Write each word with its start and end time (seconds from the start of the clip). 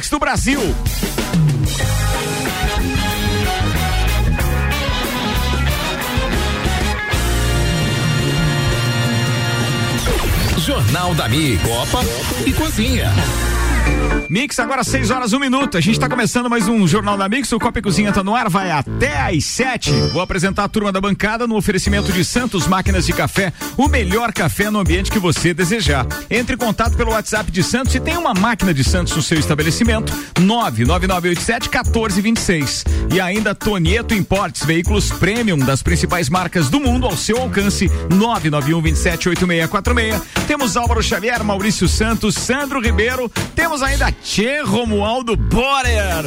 Mix 0.00 0.08
do 0.08 0.18
Brasil. 0.18 0.58
Jornal 10.56 11.14
da 11.14 11.28
Mi, 11.28 11.58
Copa 11.58 12.00
e 12.46 12.52
Cozinha. 12.54 13.12
Mix, 14.30 14.60
agora 14.60 14.84
6 14.84 15.10
horas, 15.10 15.32
1 15.32 15.36
um 15.36 15.40
minuto. 15.40 15.76
A 15.76 15.80
gente 15.80 15.94
está 15.94 16.08
começando 16.08 16.48
mais 16.48 16.68
um 16.68 16.86
Jornal 16.86 17.16
da 17.18 17.28
Mix. 17.28 17.50
O 17.50 17.58
Copa 17.58 17.80
e 17.80 17.82
Cozinha 17.82 18.12
tá 18.12 18.22
no 18.22 18.32
ar, 18.32 18.48
vai 18.48 18.70
até 18.70 19.20
às 19.20 19.44
7. 19.44 19.90
Vou 20.12 20.22
apresentar 20.22 20.62
a 20.62 20.68
turma 20.68 20.92
da 20.92 21.00
bancada 21.00 21.48
no 21.48 21.56
oferecimento 21.56 22.12
de 22.12 22.24
Santos 22.24 22.68
Máquinas 22.68 23.04
de 23.04 23.12
Café, 23.12 23.52
o 23.76 23.88
melhor 23.88 24.32
café 24.32 24.70
no 24.70 24.78
ambiente 24.78 25.10
que 25.10 25.18
você 25.18 25.52
desejar. 25.52 26.06
Entre 26.30 26.54
em 26.54 26.58
contato 26.58 26.96
pelo 26.96 27.10
WhatsApp 27.10 27.50
de 27.50 27.60
Santos 27.64 27.92
e 27.96 27.98
tem 27.98 28.16
uma 28.16 28.32
máquina 28.32 28.72
de 28.72 28.84
Santos 28.84 29.16
no 29.16 29.22
seu 29.22 29.36
estabelecimento, 29.36 30.12
99987 30.38 31.68
1426. 31.68 32.84
E 33.12 33.20
ainda 33.20 33.52
Tonieto 33.52 34.14
Importes, 34.14 34.64
veículos 34.64 35.10
premium 35.10 35.58
das 35.58 35.82
principais 35.82 36.28
marcas 36.28 36.70
do 36.70 36.78
mundo 36.78 37.04
ao 37.04 37.16
seu 37.16 37.36
alcance, 37.36 37.90
991 38.08 38.80
27 38.80 39.28
8646. 39.28 40.46
Temos 40.46 40.76
Álvaro 40.76 41.02
Xavier, 41.02 41.42
Maurício 41.42 41.88
Santos, 41.88 42.36
Sandro 42.36 42.80
Ribeiro, 42.80 43.28
temos 43.56 43.79
ainda 43.82 44.12
Tchê 44.12 44.62
Romualdo 44.62 45.36
Borer. 45.36 46.24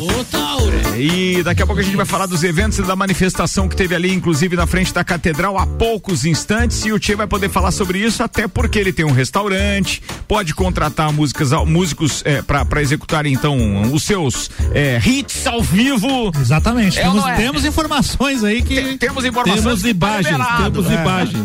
E 0.97 1.41
daqui 1.43 1.61
a 1.61 1.65
pouco 1.65 1.81
a 1.81 1.83
gente 1.83 1.95
vai 1.95 2.05
falar 2.05 2.25
dos 2.25 2.43
eventos 2.43 2.79
e 2.79 2.83
da 2.83 2.95
manifestação 2.95 3.67
que 3.67 3.75
teve 3.75 3.95
ali, 3.95 4.13
inclusive 4.13 4.55
na 4.55 4.67
frente 4.67 4.93
da 4.93 5.03
catedral, 5.03 5.57
há 5.57 5.65
poucos 5.65 6.25
instantes. 6.25 6.85
E 6.85 6.91
o 6.91 6.99
Tchê 6.99 7.15
vai 7.15 7.27
poder 7.27 7.49
falar 7.49 7.71
sobre 7.71 7.99
isso, 7.99 8.21
até 8.23 8.47
porque 8.47 8.77
ele 8.77 8.93
tem 8.93 9.05
um 9.05 9.11
restaurante, 9.11 10.01
pode 10.27 10.53
contratar 10.53 11.11
músicas, 11.11 11.51
músicos 11.65 12.21
é, 12.25 12.41
para 12.41 12.81
executar 12.81 13.25
então 13.25 13.91
os 13.91 14.03
seus 14.03 14.49
é, 14.73 15.01
hits 15.03 15.47
ao 15.47 15.61
vivo. 15.61 16.31
Exatamente. 16.39 16.99
É 16.99 17.03
temos, 17.03 17.25
é? 17.25 17.35
temos, 17.35 17.65
informações 17.65 18.43
aí 18.43 18.61
que. 18.61 18.75
Tem, 18.75 18.97
temos 18.97 19.25
informações. 19.25 19.63
Temos 19.63 19.85
imagens. 19.85 20.47
Temos 20.63 20.89
é. 20.89 20.93
imagens. 20.93 21.43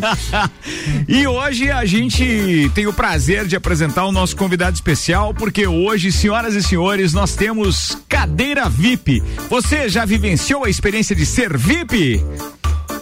e 1.08 1.26
hoje 1.26 1.70
a 1.70 1.84
gente 1.84 2.70
tem 2.74 2.86
o 2.86 2.92
prazer 2.92 3.46
de 3.46 3.56
apresentar 3.56 4.04
o 4.04 4.12
nosso 4.12 4.36
convidado 4.36 4.74
especial, 4.74 5.32
porque 5.32 5.66
hoje, 5.66 5.97
senhoras 6.12 6.54
e 6.54 6.62
senhores, 6.62 7.12
nós 7.12 7.34
temos 7.34 7.98
cadeira 8.08 8.68
VIP. 8.68 9.22
Você 9.50 9.88
já 9.88 10.04
vivenciou 10.04 10.64
a 10.64 10.70
experiência 10.70 11.14
de 11.14 11.26
ser 11.26 11.56
VIP? 11.56 12.24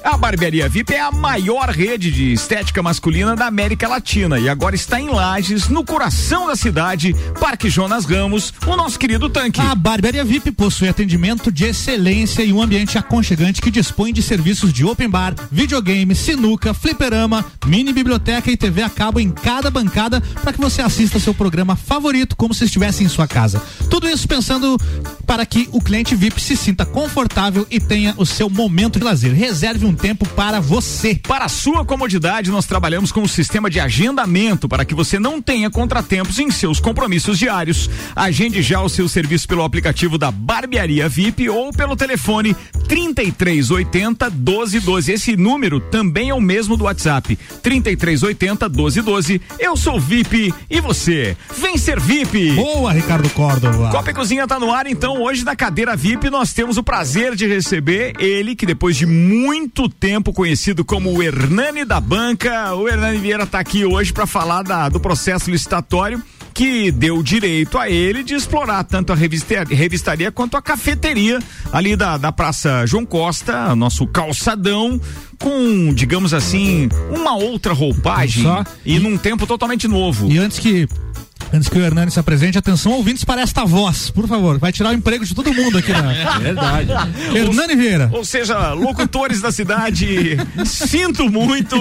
A 0.07 0.17
Barbearia 0.17 0.69
VIP 0.69 0.95
é 0.95 1.01
a 1.01 1.11
maior 1.11 1.69
rede 1.69 2.13
de 2.13 2.33
estética 2.33 2.81
masculina 2.81 3.35
da 3.35 3.47
América 3.47 3.89
Latina 3.89 4.39
e 4.39 4.49
agora 4.49 4.77
está 4.77 5.01
em 5.01 5.09
Lages, 5.09 5.69
no 5.69 5.85
coração 5.85 6.47
da 6.47 6.55
cidade, 6.55 7.13
Parque 7.41 7.69
Jonas 7.69 8.05
Ramos, 8.05 8.55
o 8.65 8.77
nosso 8.77 9.01
querido 9.01 9.29
tanque. 9.29 9.61
A 9.61 9.75
Barbearia 9.75 10.25
VIP 10.25 10.53
possui 10.53 10.89
atendimento 10.89 11.51
de 11.51 11.65
excelência 11.65 12.45
e 12.45 12.53
um 12.53 12.63
ambiente 12.63 12.97
aconchegante 12.97 13.61
que 13.61 13.69
dispõe 13.69 14.13
de 14.13 14.23
serviços 14.23 14.73
de 14.73 14.85
open 14.85 15.09
bar, 15.09 15.35
videogame, 15.51 16.15
sinuca, 16.15 16.73
fliperama, 16.73 17.45
mini 17.67 17.93
biblioteca 17.93 18.49
e 18.49 18.57
TV 18.57 18.83
a 18.83 18.89
cabo 18.89 19.19
em 19.19 19.33
cada 19.33 19.73
bancada 19.73 20.21
para 20.41 20.53
que 20.53 20.61
você 20.61 20.83
assista 20.83 21.19
seu 21.19 21.35
programa 21.35 21.75
favorito 21.75 22.37
como 22.37 22.55
se 22.55 22.65
estivesse 22.65 23.03
em 23.03 23.09
sua 23.09 23.27
casa. 23.27 23.61
Tudo 23.91 24.09
isso 24.09 24.29
pensando 24.29 24.79
para 25.27 25.45
que 25.45 25.69
o 25.73 25.81
cliente 25.81 26.15
VIP 26.15 26.41
se 26.41 26.57
sinta 26.57 26.87
confortável 26.87 27.67
e 27.69 27.81
tenha 27.81 28.15
o 28.17 28.25
seu 28.25 28.49
momento 28.49 29.01
de 29.01 29.05
lazer. 29.05 29.35
Reserve 29.35 29.85
um 29.85 29.96
tempo 29.97 30.27
para 30.31 30.61
você. 30.61 31.19
Para 31.27 31.47
a 31.47 31.49
sua 31.49 31.85
comodidade, 31.85 32.51
nós 32.51 32.67
trabalhamos 32.67 33.11
com 33.11 33.23
um 33.23 33.29
sistema 33.29 33.71
de 33.71 33.81
agendamento 33.81 34.69
para 34.69 34.85
que 34.85 34.95
você 34.95 35.19
não 35.19 35.41
tenha 35.41 35.71
contratempos 35.71 36.39
em 36.39 36.51
seus 36.51 36.79
compromissos 36.79 37.39
diários. 37.39 37.89
Agende 38.15 38.63
já 38.63 38.81
o 38.81 38.89
seu 38.89 39.09
serviço 39.09 39.49
pelo 39.49 39.65
aplicativo 39.65 40.19
da 40.19 40.31
Barbearia 40.31 41.09
VIP 41.09 41.49
ou 41.49 41.73
pelo 41.73 41.97
telefone 41.97 42.55
3380 42.89 44.31
1212. 44.31 45.13
Esse 45.13 45.37
número 45.37 45.81
também 45.81 46.31
é 46.31 46.35
o 46.35 46.41
mesmo 46.41 46.77
do 46.77 46.85
WhatsApp. 46.85 47.37
3380 47.63 48.69
1212. 48.69 49.41
Eu 49.59 49.77
sou 49.77 49.99
VIP 49.99 50.55
e 50.71 50.81
você? 50.81 51.37
Vem 51.59 51.77
ser 51.77 51.99
VIP. 52.01 52.53
Boa, 52.53 52.93
Ricardo 52.93 53.29
Córdova. 53.31 53.91
Copa 53.91 54.11
e 54.11 54.15
Cozinha 54.15 54.47
tá 54.47 54.59
no 54.59 54.73
ar, 54.73 54.87
então 54.87 55.23
hoje 55.23 55.45
na 55.45 55.57
cadeira 55.57 55.97
VIP 55.97 56.31
nós 56.31 56.53
temos 56.53 56.77
o 56.77 56.83
prazer 56.83 57.35
de 57.35 57.47
receber 57.47 58.13
ele 58.19 58.55
que 58.55 58.67
depois 58.67 58.97
de 58.97 59.07
muito 59.07 59.76
tempo 59.89 60.33
conhecido 60.33 60.85
como 60.85 61.13
o 61.13 61.23
Hernani 61.23 61.85
da 61.85 62.01
Banca, 62.01 62.75
o 62.75 62.89
Hernani 62.89 63.19
Vieira 63.19 63.43
está 63.43 63.59
aqui 63.61 63.85
hoje 63.85 64.13
para 64.13 64.27
falar 64.27 64.63
da, 64.63 64.89
do 64.89 64.99
processo 64.99 65.51
licitatório 65.51 66.23
que 66.57 66.91
deu 66.91 67.23
direito 67.23 67.77
a 67.77 67.91
ele 67.91 68.23
de 68.23 68.35
explorar 68.35 68.83
tanto 68.83 69.13
a 69.13 69.15
revistaria, 69.15 69.77
revistaria 69.77 70.33
quanto 70.33 70.57
a 70.57 70.63
cafeteria 70.63 71.39
ali 71.71 71.95
da, 71.95 72.17
da 72.17 72.33
Praça 72.33 72.87
João 72.87 73.05
Costa, 73.05 73.77
nosso 73.77 74.07
calçadão, 74.07 74.99
com, 75.39 75.93
digamos 75.93 76.33
assim, 76.33 76.89
uma 77.11 77.37
outra 77.37 77.75
roupagem 77.75 78.45
Só. 78.45 78.65
e 78.87 78.99
num 78.99 79.19
tempo 79.19 79.47
totalmente 79.47 79.87
novo. 79.87 80.33
E 80.33 80.39
antes 80.39 80.59
que 80.59 80.89
Antes 81.53 81.69
que 81.69 81.79
o 81.79 81.83
Hernani 81.83 82.11
se 82.11 82.19
apresente, 82.19 82.59
atenção, 82.59 82.93
ouvintes 82.93 83.25
para 83.25 83.41
esta 83.41 83.65
voz, 83.65 84.11
por 84.11 84.27
favor. 84.27 84.59
Vai 84.59 84.73
tirar 84.73 84.91
o 84.91 84.95
emprego 84.95 85.25
de 85.25 85.35
todo 85.35 85.53
mundo 85.55 85.79
aqui, 85.79 85.93
né? 85.93 86.27
É 86.37 86.39
verdade. 86.41 86.91
Hernani 87.35 87.77
Vieira. 87.77 88.11
Ou 88.13 88.25
seja, 88.25 88.73
locutores 88.73 89.41
da 89.41 89.53
cidade, 89.53 90.37
sinto 90.65 91.31
muito. 91.31 91.77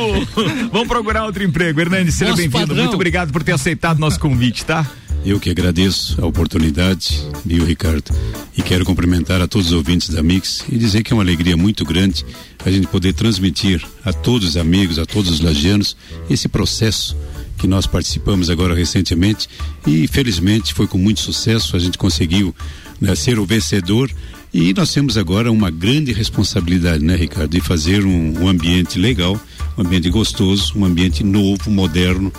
Vamos 0.71 0.87
procurar 0.87 1.25
outro 1.25 1.43
emprego. 1.43 1.81
Hernani, 1.81 2.11
seja 2.11 2.35
bem-vindo. 2.35 2.75
Muito 2.75 2.93
obrigado 2.93 3.31
por 3.31 3.43
ter 3.43 3.53
aceitado 3.53 3.99
nosso 3.99 4.19
convite, 4.19 4.63
tá? 4.63 4.85
Eu 5.25 5.39
que 5.39 5.49
agradeço 5.49 6.21
a 6.21 6.27
oportunidade, 6.27 7.19
viu, 7.43 7.65
Ricardo? 7.65 8.13
E 8.55 8.61
quero 8.61 8.85
cumprimentar 8.85 9.41
a 9.41 9.47
todos 9.47 9.67
os 9.67 9.73
ouvintes 9.73 10.09
da 10.09 10.21
Mix 10.21 10.63
e 10.69 10.77
dizer 10.77 11.01
que 11.01 11.11
é 11.11 11.15
uma 11.15 11.23
alegria 11.23 11.57
muito 11.57 11.83
grande 11.83 12.23
a 12.63 12.69
gente 12.69 12.85
poder 12.85 13.13
transmitir 13.13 13.83
a 14.05 14.13
todos 14.13 14.49
os 14.49 14.57
amigos, 14.57 14.99
a 14.99 15.05
todos 15.05 15.31
os 15.31 15.39
lagianos, 15.39 15.97
esse 16.29 16.47
processo 16.47 17.17
que 17.65 17.67
nós 17.67 17.87
participamos 17.87 18.51
agora 18.51 18.75
recentemente 18.75 19.49
e 19.87 20.07
felizmente 20.07 20.71
foi 20.71 20.85
com 20.85 20.99
muito 20.99 21.19
sucesso, 21.19 21.75
a 21.75 21.79
gente 21.79 21.97
conseguiu 21.97 22.55
né, 23.01 23.15
ser 23.15 23.39
o 23.39 23.45
vencedor 23.45 24.11
e 24.53 24.71
nós 24.71 24.93
temos 24.93 25.17
agora 25.17 25.51
uma 25.51 25.71
grande 25.71 26.13
responsabilidade, 26.13 27.03
né, 27.03 27.15
Ricardo, 27.15 27.49
de 27.49 27.59
fazer 27.59 28.05
um, 28.05 28.43
um 28.43 28.47
ambiente 28.47 28.99
legal, 28.99 29.39
um 29.77 29.81
ambiente 29.81 30.09
gostoso, 30.09 30.73
um 30.75 30.85
ambiente 30.85 31.23
novo, 31.23 31.69
moderno, 31.69 32.31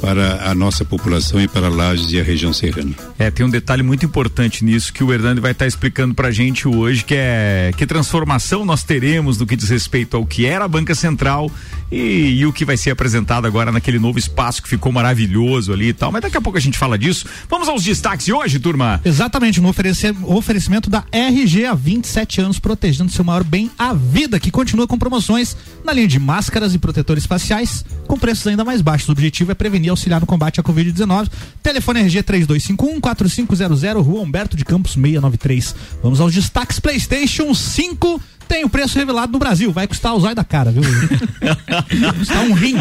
para 0.00 0.48
a 0.48 0.54
nossa 0.54 0.84
população 0.84 1.40
e 1.40 1.48
para 1.48 1.68
Lages 1.68 2.12
e 2.12 2.20
a 2.20 2.22
região 2.22 2.52
serrana. 2.52 2.94
É, 3.18 3.30
tem 3.30 3.44
um 3.44 3.50
detalhe 3.50 3.82
muito 3.82 4.04
importante 4.04 4.64
nisso 4.64 4.92
que 4.92 5.02
o 5.02 5.12
Hernani 5.12 5.40
vai 5.40 5.52
estar 5.52 5.66
explicando 5.66 6.14
para 6.14 6.28
a 6.28 6.30
gente 6.30 6.68
hoje, 6.68 7.04
que 7.04 7.14
é 7.16 7.72
que 7.76 7.86
transformação 7.86 8.64
nós 8.64 8.82
teremos 8.84 9.38
no 9.38 9.46
que 9.46 9.56
diz 9.56 9.68
respeito 9.68 10.16
ao 10.16 10.24
que 10.24 10.46
era 10.46 10.64
a 10.64 10.68
Banca 10.68 10.94
Central 10.94 11.50
e, 11.90 12.38
e, 12.38 12.46
o 12.46 12.52
que 12.52 12.64
vai 12.64 12.76
ser 12.76 12.90
apresentado 12.90 13.46
agora 13.46 13.72
naquele 13.72 13.98
novo 13.98 14.18
espaço 14.18 14.62
que 14.62 14.68
ficou 14.68 14.92
maravilhoso 14.92 15.72
ali 15.72 15.88
e 15.88 15.92
tal. 15.92 16.12
Mas 16.12 16.22
daqui 16.22 16.36
a 16.36 16.40
pouco 16.40 16.58
a 16.58 16.60
gente 16.60 16.78
fala 16.78 16.98
disso. 16.98 17.26
Vamos 17.48 17.68
aos 17.68 17.82
destaques 17.82 18.26
de 18.26 18.32
hoje, 18.32 18.58
turma? 18.58 19.00
Exatamente, 19.04 19.60
no 19.60 19.68
oferecimento 19.68 20.90
da 20.90 21.04
RG 21.10 21.64
há 21.64 21.74
27 21.74 22.40
anos, 22.40 22.58
protegendo 22.58 23.10
seu 23.10 23.24
maior 23.24 23.42
bem, 23.42 23.70
a 23.78 23.94
vida, 23.94 24.38
que 24.38 24.50
continua 24.50 24.86
com 24.86 24.98
promoções 24.98 25.56
na 25.82 25.92
linha 25.92 26.08
de 26.08 26.18
máscaras 26.18 26.74
e 26.74 26.77
protetores 26.78 27.26
faciais, 27.26 27.84
com 28.06 28.18
preços 28.18 28.46
ainda 28.46 28.64
mais 28.64 28.80
baixos. 28.80 29.08
O 29.08 29.12
objetivo 29.12 29.52
é 29.52 29.54
prevenir 29.54 29.88
e 29.88 29.90
auxiliar 29.90 30.20
no 30.20 30.26
combate 30.26 30.60
à 30.60 30.62
Covid-19. 30.62 31.28
Telefone 31.62 32.00
RG 32.00 32.22
3251 32.22 33.00
4500, 33.00 33.82
Rua 34.04 34.20
Humberto 34.20 34.56
de 34.56 34.64
Campos 34.64 34.92
693. 34.92 35.74
Vamos 36.02 36.20
aos 36.20 36.32
destaques 36.32 36.78
PlayStation 36.78 37.54
5 37.54 38.20
tem 38.48 38.64
o 38.64 38.68
preço 38.68 38.98
revelado 38.98 39.32
no 39.32 39.38
Brasil. 39.38 39.70
Vai 39.70 39.86
custar 39.86 40.14
o 40.14 40.20
zóio 40.20 40.34
da 40.34 40.42
cara, 40.42 40.72
viu? 40.72 40.82
custar 42.18 42.42
um 42.44 42.54
rim. 42.54 42.76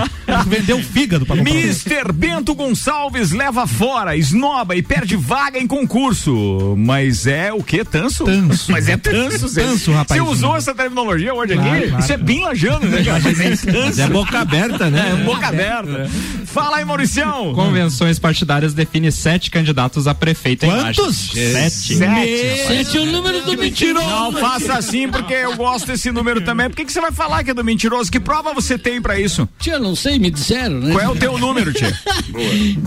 Vendeu 0.48 0.78
o 0.78 0.84
fígado 0.84 1.26
pra 1.26 1.36
comprar. 1.36 1.54
Mister 1.54 2.14
Bento 2.14 2.56
Gonçalves 2.56 3.32
leva 3.32 3.68
fora, 3.68 4.16
esnoba 4.16 4.76
e 4.76 4.82
perde 4.82 5.16
vaga 5.16 5.60
em 5.60 5.68
concurso. 5.68 6.76
Mas 6.78 7.28
é 7.28 7.52
o 7.52 7.62
que? 7.62 7.84
Tanso? 7.84 8.24
Tanso. 8.24 8.72
Mas 8.72 8.88
é 8.88 8.96
tanso, 8.98 9.54
Tanso, 9.54 9.92
rapaz. 9.92 10.22
Você 10.22 10.30
usou 10.30 10.56
essa 10.56 10.74
terminologia 10.74 11.34
hoje 11.34 11.54
claro, 11.54 11.70
aqui? 11.70 11.88
Claro. 11.88 12.04
Isso 12.04 12.14
é 12.14 12.18
bem 12.18 12.44
lajando, 12.44 12.88
né, 12.88 13.04
cara? 13.04 13.24
É, 13.28 14.02
é 14.02 14.08
boca 14.08 14.40
aberta, 14.40 14.90
né? 14.90 15.12
É, 15.12 15.24
boca 15.24 15.48
aberta. 15.48 16.10
É. 16.10 16.46
Fala 16.46 16.78
aí, 16.78 16.86
Mauricião. 16.86 17.54
Convenções 17.54 18.18
partidárias 18.18 18.74
define 18.74 19.12
sete 19.12 19.52
candidatos 19.52 20.08
a 20.08 20.14
prefeito 20.14 20.66
Quantos? 20.66 21.36
em 21.36 21.54
Lages. 21.54 21.78
Sete. 21.82 21.98
Sete. 21.98 22.68
Sete 22.68 22.98
é 22.98 23.02
o 23.02 23.06
número 23.06 23.42
do 23.42 23.58
mentiroso. 23.58 24.08
Não 24.08 24.32
faça 24.32 24.74
assim, 24.74 25.10
porque 25.10 25.34
eu 25.34 25.57
gosto 25.58 25.88
desse 25.88 26.12
número 26.12 26.40
também. 26.42 26.70
Por 26.70 26.76
que, 26.76 26.86
que 26.86 26.92
você 26.94 27.02
vai 27.02 27.12
falar 27.12 27.44
que 27.44 27.52
é 27.52 27.54
do 27.54 27.64
mentiroso? 27.64 28.12
Que 28.12 28.20
prova 28.20 28.54
você 28.54 28.78
tem 28.78 29.02
pra 29.02 29.20
isso? 29.20 29.50
Tia, 29.60 29.80
não 29.80 29.96
sei, 29.96 30.20
me 30.20 30.30
disseram, 30.30 30.80
né? 30.80 30.94
Qual 30.94 31.04
é 31.04 31.10
o 31.10 31.16
teu 31.16 31.38
número, 31.38 31.74
tia? 31.74 31.98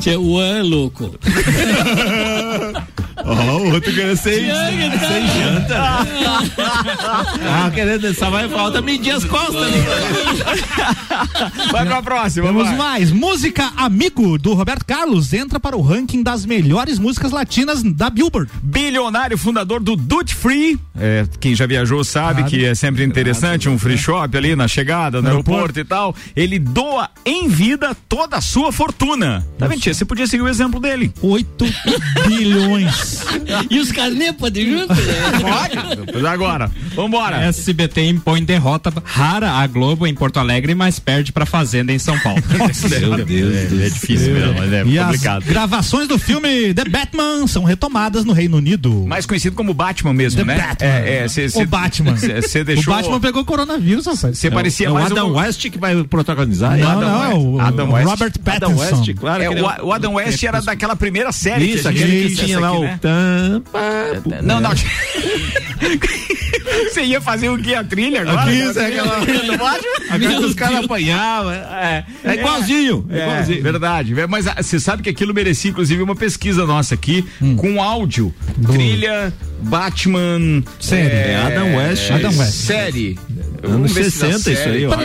Tia, 0.01 0.19
o 0.19 0.41
é 0.41 0.63
louco. 0.63 1.15
Ó, 3.23 3.59
o 3.59 3.73
outro 3.75 3.93
querendo 3.93 4.17
sem, 4.17 4.35
sem 4.35 5.27
janta. 5.27 5.77
ah, 7.47 7.71
querendo, 7.75 8.15
só 8.15 8.31
vai 8.31 8.49
falta 8.49 8.81
medir 8.81 9.11
as 9.11 9.25
costas 9.25 9.63
ali. 9.63 9.77
Vai 11.71 11.87
pra 11.87 12.03
próxima, 12.03 12.47
Temos 12.47 12.69
vai. 12.69 12.77
mais. 12.77 13.11
Música 13.13 13.73
Amigo, 13.77 14.39
do 14.39 14.55
Roberto 14.55 14.85
Carlos, 14.87 15.33
entra 15.33 15.61
para 15.61 15.77
o 15.77 15.83
ranking 15.83 16.23
das 16.23 16.47
melhores 16.47 16.99
músicas 16.99 17.31
latinas 17.31 17.83
da 17.83 18.09
Billboard. 18.09 18.51
Bilionário 18.63 19.37
fundador 19.37 19.81
do 19.81 19.97
Duty 19.97 20.35
Free. 20.35 20.79
É, 20.99 21.27
quem 21.39 21.55
já 21.55 21.67
viajou 21.67 22.03
sabe 22.05 22.45
que 22.45 22.60
é 22.65 22.75
sempre 22.75 23.05
interessante 23.05 23.69
um 23.69 23.79
free 23.79 23.99
shop 23.99 24.37
ali 24.37 24.55
na 24.57 24.67
chegada, 24.69 25.21
no 25.23 25.29
aeroporto, 25.29 25.79
e 25.81 25.85
tal. 25.85 26.15
Ele 26.35 26.59
doa 26.59 27.09
em 27.25 27.49
vida 27.49 27.97
toda 28.09 28.37
a 28.37 28.41
sua 28.41 28.73
fortuna. 28.73 29.47
Tá 29.59 29.67
vendo, 29.67 29.81
tia? 29.81 29.93
Você 29.95 30.05
podia 30.05 30.27
seguir 30.27 30.43
o 30.43 30.49
exemplo 30.49 30.81
dele. 30.81 31.13
8 31.23 31.65
bilhões. 32.29 33.25
E 33.69 33.79
os 33.79 33.93
carnê 33.93 34.33
podem 34.33 34.71
junto? 34.71 34.89
Pode? 34.95 36.13
Pois 36.13 36.25
agora. 36.25 36.71
Vambora. 36.95 37.37
SBT 37.45 38.07
impõe 38.09 38.43
derrota 38.45 38.93
rara 39.05 39.53
à 39.53 39.67
Globo 39.67 40.07
em 40.07 40.15
Porto 40.15 40.39
Alegre, 40.39 40.75
mas 40.75 40.99
perde 40.99 41.33
pra 41.33 41.47
Fazenda 41.47 41.93
em 41.93 41.99
São 41.99 42.19
Paulo. 42.21 42.43
Meu 43.01 43.25
Deus. 43.25 43.55
É, 43.55 43.87
é 43.87 43.91
difícil 43.91 44.33
mesmo, 44.35 44.55
mas 44.55 44.73
é 44.73 44.85
E 44.85 44.99
as 44.99 45.07
complicado. 45.07 45.45
gravações 45.45 46.09
do 46.09 46.19
filme 46.19 46.73
The 46.75 46.85
Batman 46.85 47.47
são 47.47 47.65
retomadas 47.65 48.25
no 48.25 48.33
Reino 48.33 48.57
Unido. 48.57 49.05
Mais 49.07 49.27
conhecido 49.27 49.55
como 49.57 49.73
Batman 49.75 50.13
mesmo, 50.13 50.41
The 50.41 50.45
né? 50.45 50.57
Batman. 50.59 50.89
É, 50.89 51.17
é, 51.25 51.29
cê, 51.29 51.49
cê- 51.49 51.63
o 51.63 51.67
Batman. 51.67 52.17
cê- 52.17 52.43
Você 52.51 52.65
deixou. 52.65 52.93
O 52.93 52.97
Batman 52.97 53.21
pegou 53.21 53.45
coronavírus, 53.45 54.07
rapaz. 54.07 54.39
Você 54.39 54.51
parecia 54.51 54.87
é 54.89 54.91
o 54.91 54.95
mais 54.95 55.11
Adam 55.11 55.29
um- 55.31 55.37
West 55.37 55.69
que 55.71 55.79
vai 55.79 56.03
protagonizar? 56.05 56.77
Não, 56.77 56.89
Adam 56.91 57.01
não, 57.01 57.23
é 57.25 57.29
West. 57.29 57.39
o, 57.47 57.61
Adam 57.61 57.89
o 57.89 57.93
West. 57.93 58.09
Robert 58.09 58.33
Adam 58.47 58.75
Pattinson. 58.77 58.97
West, 58.99 59.15
claro. 59.19 59.43
É, 59.43 59.51
o, 59.51 59.87
o 59.87 59.93
Adam 59.93 60.15
West 60.15 60.43
era 60.43 60.61
daquela 60.61 60.97
primeira 60.97 61.31
série 61.33 61.73
Isso, 61.73 61.83
que 61.83 61.89
a 61.89 61.93
gente 61.93 62.29
que 62.29 62.35
tinha 62.45 62.57
aqui, 62.59 62.67
lá 62.67 62.73
o 62.79 62.83
né? 62.83 62.99
tampa. 63.01 63.81
Não, 64.43 64.61
não. 64.61 64.71
Você 66.91 67.03
ia 67.03 67.21
fazer 67.21 67.49
o 67.49 67.59
que? 67.59 67.75
A 67.75 67.83
trilha 67.85 68.23
agora? 68.23 68.53
Isso, 68.53 68.79
é 68.79 68.87
aquela. 68.87 69.17
Agora 70.11 70.35
que 70.39 70.45
os 70.45 70.55
caras 70.55 70.85
apanhavam. 70.85 71.53
É, 71.53 72.05
é 72.25 72.35
igualzinho. 72.35 73.07
É, 73.11 73.19
É, 73.19 73.23
igualzinho. 73.25 73.63
verdade. 73.63 74.15
Mas 74.29 74.47
ah, 74.47 74.57
você 74.61 74.79
sabe 74.79 75.03
que 75.03 75.11
aquilo 75.11 75.35
merecia, 75.35 75.71
inclusive, 75.71 76.03
uma 76.03 76.17
pesquisa 76.17 76.67
nossa 76.67 76.95
aqui, 76.95 77.25
com 77.57 77.83
áudio. 77.83 78.35
Trilha, 78.73 79.33
Batman. 79.63 80.63
Série. 80.79 81.09
é, 81.09 81.37
Adam 81.37 81.77
West. 81.77 82.11
Adam 82.11 82.37
West. 82.39 82.53
Série. 82.53 83.19
Anos 83.63 83.73
Vamos 83.73 83.93
ver 83.93 84.11
se 84.11 84.19
dá 84.21 84.33
60 84.33 84.51
isso 84.53 84.69
aí, 84.69 84.87
ó. 84.87 84.97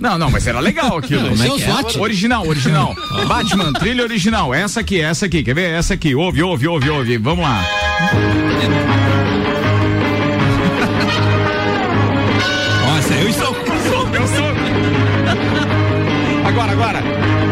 Não, 0.00 0.18
não, 0.18 0.30
mas 0.30 0.46
era 0.46 0.60
legal 0.60 0.98
aquilo. 0.98 1.28
Como 1.30 1.42
é 1.42 1.48
que 1.48 1.96
é? 1.96 2.00
Original, 2.00 2.46
original. 2.46 2.94
Batman, 3.26 3.72
trilha 3.72 4.02
original. 4.04 4.54
Essa 4.54 4.80
aqui, 4.80 5.00
essa 5.00 5.26
aqui. 5.26 5.42
Quer 5.42 5.54
ver? 5.54 5.70
Essa 5.70 5.94
aqui. 5.94 6.14
Ouve, 6.14 6.42
ouve, 6.42 6.68
ouve, 6.68 6.90
ouve. 6.90 7.18
Vamos 7.18 7.44
lá. 7.44 8.99
Agora, 16.50 16.72
agora. 16.72 17.49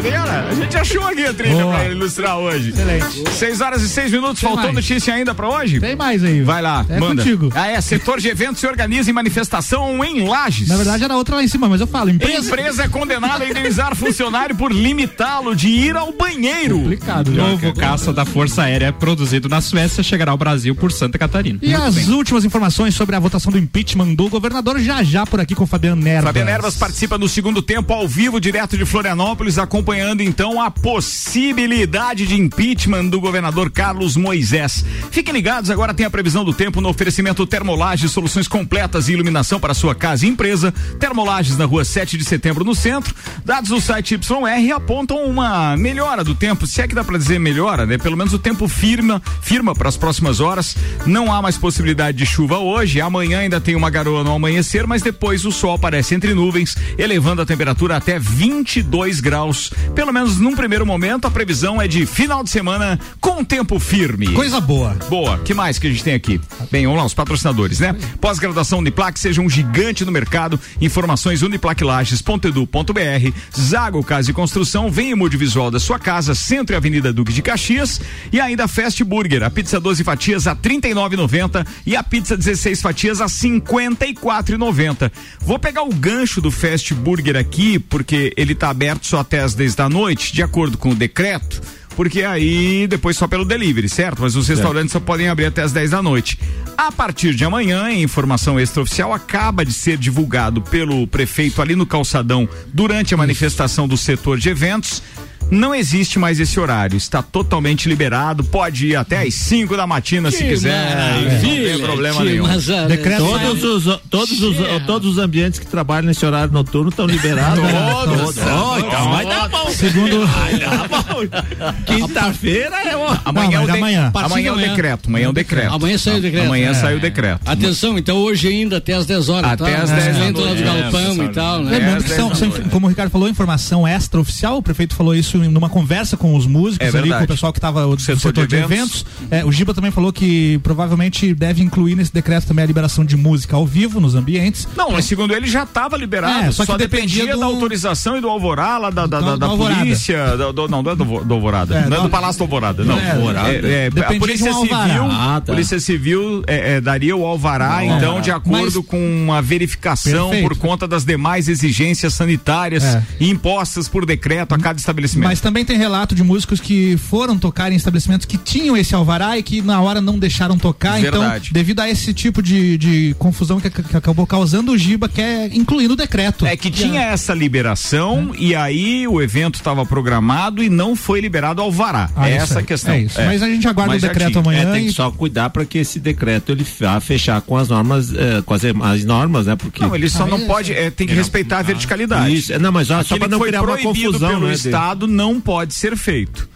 Brincadeira? 0.00 0.46
A 0.48 0.54
gente 0.54 0.76
achou 0.76 1.06
aqui 1.06 1.24
a 1.24 1.34
trilha 1.34 1.62
Boa. 1.62 1.74
pra 1.76 1.88
ilustrar 1.88 2.36
hoje. 2.38 2.70
Excelente. 2.70 3.30
6 3.30 3.60
horas 3.60 3.82
e 3.82 3.88
6 3.88 4.12
minutos. 4.12 4.40
Faltou 4.40 4.62
mais. 4.64 4.74
notícia 4.74 5.14
ainda 5.14 5.34
pra 5.34 5.48
hoje? 5.48 5.80
Tem 5.80 5.94
mais 5.96 6.24
aí. 6.24 6.42
Vai 6.42 6.62
lá, 6.62 6.84
é 6.88 6.98
manda. 6.98 7.22
contigo. 7.22 7.50
Ah, 7.54 7.68
é. 7.68 7.80
Setor 7.80 8.20
de 8.20 8.28
eventos 8.28 8.60
se 8.60 8.66
organiza 8.66 9.10
em 9.10 9.12
manifestação 9.12 10.02
em 10.04 10.26
Lages. 10.26 10.68
Na 10.68 10.76
verdade 10.76 11.04
era 11.04 11.16
outra 11.16 11.36
lá 11.36 11.42
em 11.44 11.48
cima, 11.48 11.68
mas 11.68 11.80
eu 11.80 11.86
falo, 11.86 12.10
empresa. 12.10 12.46
Empresa 12.46 12.84
é 12.84 12.88
condenada 12.88 13.44
a 13.44 13.48
indenizar 13.48 13.94
funcionário 13.94 14.54
por 14.56 14.72
limitá-lo 14.72 15.54
de 15.54 15.68
ir 15.68 15.96
ao 15.96 16.12
banheiro. 16.12 16.78
Complicado, 16.78 17.30
Novo 17.30 17.66
já. 17.66 17.72
caça 17.72 18.12
da 18.12 18.24
Força 18.24 18.62
Aérea 18.62 18.92
produzido 18.92 19.48
na 19.48 19.60
Suécia 19.60 20.02
chegará 20.02 20.32
ao 20.32 20.38
Brasil 20.38 20.74
por 20.74 20.92
Santa 20.92 21.18
Catarina. 21.18 21.58
E 21.62 21.74
as 21.74 22.08
últimas 22.08 22.44
informações 22.44 22.94
sobre 22.94 23.16
a 23.16 23.18
votação 23.18 23.52
do 23.52 23.58
impeachment 23.58 24.14
do 24.14 24.28
governador 24.28 24.78
já 24.80 25.02
já 25.02 25.26
por 25.26 25.40
aqui 25.40 25.54
com 25.54 25.64
o 25.64 25.66
Fabiano 25.66 26.00
Nervas. 26.00 26.24
Fabiano 26.24 26.50
Ervas 26.50 26.76
participa 26.76 27.18
no 27.18 27.28
segundo 27.28 27.62
tempo 27.62 27.92
ao 27.92 28.06
vivo, 28.06 28.40
direto 28.40 28.76
de 28.76 28.84
Florianópolis, 28.84 29.58
acompanhando 29.58 29.89
então 29.92 30.62
a 30.62 30.70
possibilidade 30.70 32.24
de 32.24 32.40
impeachment 32.40 33.06
do 33.06 33.20
governador 33.20 33.70
Carlos 33.70 34.16
Moisés. 34.16 34.84
Fiquem 35.10 35.34
ligados, 35.34 35.68
agora 35.68 35.92
tem 35.92 36.06
a 36.06 36.10
previsão 36.10 36.44
do 36.44 36.52
tempo 36.52 36.80
no 36.80 36.88
oferecimento 36.88 37.44
Termolages, 37.44 38.12
soluções 38.12 38.46
completas 38.46 39.08
e 39.08 39.12
iluminação 39.12 39.58
para 39.58 39.74
sua 39.74 39.94
casa 39.94 40.24
e 40.24 40.28
empresa. 40.28 40.72
Termolages 41.00 41.58
na 41.58 41.64
rua 41.64 41.84
7 41.84 42.16
de 42.16 42.24
setembro, 42.24 42.64
no 42.64 42.74
centro. 42.74 43.12
Dados 43.44 43.70
do 43.70 43.80
site 43.80 44.14
YR 44.14 44.72
apontam 44.74 45.24
uma 45.24 45.76
melhora 45.76 46.22
do 46.22 46.36
tempo, 46.36 46.66
se 46.68 46.80
é 46.80 46.86
que 46.86 46.94
dá 46.94 47.02
para 47.02 47.18
dizer 47.18 47.40
melhora, 47.40 47.84
né? 47.84 47.98
Pelo 47.98 48.16
menos 48.16 48.32
o 48.32 48.38
tempo 48.38 48.68
firma, 48.68 49.20
firma 49.42 49.74
para 49.74 49.88
as 49.88 49.96
próximas 49.96 50.38
horas. 50.38 50.76
Não 51.04 51.32
há 51.32 51.42
mais 51.42 51.58
possibilidade 51.58 52.16
de 52.16 52.26
chuva 52.26 52.58
hoje. 52.58 53.00
Amanhã 53.00 53.40
ainda 53.40 53.60
tem 53.60 53.74
uma 53.74 53.90
garoa 53.90 54.22
no 54.22 54.32
amanhecer, 54.32 54.86
mas 54.86 55.02
depois 55.02 55.44
o 55.44 55.50
sol 55.50 55.74
aparece 55.74 56.14
entre 56.14 56.32
nuvens, 56.32 56.76
elevando 56.96 57.42
a 57.42 57.46
temperatura 57.46 57.96
até 57.96 58.20
22 58.20 59.18
graus. 59.20 59.72
Pelo 59.94 60.12
menos 60.12 60.38
num 60.38 60.54
primeiro 60.54 60.86
momento, 60.86 61.26
a 61.26 61.30
previsão 61.30 61.80
é 61.80 61.88
de 61.88 62.06
final 62.06 62.44
de 62.44 62.50
semana 62.50 62.98
com 63.20 63.44
tempo 63.44 63.78
firme. 63.78 64.32
Coisa 64.32 64.60
boa. 64.60 64.96
Boa, 65.08 65.38
que 65.38 65.54
mais 65.54 65.78
que 65.78 65.86
a 65.86 65.90
gente 65.90 66.04
tem 66.04 66.14
aqui? 66.14 66.40
Bem, 66.70 66.86
vamos 66.86 67.00
lá, 67.00 67.06
os 67.06 67.14
patrocinadores, 67.14 67.80
né? 67.80 67.94
Pós-graduação 68.20 68.78
Uniplac, 68.78 69.18
seja 69.18 69.40
um 69.40 69.48
gigante 69.48 70.04
no 70.04 70.12
mercado. 70.12 70.58
Informações 70.80 71.42
uniplaclages.edu.br. 71.42 73.32
Zago 73.58 74.04
Casa 74.04 74.30
e 74.30 74.34
Construção, 74.34 74.90
vem 74.90 75.12
em 75.12 75.16
visual 75.36 75.70
da 75.70 75.78
sua 75.78 75.98
casa, 75.98 76.34
Centro 76.34 76.74
e 76.74 76.76
Avenida 76.76 77.12
Duque 77.12 77.32
de 77.32 77.42
Caxias. 77.42 78.00
E 78.32 78.40
ainda 78.40 78.66
Fast 78.68 79.02
Burger, 79.04 79.42
a 79.42 79.50
pizza 79.50 79.78
12 79.80 80.04
fatias 80.04 80.46
a 80.46 80.52
R$ 80.52 80.58
39,90 80.62 81.66
e 81.86 81.96
a 81.96 82.02
pizza 82.02 82.36
16 82.36 82.80
fatias 82.80 83.20
a 83.20 83.26
R$ 83.26 83.30
54,90. 83.30 85.10
Vou 85.40 85.58
pegar 85.58 85.82
o 85.82 85.94
gancho 85.94 86.40
do 86.40 86.50
Fast 86.50 86.94
Burger 86.94 87.36
aqui, 87.36 87.78
porque 87.78 88.32
ele 88.36 88.54
tá 88.54 88.70
aberto 88.70 89.06
só 89.06 89.20
até 89.20 89.40
as 89.40 89.54
10 89.54 89.69
da 89.74 89.88
noite, 89.88 90.32
de 90.32 90.42
acordo 90.42 90.76
com 90.78 90.90
o 90.90 90.94
decreto 90.94 91.60
porque 91.96 92.22
aí 92.22 92.86
depois 92.86 93.14
só 93.16 93.28
pelo 93.28 93.44
delivery, 93.44 93.86
certo? 93.86 94.22
Mas 94.22 94.34
os 94.34 94.48
restaurantes 94.48 94.92
só 94.92 95.00
podem 95.00 95.28
abrir 95.28 95.44
até 95.44 95.62
as 95.62 95.70
10 95.70 95.90
da 95.90 96.02
noite. 96.02 96.38
A 96.74 96.90
partir 96.90 97.34
de 97.34 97.44
amanhã, 97.44 97.90
em 97.90 98.02
informação 98.02 98.58
extraoficial, 98.58 99.12
acaba 99.12 99.66
de 99.66 99.72
ser 99.74 99.98
divulgado 99.98 100.62
pelo 100.62 101.06
prefeito 101.06 101.60
ali 101.60 101.76
no 101.76 101.84
calçadão 101.84 102.48
durante 102.72 103.12
a 103.12 103.18
manifestação 103.18 103.86
do 103.86 103.98
setor 103.98 104.38
de 104.38 104.48
eventos. 104.48 105.02
Não 105.50 105.74
existe 105.74 106.18
mais 106.18 106.38
esse 106.40 106.58
horário, 106.60 106.96
está 106.96 107.22
totalmente 107.22 107.88
liberado, 107.88 108.44
pode 108.44 108.86
ir 108.88 108.96
até 108.96 109.22
às 109.22 109.34
5 109.34 109.76
da 109.76 109.86
matina 109.86 110.30
se 110.30 110.44
quiser, 110.44 110.96
não 111.32 111.40
tem 111.40 111.78
problema 111.80 112.24
nenhum. 112.24 112.46
Decreto 112.88 113.24
Todos 113.24 113.64
os, 113.86 114.00
todos, 114.08 114.42
os, 114.42 114.56
todos 114.86 115.08
os 115.12 115.18
ambientes 115.18 115.58
que 115.58 115.66
trabalham 115.66 116.06
nesse 116.06 116.24
horário 116.24 116.52
noturno 116.52 116.90
estão 116.90 117.06
liberados. 117.06 117.60
Todos. 118.04 118.36
Oh, 118.38 118.78
então 118.78 119.10
vai 119.10 119.26
dar 119.26 119.48
bom. 119.48 119.70
Segundo. 119.70 120.26
Vai 120.26 120.58
dar 120.58 120.88
bom. 120.88 121.84
Quinta-feira 121.86 122.76
é 122.84 122.96
uma. 122.96 123.20
Amanhã, 123.24 123.60
Não, 123.60 123.68
é 123.68 123.72
o 123.72 123.76
amanhã. 123.76 124.10
amanhã 124.14 124.48
é 124.48 124.52
o 124.52 124.56
decreto, 124.56 125.08
amanhã 125.08 125.26
é 125.26 125.28
o 125.28 125.32
decreto. 125.32 125.74
Amanhã 125.74 125.98
sai 125.98 126.18
o 126.18 126.22
decreto. 126.22 126.46
Amanhã 126.46 126.70
É. 126.70 126.74
sai 126.74 126.96
o 126.96 127.00
decreto. 127.00 127.40
Atenção, 127.46 127.98
então 127.98 128.16
hoje 128.18 128.48
ainda 128.48 128.76
até 128.78 128.94
as 128.94 129.06
10 129.06 129.28
horas. 129.28 129.50
Até 129.52 129.74
tá? 129.76 129.82
às 129.82 129.90
10 129.90 130.16
da 130.16 130.26
Entra 130.26 130.42
lá 130.42 130.54
do 130.54 130.54
noite. 130.54 130.62
galpão 130.62 131.22
É, 131.22 131.26
e 131.26 131.28
tal, 131.30 131.62
né? 131.62 131.70
Lembrando 131.78 132.00
É, 132.00 132.02
que 132.04 132.10
são, 132.10 132.30
como 132.70 132.86
o 132.86 132.88
Ricardo 132.88 133.10
falou, 133.10 133.28
informação 133.28 133.86
extra-oficial. 133.86 134.58
O 134.58 134.62
prefeito 134.62 134.94
falou 134.94 135.14
isso 135.14 135.39
numa 135.48 135.68
conversa 135.68 136.16
com 136.16 136.34
os 136.36 136.46
músicos 136.46 136.94
É 136.94 136.98
ali, 136.98 137.10
com 137.10 137.24
o 137.24 137.26
pessoal 137.26 137.52
que 137.52 137.58
estava 137.58 137.86
do 137.86 138.00
setor, 138.00 138.20
Setor 138.20 138.46
de 138.46 138.56
de 138.56 138.62
eventos. 138.62 139.04
É, 139.30 139.44
o 139.44 139.50
Giba 139.52 139.72
também 139.74 139.90
falou 139.90 140.12
que 140.12 140.58
provavelmente 140.62 141.32
deve 141.34 141.62
incluir 141.62 141.94
nesse 141.94 142.12
decreto 142.12 142.46
também 142.46 142.62
a 142.62 142.66
liberação 142.66 143.04
de 143.04 143.16
música 143.16 143.56
ao 143.56 143.66
vivo 143.66 144.00
nos 144.00 144.14
ambientes. 144.14 144.66
Não, 144.76 144.90
mas 144.92 145.04
segundo 145.04 145.34
ele 145.34 145.46
já 145.46 145.62
estava 145.64 145.96
liberado. 145.96 146.46
É, 146.46 146.52
só 146.52 146.64
que 146.66 146.76
dependia 146.76 147.24
dependia 147.24 147.34
do- 147.34 147.40
da 147.40 147.46
autorização 147.46 148.16
e 148.16 148.20
do 148.20 148.28
alvorá 148.28 148.78
lá 148.78 148.90
da, 148.90 149.06
da, 149.06 149.20
da, 149.20 149.36
da 149.36 149.46
Alvorada. 149.46 149.80
polícia. 149.80 150.36
Do, 150.36 150.52
do- 150.52 150.68
não, 150.68 150.82
não 150.82 150.92
é 150.92 150.96
do, 150.96 151.04
do 151.24 151.34
Alvorada. 151.34 151.74
É, 151.78 151.88
não 151.88 151.96
é 151.98 152.00
do- 152.02 152.10
Palácio 152.10 152.38
do 152.38 152.44
Alvorada, 152.44 152.84
não. 152.84 152.98
É, 152.98 153.10
Alvorada. 153.12 153.48
É, 153.52 153.90
é, 153.94 154.00
a 154.00 154.18
Polícia 154.18 154.52
Civil. 154.52 155.04
Ah, 155.10 155.40
tá. 155.44 155.52
Polícia 155.52 155.78
Civil 155.80 156.42
é, 156.46 156.74
é, 156.76 156.80
daria 156.80 157.16
o 157.16 157.24
alvará, 157.24 157.84
então, 157.84 158.20
de 158.20 158.30
acordo 158.30 158.78
Mas- 158.80 158.86
com 158.86 158.98
uma 159.24 159.40
verificação 159.40 160.30
Perfeito. 160.30 160.48
por 160.48 160.58
conta 160.58 160.86
das 160.88 161.04
demais 161.04 161.48
exigências 161.48 162.14
sanitárias 162.14 162.84
É. 162.84 163.02
impostas 163.20 163.88
por 163.88 164.04
decreto 164.04 164.54
a 164.54 164.58
cada 164.58 164.78
estabelecimento. 164.78 165.29
Mas 165.30 165.38
também 165.40 165.64
tem 165.64 165.76
relato 165.78 166.12
de 166.12 166.24
músicos 166.24 166.58
que 166.58 166.96
foram 166.96 167.38
tocar 167.38 167.70
em 167.70 167.76
estabelecimentos 167.76 168.26
que 168.26 168.36
tinham 168.36 168.76
esse 168.76 168.96
alvará 168.96 169.38
e 169.38 169.44
que 169.44 169.62
na 169.62 169.80
hora 169.80 170.00
não 170.00 170.18
deixaram 170.18 170.58
tocar. 170.58 171.00
Verdade. 171.00 171.50
Então, 171.50 171.52
devido 171.52 171.78
a 171.78 171.88
esse 171.88 172.12
tipo 172.12 172.42
de, 172.42 172.76
de 172.76 173.14
confusão 173.16 173.60
que, 173.60 173.70
que 173.70 173.96
acabou 173.96 174.26
causando, 174.26 174.72
o 174.72 174.76
Giba 174.76 175.08
quer 175.08 175.54
incluir 175.54 175.86
no 175.86 175.94
decreto. 175.94 176.44
É 176.44 176.56
que 176.56 176.68
tinha 176.68 177.00
essa 177.02 177.32
liberação 177.32 178.32
e 178.36 178.56
aí 178.56 179.06
o 179.06 179.22
evento 179.22 179.54
estava 179.54 179.86
programado 179.86 180.64
e 180.64 180.68
não 180.68 180.96
foi 180.96 181.20
liberado 181.20 181.62
alvará. 181.62 182.10
Ah, 182.16 182.28
é 182.28 182.32
essa 182.34 182.54
a 182.54 182.58
aí, 182.58 182.64
questão. 182.66 182.92
é 182.94 183.00
isso. 183.02 183.20
Mas 183.24 183.40
a 183.40 183.46
gente 183.48 183.68
aguarda 183.68 183.92
Mas 183.94 184.02
o 184.02 184.06
já 184.06 184.08
decreto 184.12 184.30
tinha. 184.32 184.42
amanhã. 184.42 184.68
É, 184.68 184.72
tem 184.72 184.84
e- 184.84 184.88
que 184.88 184.92
só 184.94 185.12
cuidar 185.12 185.50
para 185.50 185.64
que 185.64 185.78
esse 185.78 186.00
decreto 186.00 186.50
ele 186.50 186.66
vá 186.80 186.98
fechar 186.98 187.40
com 187.40 187.56
as 187.56 187.68
normas, 187.68 188.08
com 188.44 188.52
as, 188.52 188.62
as 188.64 189.04
normas, 189.04 189.46
né? 189.46 189.54
Porque 189.54 189.80
Não, 189.80 189.94
ele 189.94 190.10
só 190.10 190.24
Ah, 190.24 190.26
não 190.26 190.40
pode, 190.40 190.72
é, 190.72 190.90
tem 190.90 191.06
que 191.06 191.14
respeitar 191.14 191.60
a 191.60 191.62
verticalidade. 191.62 192.34
Isso, 192.34 192.52
é, 192.52 192.58
não, 192.58 192.72
mas 192.72 192.90
ó, 192.90 193.00
só 193.04 193.16
para 193.16 193.28
não 193.28 193.38
foi 193.38 193.46
criar 193.48 193.62
uma 193.62 193.78
confusão, 193.78 194.28
pelo 194.30 194.46
né? 194.48 194.54
Estado 194.54 195.06
não 195.20 195.38
pode 195.38 195.74
ser 195.74 195.94
feito. 195.98 196.48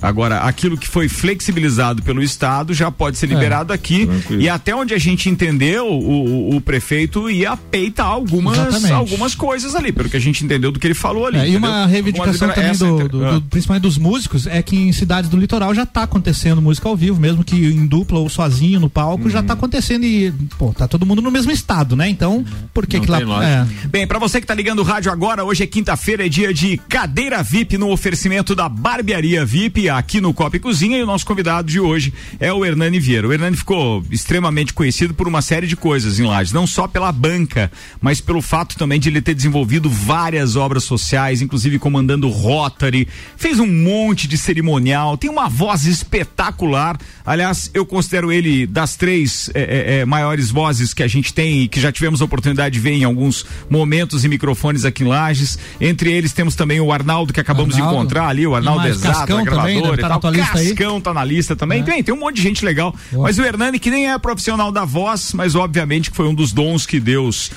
Agora, 0.00 0.40
aquilo 0.40 0.76
que 0.76 0.86
foi 0.88 1.08
flexibilizado 1.08 2.02
pelo 2.02 2.22
Estado 2.22 2.74
já 2.74 2.90
pode 2.90 3.16
ser 3.16 3.26
liberado 3.26 3.72
aqui. 3.72 4.06
E 4.38 4.48
até 4.48 4.74
onde 4.74 4.92
a 4.94 4.98
gente 4.98 5.28
entendeu, 5.30 5.86
o, 5.86 6.50
o- 6.52 6.56
o 6.56 6.60
prefeito 6.60 7.30
ia 7.30 7.56
peitar 7.56 8.06
algumas, 8.06 8.56
Exatamente. 8.58 8.92
algumas 8.92 9.34
coisas 9.34 9.74
ali, 9.74 9.90
pelo 9.92 10.08
que 10.10 10.16
a 10.16 10.20
gente 10.20 10.44
entendeu 10.44 10.70
do 10.70 10.78
que 10.78 10.86
ele 10.86 10.94
falou 10.94 11.26
ali. 11.26 11.38
É, 11.38 11.48
e 11.48 11.56
uma 11.56 11.86
reivindicação 11.86 12.48
Algumas 12.48 12.78
também 12.78 12.92
libera- 12.94 13.08
do, 13.08 13.18
do- 13.18 13.40
do- 13.40 13.46
principalmente 13.48 13.82
dos 13.82 13.96
músicos 13.98 14.46
é 14.46 14.62
que 14.62 14.76
em 14.76 14.92
cidades 14.92 15.28
do 15.30 15.36
litoral 15.38 15.74
já 15.74 15.86
tá 15.86 16.02
acontecendo 16.02 16.60
música 16.60 16.88
ao 16.88 16.96
vivo, 16.96 17.18
mesmo 17.20 17.42
que 17.44 17.56
em 17.56 17.86
dupla 17.86 18.18
ou 18.18 18.28
sozinho 18.28 18.78
no 18.80 18.90
palco, 18.90 19.28
já 19.30 19.40
Uhum. 19.40 19.46
tá 19.46 19.52
acontecendo 19.54 20.04
e, 20.04 20.32
pô, 20.58 20.72
tá 20.72 20.86
todo 20.88 21.06
mundo 21.06 21.22
no 21.22 21.30
mesmo 21.30 21.50
estado, 21.52 21.96
né? 21.96 22.08
Então, 22.08 22.44
por 22.74 22.86
que 22.86 23.00
que 23.00 23.10
lá. 23.10 23.20
É. 23.44 23.66
Bem, 23.88 24.06
pra 24.06 24.18
você 24.18 24.40
que 24.40 24.46
tá 24.46 24.54
ligando 24.54 24.80
o 24.80 24.82
rádio 24.82 25.10
agora, 25.12 25.44
hoje 25.44 25.62
é 25.62 25.66
quinta-feira, 25.66 26.26
é 26.26 26.28
dia 26.28 26.52
de 26.52 26.76
cadeira 26.88 27.42
VIP 27.42 27.76
no 27.78 27.88
oferecimento 27.92 28.54
da 28.54 28.68
Barbearia 28.68 29.44
VIP 29.44 29.88
aqui 29.88 30.20
no 30.20 30.32
Copa 30.32 30.56
e 30.56 30.60
Cozinha 30.60 30.98
e 30.98 31.02
o 31.02 31.06
nosso 31.06 31.26
convidado 31.26 31.68
de 31.68 31.78
hoje 31.78 32.12
é 32.40 32.52
o 32.52 32.64
Hernani 32.64 32.98
Vieira. 32.98 33.28
O 33.28 33.32
Hernani 33.32 33.56
ficou 33.56 34.02
extremamente 34.10 34.72
conhecido 34.72 35.12
por 35.12 35.28
uma 35.28 35.42
série 35.42 35.66
de 35.66 35.76
coisas 35.76 36.18
em 36.18 36.24
Lages, 36.24 36.52
não 36.52 36.66
só 36.66 36.88
pela 36.88 37.12
banca, 37.12 37.70
mas 38.00 38.20
pelo 38.20 38.40
fato 38.40 38.76
também 38.76 38.98
de 38.98 39.10
ele 39.10 39.20
ter 39.20 39.34
desenvolvido 39.34 39.90
várias 39.90 40.56
obras 40.56 40.84
sociais, 40.84 41.42
inclusive 41.42 41.78
comandando 41.78 42.28
Rotary, 42.28 43.06
fez 43.36 43.60
um 43.60 43.66
monte 43.66 44.26
de 44.26 44.38
cerimonial, 44.38 45.16
tem 45.18 45.30
uma 45.30 45.48
voz 45.48 45.84
espetacular. 45.84 46.98
Aliás, 47.26 47.70
eu 47.74 47.84
considero 47.84 48.32
ele 48.32 48.66
das 48.66 48.96
três 48.96 49.50
eh, 49.54 50.00
eh, 50.00 50.04
maiores 50.06 50.50
vozes 50.50 50.94
que 50.94 51.02
a 51.02 51.08
gente 51.08 51.34
tem 51.34 51.62
e 51.62 51.68
que 51.68 51.80
já 51.80 51.92
tivemos 51.92 52.22
a 52.22 52.24
oportunidade 52.24 52.72
de 52.72 52.80
ver 52.80 52.92
em 52.92 53.04
alguns 53.04 53.44
momentos 53.68 54.24
e 54.24 54.28
microfones 54.28 54.84
aqui 54.84 55.04
em 55.04 55.06
Lages. 55.06 55.58
Entre 55.80 56.10
eles 56.10 56.32
temos 56.32 56.54
também 56.54 56.80
o 56.80 56.90
Arnaldo 56.90 57.32
que 57.32 57.40
acabamos 57.40 57.74
de 57.74 57.80
Arnaldo. 57.80 57.81
Encontrar 57.86 58.28
ali, 58.28 58.46
o 58.46 58.54
Arnaldo 58.54 58.86
Exato, 58.86 59.18
Cascão 59.18 59.44
gravadora 59.44 59.72
deve 59.72 59.94
e 59.94 59.96
tá 59.96 60.18
tal. 60.18 60.32
Cascão 60.32 61.00
tá 61.00 61.14
na 61.14 61.24
lista 61.24 61.56
também. 61.56 61.80
É. 61.80 61.84
Tem, 61.84 62.02
tem 62.02 62.14
um 62.14 62.18
monte 62.18 62.36
de 62.36 62.42
gente 62.42 62.64
legal. 62.64 62.94
Mas 63.12 63.38
o 63.38 63.42
Hernani 63.42 63.78
que 63.78 63.90
nem 63.90 64.10
é 64.10 64.18
profissional 64.18 64.70
da 64.72 64.84
voz, 64.84 65.32
mas 65.32 65.54
obviamente 65.54 66.10
que 66.10 66.16
foi 66.16 66.26
um 66.26 66.34
dos 66.34 66.52
dons 66.52 66.86
que 66.86 67.00
Deus 67.00 67.50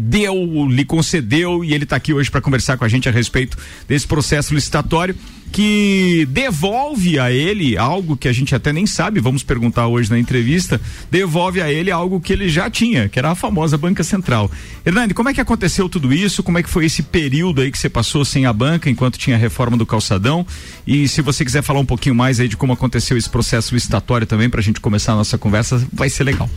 deu, 0.00 0.66
lhe 0.68 0.84
concedeu 0.84 1.62
e 1.62 1.74
ele 1.74 1.84
está 1.84 1.96
aqui 1.96 2.14
hoje 2.14 2.30
para 2.30 2.40
conversar 2.40 2.76
com 2.76 2.84
a 2.84 2.88
gente 2.88 3.08
a 3.08 3.12
respeito 3.12 3.56
desse 3.86 4.06
processo 4.06 4.54
licitatório 4.54 5.14
que 5.52 6.26
devolve 6.30 7.18
a 7.18 7.32
ele 7.32 7.76
algo 7.76 8.16
que 8.16 8.28
a 8.28 8.32
gente 8.32 8.54
até 8.54 8.72
nem 8.72 8.86
sabe, 8.86 9.20
vamos 9.20 9.42
perguntar 9.42 9.88
hoje 9.88 10.08
na 10.08 10.18
entrevista, 10.18 10.80
devolve 11.10 11.60
a 11.60 11.70
ele 11.72 11.90
algo 11.90 12.20
que 12.20 12.32
ele 12.32 12.48
já 12.48 12.70
tinha, 12.70 13.08
que 13.08 13.18
era 13.18 13.32
a 13.32 13.34
famosa 13.34 13.76
banca 13.76 14.04
central. 14.04 14.50
Hernani, 14.86 15.12
como 15.12 15.28
é 15.28 15.34
que 15.34 15.40
aconteceu 15.40 15.88
tudo 15.88 16.12
isso? 16.12 16.42
Como 16.42 16.58
é 16.58 16.62
que 16.62 16.70
foi 16.70 16.84
esse 16.84 17.02
período 17.02 17.60
aí 17.60 17.70
que 17.70 17.78
você 17.78 17.88
passou 17.88 18.24
sem 18.24 18.46
a 18.46 18.52
banca 18.52 18.88
enquanto 18.88 19.18
tinha 19.18 19.36
a 19.36 19.38
reforma 19.38 19.76
do 19.76 19.84
calçadão? 19.84 20.46
E 20.86 21.08
se 21.08 21.20
você 21.20 21.44
quiser 21.44 21.62
falar 21.62 21.80
um 21.80 21.86
pouquinho 21.86 22.14
mais 22.14 22.38
aí 22.38 22.46
de 22.46 22.56
como 22.56 22.72
aconteceu 22.72 23.16
esse 23.16 23.28
processo 23.28 23.74
licitatório 23.74 24.26
também 24.26 24.48
para 24.48 24.60
a 24.60 24.62
gente 24.62 24.80
começar 24.80 25.12
a 25.12 25.16
nossa 25.16 25.36
conversa, 25.36 25.84
vai 25.92 26.08
ser 26.08 26.24
legal. 26.24 26.48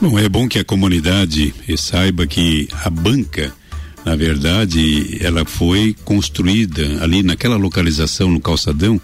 Bom, 0.00 0.18
é 0.18 0.28
bom 0.28 0.48
que 0.48 0.58
a 0.58 0.64
comunidade 0.64 1.54
saiba 1.76 2.26
que 2.26 2.68
a 2.82 2.90
banca, 2.90 3.54
na 4.04 4.16
verdade, 4.16 5.18
ela 5.20 5.44
foi 5.44 5.94
construída 6.04 7.02
ali 7.02 7.22
naquela 7.22 7.56
localização 7.56 8.30
no 8.30 8.40
calçadão 8.40 9.00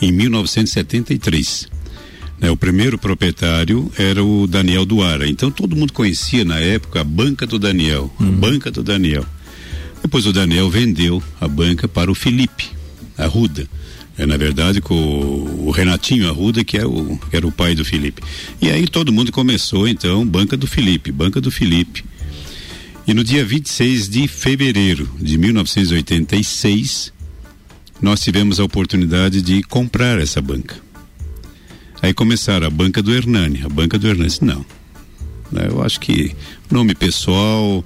em 0.00 0.12
1973. 0.12 1.68
Né, 2.38 2.50
o 2.50 2.56
primeiro 2.56 2.98
proprietário 2.98 3.90
era 3.96 4.22
o 4.22 4.46
Daniel 4.46 4.84
Duara. 4.84 5.26
Então 5.26 5.50
todo 5.50 5.76
mundo 5.76 5.92
conhecia 5.92 6.44
na 6.44 6.58
época 6.58 7.00
a 7.00 7.04
banca 7.04 7.46
do 7.46 7.58
Daniel, 7.58 8.12
a 8.20 8.24
banca 8.24 8.70
do 8.70 8.82
Daniel. 8.82 9.24
Depois 10.02 10.26
o 10.26 10.32
Daniel 10.32 10.68
vendeu 10.68 11.22
a 11.40 11.48
banca 11.48 11.88
para 11.88 12.10
o 12.10 12.14
Felipe 12.14 12.70
Arruda. 13.16 13.66
É, 14.16 14.24
na 14.24 14.36
verdade, 14.36 14.80
com 14.80 14.94
o, 14.94 15.70
Renatinho 15.70 16.28
Arruda, 16.28 16.62
que, 16.62 16.78
é 16.78 16.86
o, 16.86 17.18
que 17.30 17.36
era 17.36 17.46
o 17.46 17.52
pai 17.52 17.74
do 17.74 17.84
Felipe. 17.84 18.22
E 18.60 18.70
aí 18.70 18.86
todo 18.86 19.12
mundo 19.12 19.32
começou, 19.32 19.88
então, 19.88 20.24
banca 20.24 20.56
do 20.56 20.66
Felipe, 20.66 21.10
banca 21.10 21.40
do 21.40 21.50
Felipe. 21.50 22.04
E 23.06 23.12
no 23.12 23.24
dia 23.24 23.44
26 23.44 24.08
de 24.08 24.28
fevereiro 24.28 25.10
de 25.20 25.36
1986, 25.36 27.12
nós 28.00 28.20
tivemos 28.20 28.60
a 28.60 28.64
oportunidade 28.64 29.42
de 29.42 29.62
comprar 29.64 30.20
essa 30.20 30.40
banca. 30.40 30.76
Aí 32.00 32.14
começaram 32.14 32.66
a 32.66 32.70
banca 32.70 33.02
do 33.02 33.12
Hernani, 33.12 33.62
a 33.64 33.68
banca 33.68 33.98
do 33.98 34.06
Hernani. 34.06 34.32
Não, 34.40 34.64
né, 35.50 35.66
eu 35.68 35.82
acho 35.82 35.98
que 36.00 36.34
nome 36.70 36.94
pessoal 36.94 37.84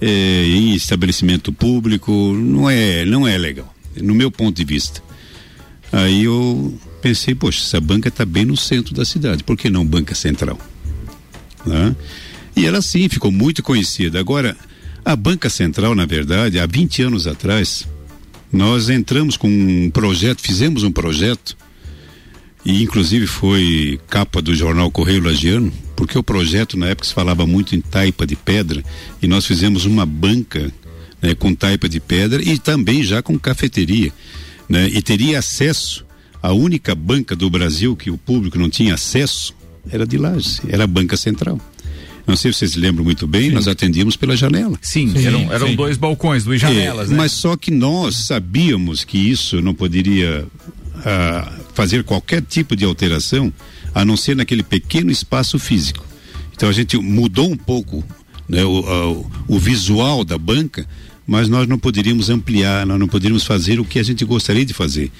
é, 0.00 0.44
em 0.44 0.74
estabelecimento 0.74 1.52
público 1.52 2.12
não 2.34 2.68
é, 2.68 3.04
não 3.04 3.26
é 3.26 3.36
legal, 3.36 3.74
no 4.00 4.14
meu 4.14 4.30
ponto 4.30 4.56
de 4.56 4.64
vista. 4.64 5.02
Aí 5.92 6.24
eu 6.24 6.78
pensei, 7.00 7.34
poxa, 7.34 7.62
essa 7.62 7.80
banca 7.80 8.08
está 8.08 8.24
bem 8.24 8.44
no 8.44 8.56
centro 8.56 8.94
da 8.94 9.04
cidade, 9.04 9.44
por 9.44 9.56
que 9.56 9.70
não 9.70 9.86
banca 9.86 10.14
central? 10.14 10.58
Né? 11.64 11.94
E 12.56 12.66
ela 12.66 12.82
sim 12.82 13.08
ficou 13.08 13.30
muito 13.30 13.62
conhecida. 13.62 14.18
Agora, 14.18 14.56
a 15.04 15.16
banca 15.16 15.48
central, 15.48 15.94
na 15.94 16.04
verdade, 16.04 16.58
há 16.58 16.66
20 16.66 17.02
anos 17.02 17.26
atrás, 17.26 17.86
nós 18.52 18.90
entramos 18.90 19.36
com 19.36 19.48
um 19.48 19.90
projeto, 19.90 20.40
fizemos 20.40 20.82
um 20.82 20.90
projeto 20.90 21.56
e 22.64 22.82
inclusive 22.82 23.26
foi 23.26 24.00
capa 24.08 24.42
do 24.42 24.54
jornal 24.54 24.90
Correio 24.90 25.24
Lagiano, 25.24 25.72
porque 25.94 26.18
o 26.18 26.22
projeto 26.22 26.76
na 26.76 26.88
época 26.88 27.06
se 27.06 27.14
falava 27.14 27.46
muito 27.46 27.74
em 27.74 27.80
taipa 27.80 28.26
de 28.26 28.36
pedra 28.36 28.82
e 29.22 29.26
nós 29.26 29.46
fizemos 29.46 29.84
uma 29.84 30.04
banca 30.04 30.72
né, 31.22 31.34
com 31.34 31.54
taipa 31.54 31.88
de 31.88 32.00
pedra 32.00 32.42
e 32.42 32.58
também 32.58 33.02
já 33.02 33.22
com 33.22 33.38
cafeteria, 33.38 34.12
né, 34.68 34.88
e 34.88 35.00
teria 35.02 35.38
acesso 35.38 36.04
a 36.42 36.52
única 36.52 36.94
banca 36.94 37.34
do 37.34 37.48
Brasil 37.50 37.96
que 37.96 38.10
o 38.10 38.18
público 38.18 38.58
não 38.58 38.68
tinha 38.70 38.94
acesso 38.94 39.54
era 39.90 40.06
de 40.06 40.18
Lages, 40.18 40.60
era 40.68 40.84
a 40.84 40.86
banca 40.86 41.16
central. 41.16 41.58
Não 42.26 42.36
sei 42.36 42.52
se 42.52 42.58
vocês 42.58 42.74
lembram 42.76 43.02
muito 43.04 43.26
bem, 43.26 43.50
nós 43.50 43.66
atendíamos 43.66 44.14
pela 44.14 44.36
janela. 44.36 44.78
Sim, 44.82 45.12
eram, 45.24 45.50
eram 45.52 45.74
dois 45.74 45.96
balcões, 45.96 46.44
duas 46.44 46.60
janelas, 46.60 47.08
É, 47.08 47.10
né? 47.12 47.16
Mas 47.16 47.32
só 47.32 47.56
que 47.56 47.70
nós 47.70 48.16
sabíamos 48.18 49.02
que 49.02 49.16
isso 49.16 49.62
não 49.62 49.72
poderia 49.74 50.46
ah, 51.04 51.50
fazer 51.72 52.04
qualquer 52.04 52.42
tipo 52.42 52.76
de 52.76 52.84
alteração, 52.84 53.50
a 53.94 54.04
não 54.04 54.14
ser 54.16 54.36
naquele 54.36 54.62
pequeno 54.62 55.10
espaço 55.10 55.58
físico. 55.58 56.04
Então 56.54 56.68
a 56.68 56.72
gente 56.72 56.98
mudou 56.98 57.50
um 57.50 57.56
pouco 57.56 58.04
né, 58.46 58.62
o, 58.64 58.78
a- 58.86 59.10
o- 59.10 59.30
o 59.48 59.58
visual 59.58 60.22
da 60.22 60.36
banca, 60.36 60.86
mas 61.28 61.46
nós 61.46 61.68
não 61.68 61.78
poderíamos 61.78 62.28
ampliar, 62.30 62.86
nós 62.86 62.98
não 62.98 63.06
poderíamos 63.06 63.44
fazer 63.44 63.78
o 63.78 63.84
que 63.84 63.98
a 63.98 64.02
gente 64.02 64.24
gostaria 64.24 64.64
de 64.64 64.72
fazer. 64.72 65.12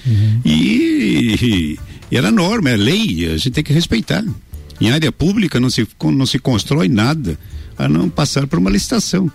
E, 0.43 1.79
e 2.11 2.17
era 2.17 2.31
norma, 2.31 2.71
é 2.71 2.79
lei, 2.79 3.27
a 3.27 3.37
gente 3.37 3.51
tem 3.51 3.63
que 3.63 3.75
respeitar. 3.75 4.25
Em 4.81 4.91
área 4.91 5.13
pública 5.13 5.61
não 5.61 5.69
se, 5.69 5.87
não 6.03 6.25
se 6.25 6.39
constrói 6.39 6.89
nada 6.89 7.39
a 7.77 7.87
não 7.87 8.09
passar 8.09 8.47
por 8.47 8.59
uma 8.59 8.71
licitação. 8.71 9.31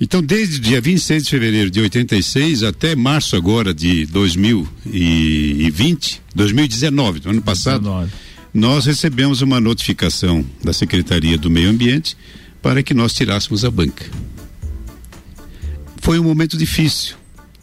Então, 0.00 0.22
desde 0.22 0.58
o 0.58 0.60
dia 0.60 0.80
26 0.80 1.24
de 1.24 1.30
fevereiro 1.30 1.68
de 1.68 1.80
86 1.80 2.62
até 2.62 2.94
março 2.94 3.34
agora 3.34 3.74
de 3.74 4.06
2020, 4.06 6.22
2019, 6.32 7.18
do 7.18 7.30
ano 7.30 7.42
passado, 7.42 7.82
19. 7.82 8.12
nós 8.54 8.86
recebemos 8.86 9.42
uma 9.42 9.60
notificação 9.60 10.44
da 10.62 10.72
Secretaria 10.72 11.36
do 11.36 11.50
Meio 11.50 11.70
Ambiente 11.70 12.16
para 12.62 12.84
que 12.84 12.94
nós 12.94 13.12
tirássemos 13.12 13.64
a 13.64 13.70
banca. 13.70 14.06
Foi 16.08 16.18
um 16.18 16.24
momento 16.24 16.56
difícil 16.56 17.16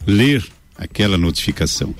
ler 0.06 0.46
aquela 0.78 1.18
notificação. 1.18 1.92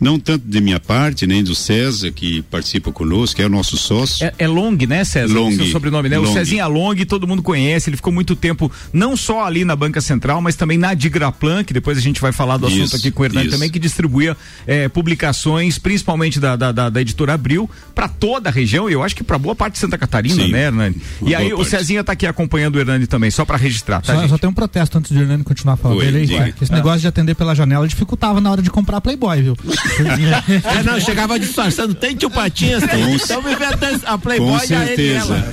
Não 0.00 0.18
tanto 0.18 0.44
de 0.46 0.60
minha 0.60 0.80
parte, 0.80 1.26
nem 1.26 1.42
do 1.42 1.54
César, 1.54 2.10
que 2.10 2.42
participa 2.42 2.92
conosco, 2.92 3.36
que 3.36 3.42
é 3.42 3.46
o 3.46 3.48
nosso 3.48 3.76
sócio. 3.76 4.26
É, 4.26 4.34
é 4.38 4.48
Long, 4.48 4.76
né, 4.86 5.04
César? 5.04 5.32
Long. 5.32 5.48
O 5.48 5.56
seu 5.56 5.66
sobrenome, 5.66 6.08
né? 6.08 6.18
O 6.18 6.22
Long. 6.22 6.32
Cezinha 6.32 6.66
Long, 6.66 6.96
todo 7.06 7.26
mundo 7.26 7.42
conhece, 7.42 7.88
ele 7.88 7.96
ficou 7.96 8.12
muito 8.12 8.36
tempo, 8.36 8.70
não 8.92 9.16
só 9.16 9.44
ali 9.44 9.64
na 9.64 9.74
Banca 9.76 10.00
Central, 10.00 10.40
mas 10.40 10.56
também 10.56 10.76
na 10.76 10.94
Digraplan, 10.94 11.64
que 11.64 11.72
depois 11.72 11.96
a 11.96 12.00
gente 12.00 12.20
vai 12.20 12.32
falar 12.32 12.56
do 12.56 12.66
assunto 12.66 12.84
Isso, 12.84 12.96
aqui 12.96 13.10
com 13.10 13.22
o 13.22 13.24
Hernani 13.24 13.46
isso. 13.46 13.56
também, 13.56 13.70
que 13.70 13.78
distribuía 13.78 14.36
eh, 14.66 14.88
publicações, 14.88 15.78
principalmente 15.78 16.38
da, 16.40 16.56
da, 16.56 16.72
da, 16.72 16.90
da 16.90 17.00
editora 17.00 17.34
Abril, 17.34 17.68
para 17.94 18.08
toda 18.08 18.48
a 18.48 18.52
região, 18.52 18.90
e 18.90 18.92
eu 18.92 19.02
acho 19.02 19.14
que 19.14 19.24
para 19.24 19.38
boa 19.38 19.54
parte 19.54 19.74
de 19.74 19.78
Santa 19.78 19.96
Catarina, 19.96 20.44
Sim, 20.44 20.50
né, 20.50 20.66
Hernani? 20.66 20.96
E 21.22 21.34
aí 21.34 21.48
boa 21.48 21.54
o 21.54 21.58
parte. 21.58 21.70
Cezinha 21.70 22.04
tá 22.04 22.12
aqui 22.12 22.26
acompanhando 22.26 22.76
o 22.76 22.78
Hernani 22.80 23.06
também, 23.06 23.30
só 23.30 23.44
para 23.44 23.56
registrar, 23.56 24.02
tá, 24.02 24.14
Só, 24.14 24.20
gente? 24.20 24.30
só 24.30 24.38
tem 24.38 24.50
um 24.50 24.54
protesto 24.54 24.98
antes 24.98 25.10
de 25.10 25.18
Hernani 25.20 25.44
continuar 25.44 25.76
falando 25.76 25.98
Oi, 25.98 26.04
dele 26.04 26.36
aí, 26.36 26.54
esse 26.60 26.72
negócio 26.72 27.00
de 27.00 27.06
atender 27.06 27.34
pela 27.34 27.54
janela 27.54 27.86
dificultava 27.86 28.40
na 28.40 28.50
hora 28.50 28.62
de 28.62 28.70
comprar 28.70 29.00
Playboy, 29.00 29.42
viu? 29.42 29.56
É, 30.64 30.82
não, 30.82 31.00
chegava 31.00 31.38
disfarçando, 31.38 31.94
tem 31.94 32.14
tio 32.16 32.30
Patinhas, 32.30 32.82
tem. 32.84 33.04
Com 33.04 33.14
Então 33.16 33.42
me 33.42 33.54
vê 33.54 33.64
até 33.64 33.96
a 34.04 34.18
Playboy 34.18 34.48
Com 34.48 34.58
certeza. 34.58 35.44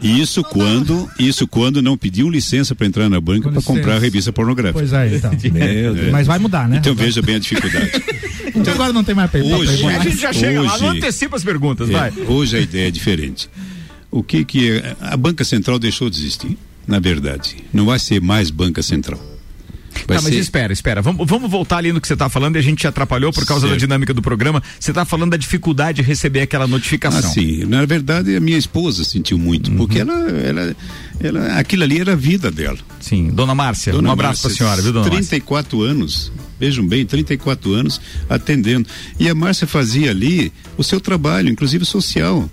E, 0.00 0.20
isso 0.20 0.42
quando, 0.42 1.08
isso 1.18 1.46
quando 1.46 1.80
não 1.82 1.96
pediu 1.96 2.28
licença 2.28 2.74
para 2.74 2.86
entrar 2.86 3.08
na 3.08 3.20
banca 3.20 3.50
para 3.50 3.62
comprar 3.62 3.96
a 3.96 3.98
revista 3.98 4.32
pornográfica. 4.32 4.78
Pois 4.78 4.92
é, 4.92 5.16
então. 5.16 5.30
Deus. 5.94 6.10
Mas 6.10 6.26
vai 6.26 6.38
mudar, 6.38 6.68
né? 6.68 6.78
Então 6.78 6.94
veja 6.94 7.20
bem 7.22 7.36
a 7.36 7.38
dificuldade. 7.38 7.90
Então 8.54 8.74
agora 8.74 8.92
não 8.92 9.02
tem 9.02 9.14
mais 9.14 9.30
Playboy. 9.30 9.60
Hoje- 9.66 9.86
a 9.86 9.98
gente 10.00 10.18
já 10.20 10.30
chega 10.32 10.60
lá, 10.60 10.76
não 10.78 10.88
Hoje- 10.90 10.98
antecipa 10.98 11.36
as 11.36 11.42
perguntas, 11.42 11.88
É, 11.88 11.92
vai. 11.92 12.12
hoje 12.28 12.56
a 12.58 12.60
ideia 12.60 12.88
é 12.88 12.90
diferente. 12.90 13.48
O 14.10 14.22
que 14.22 14.44
que 14.44 14.72
é? 14.72 14.94
A 15.00 15.16
banca 15.16 15.42
central 15.42 15.78
deixou 15.78 16.10
de 16.10 16.18
existir, 16.20 16.58
na 16.86 16.98
verdade. 16.98 17.56
Não 17.72 17.86
vai 17.86 17.98
ser 17.98 18.20
mais 18.20 18.50
banca 18.50 18.82
central. 18.82 19.18
Vai 20.06 20.16
Tá, 20.16 20.22
mas 20.22 20.34
ser- 20.34 20.40
espera, 20.40 20.72
espera. 20.72 21.02
Vamos, 21.02 21.26
vamos 21.26 21.50
voltar 21.50 21.78
ali 21.78 21.92
no 21.92 22.00
que 22.00 22.08
você 22.08 22.16
tá 22.16 22.28
falando 22.28 22.56
e 22.56 22.58
a 22.58 22.62
gente 22.62 22.78
te 22.78 22.86
atrapalhou 22.86 23.32
por 23.32 23.44
causa 23.46 23.66
da 23.66 23.72
Certo. 23.72 23.80
dinâmica 23.80 24.12
do 24.14 24.22
programa. 24.22 24.62
Você 24.78 24.92
tá 24.92 25.04
falando 25.04 25.30
da 25.32 25.36
dificuldade 25.36 26.02
de 26.02 26.08
receber 26.08 26.40
aquela 26.40 26.66
notificação. 26.66 27.30
Ah, 27.30 27.34
sim. 27.34 27.64
Na 27.64 27.84
verdade, 27.84 28.34
a 28.36 28.40
minha 28.40 28.56
esposa 28.58 29.04
sentiu 29.04 29.38
muito, 29.38 29.70
Uhum. 29.70 29.76
porque 29.76 29.98
ela, 29.98 30.12
ela, 30.30 30.76
ela, 31.20 31.58
aquilo 31.58 31.82
ali 31.82 32.00
era 32.00 32.12
a 32.12 32.16
vida 32.16 32.50
dela. 32.50 32.78
Sim. 33.00 33.28
Dona 33.30 33.54
Márcia, 33.54 33.92
Dona 33.92 34.08
um 34.08 34.12
abraço 34.12 34.42
Márcia, 34.44 34.48
pra 34.48 34.56
senhora, 34.56 34.82
viu, 34.82 34.92
dona 34.92 35.04
Márcia? 35.04 35.18
34 35.18 35.82
anos, 35.82 36.32
vejam 36.58 36.86
bem, 36.86 37.04
34 37.04 37.72
anos 37.74 38.00
atendendo. 38.28 38.86
E 39.18 39.28
a 39.28 39.34
Márcia 39.34 39.66
fazia 39.66 40.10
ali 40.10 40.52
o 40.76 40.82
seu 40.84 41.00
trabalho, 41.00 41.48
inclusive 41.48 41.84
social. 41.84 42.48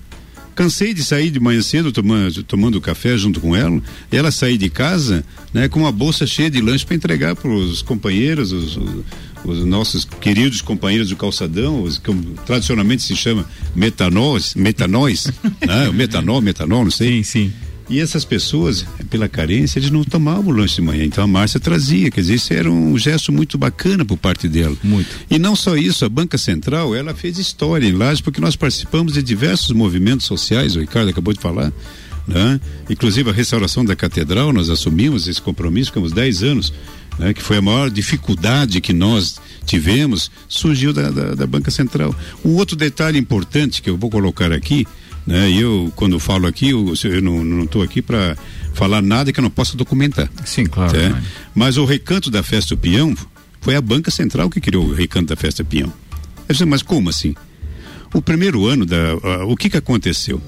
Cansei 0.59 0.93
de 0.93 1.05
sair 1.05 1.31
de 1.31 1.39
manhã 1.39 1.61
cedo 1.61 1.89
tomando, 1.89 2.43
tomando 2.43 2.81
café 2.81 3.17
junto 3.17 3.39
com 3.39 3.55
ela, 3.55 3.81
e 4.11 4.17
ela 4.17 4.29
sair 4.29 4.57
de 4.57 4.69
casa 4.69 5.23
né, 5.53 5.69
com 5.69 5.79
uma 5.79 5.91
bolsa 5.91 6.27
cheia 6.27 6.51
de 6.51 6.59
lanche 6.59 6.85
para 6.85 6.97
entregar 6.97 7.33
para 7.33 7.49
os 7.49 7.81
companheiros, 7.81 8.51
os, 8.51 8.75
os- 8.75 9.05
os 9.45 9.63
nossos 9.63 10.03
queridos 10.03 10.61
companheiros 10.61 11.07
do 11.07 11.15
calçadão, 11.15 11.81
os 11.81 11.97
que 11.97 12.11
tradicionalmente 12.45 13.03
se 13.03 13.15
chama 13.15 13.45
metanóis, 13.73 14.53
metanóis, 14.53 15.27
né, 15.65 15.89
metanol, 15.93 16.41
metanol, 16.41 16.83
não 16.83 16.91
sei. 16.91 17.23
Sim, 17.23 17.23
sim. 17.23 17.53
E 17.89 17.99
essas 17.99 18.23
pessoas, 18.23 18.85
pela 19.09 19.27
carência, 19.27 19.79
eles 19.79 19.89
não 19.89 20.03
tomavam 20.03 20.47
o 20.47 20.51
lanche 20.51 20.75
de 20.75 20.81
manhã. 20.81 21.03
Então 21.03 21.23
a 21.23 21.27
Márcia 21.27 21.59
trazia, 21.59 22.11
quer 22.11 22.21
dizer, 22.21 22.35
isso 22.35 22.53
era 22.53 22.71
um 22.71 22.95
gesto 22.97 23.31
muito 23.31 23.57
bacana 23.57 24.05
por 24.05 24.15
parte 24.15 24.47
dela. 24.47 24.77
Muito. 24.83 25.09
E 25.29 25.39
não 25.39 25.55
só 25.55 25.75
isso, 25.75 26.05
a 26.05 26.09
Banca 26.09 26.37
Central, 26.37 26.95
ela 26.95 27.15
fez 27.15 27.39
história 27.39 27.87
em 27.87 27.93
Lages, 27.93 28.21
porque 28.21 28.39
nós 28.39 28.55
participamos 28.55 29.13
de 29.13 29.23
diversos 29.23 29.71
movimentos 29.71 30.27
sociais, 30.27 30.75
o 30.75 30.79
Ricardo 30.79 31.09
acabou 31.09 31.33
de 31.33 31.39
falar, 31.39 31.73
né? 32.27 32.61
Inclusive 32.87 33.31
a 33.31 33.33
restauração 33.33 33.83
da 33.83 33.95
catedral, 33.95 34.53
nós 34.53 34.69
assumimos 34.69 35.27
esse 35.27 35.41
compromisso, 35.41 35.87
ficamos 35.87 36.11
10 36.11 36.43
anos, 36.43 36.73
né? 37.17 37.33
Que 37.33 37.41
foi 37.41 37.57
a 37.57 37.61
maior 37.61 37.89
dificuldade 37.89 38.79
que 38.81 38.93
nós 38.93 39.39
tivemos, 39.65 40.29
surgiu 40.47 40.93
da, 40.93 41.09
da, 41.09 41.33
da 41.33 41.47
Banca 41.47 41.71
Central. 41.71 42.15
Um 42.45 42.51
outro 42.55 42.75
detalhe 42.75 43.17
importante 43.17 43.81
que 43.81 43.89
eu 43.89 43.97
vou 43.97 44.11
colocar 44.11 44.51
aqui, 44.51 44.85
né? 45.29 45.47
E 45.47 45.61
eu, 45.61 45.93
quando 45.95 46.19
falo 46.19 46.47
aqui, 46.47 46.69
eu, 46.69 46.91
eu 47.03 47.21
não 47.21 47.63
estou 47.63 47.83
aqui 47.83 48.01
para 48.01 48.35
falar 48.73 48.99
nada 48.99 49.31
que 49.31 49.39
eu 49.39 49.43
não 49.43 49.51
possa 49.51 49.77
documentar. 49.77 50.27
Sim, 50.43 50.65
claro. 50.65 50.91
Tá? 50.91 50.97
né? 50.97 51.23
Mas 51.53 51.77
o 51.77 51.85
recanto 51.85 52.31
da 52.31 52.41
festa 52.41 52.75
do 52.75 52.81
peão 52.81 53.15
foi 53.61 53.75
a 53.75 53.81
Banca 53.81 54.09
Central 54.09 54.49
que 54.49 54.59
criou 54.59 54.85
o 54.85 54.93
recanto 54.93 55.27
da 55.27 55.35
festa 55.35 55.63
peão. 55.63 55.93
Eu 56.47 56.53
disse, 56.53 56.65
mas 56.65 56.81
como 56.81 57.09
assim? 57.09 57.35
O 58.11 58.23
primeiro 58.23 58.65
ano 58.65 58.87
da. 58.87 59.15
o 59.47 59.55
que 59.55 59.69
que 59.69 59.77
aconteceu? 59.77 60.41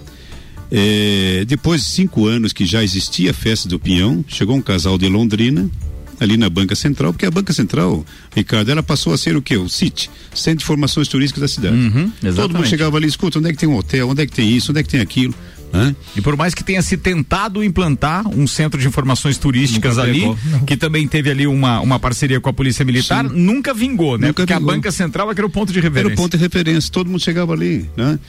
É, 0.72 1.46
depois 1.46 1.82
de 1.82 1.88
cinco 1.88 2.26
anos 2.26 2.52
que 2.52 2.66
já 2.66 2.84
existia 2.84 3.30
a 3.30 3.34
festa 3.36 3.70
do 3.70 3.80
peão, 3.80 4.26
chegou 4.28 4.56
um 4.56 4.62
casal 4.62 4.98
de 4.98 5.08
Londrina, 5.08 5.70
ali 6.22 6.38
na 6.38 6.50
Banca 6.50 6.76
Central, 6.76 7.12
porque 7.12 7.26
a 7.26 7.32
Banca 7.32 7.52
Central, 7.52 8.06
Ricardo, 8.36 8.70
ela 8.70 8.84
passou 8.84 9.12
a 9.12 9.18
ser 9.18 9.36
o 9.36 9.42
quê? 9.42 9.58
O 9.58 9.68
CIT, 9.68 10.10
Centro 10.34 10.60
de 10.60 10.64
Informações 10.64 11.08
Turísticas 11.08 11.42
da 11.42 11.48
cidade. 11.48 11.76
Uhum, 11.76 12.12
Todo 12.36 12.54
mundo 12.56 12.68
chegava 12.68 12.96
ali, 12.96 13.08
escuta, 13.08 13.40
onde 13.40 13.50
é 13.50 13.52
que 13.52 13.58
tem 13.58 13.68
um 13.68 13.76
hotel, 13.76 14.08
onde 14.08 14.22
é 14.22 14.26
que 14.28 14.32
tem 14.32 14.50
isso, 14.56 14.72
onde 14.72 14.80
é 14.80 14.84
que 14.84 14.90
tem 14.90 15.02
aquilo, 15.02 15.34
né? 15.74 15.96
E 16.16 16.22
por 16.22 16.36
mais 16.38 16.54
que 16.54 16.64
tenha 16.64 16.82
se 16.82 16.96
tentado 16.96 17.64
implantar 17.64 18.28
um 18.28 18.46
centro 18.46 18.80
de 18.80 18.86
informações 18.88 19.38
turísticas 19.38 19.98
Nunca 19.98 20.08
ali, 20.10 20.20
pegou. 20.20 20.38
que 20.68 20.78
também 20.78 21.08
teve 21.08 21.32
ali 21.32 21.48
uma, 21.48 21.80
uma 21.80 21.98
parceria 22.00 22.40
com 22.40 22.50
a 22.50 22.54
Polícia 22.54 22.86
Militar, 22.86 23.28
Sim. 23.28 23.36
nunca 23.36 23.74
vingou, 23.74 24.18
né? 24.18 24.28
Nunca 24.28 24.44
Porque 24.44 24.54
vingou. 24.54 24.70
a 24.70 24.74
Banca 24.76 24.92
Central 24.92 25.30
é 25.30 25.34
era 25.36 25.46
o 25.46 25.50
ponto 25.50 25.72
de 25.74 25.80
Era 25.80 25.88
referência. 25.90 26.14
o 26.14 26.18
ponto 26.18 26.38
de 26.38 26.44
referência, 26.44 26.92
todo 26.92 27.10
mundo 27.10 27.22
chegava 27.24 27.54
ali, 27.54 27.90
né? 27.98 28.20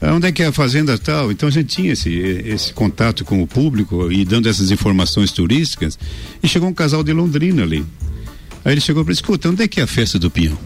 Ah, 0.00 0.14
Onde 0.14 0.28
é 0.28 0.32
que 0.32 0.42
é 0.42 0.46
a 0.46 0.52
fazenda 0.52 0.96
tal? 0.96 1.30
Então 1.30 1.48
a 1.48 1.52
gente 1.52 1.76
tinha 1.76 1.92
esse, 1.92 2.10
esse 2.10 2.72
contato 2.72 3.24
com 3.24 3.42
o 3.42 3.46
público 3.46 4.10
e 4.10 4.24
dando 4.24 4.48
essas 4.48 4.70
informações 4.70 5.30
turísticas. 5.30 5.98
E 6.42 6.48
chegou 6.48 6.68
um 6.68 6.74
casal 6.74 7.04
de 7.04 7.12
Londrina 7.12 7.62
ali. 7.62 7.84
Aí 8.64 8.72
ele 8.72 8.80
chegou 8.80 9.04
para 9.04 9.12
escuta, 9.12 9.48
onde 9.48 9.62
é 9.62 9.68
que 9.68 9.80
é 9.80 9.82
a 9.82 9.86
festa 9.86 10.18
do 10.18 10.30
peão? 10.30 10.56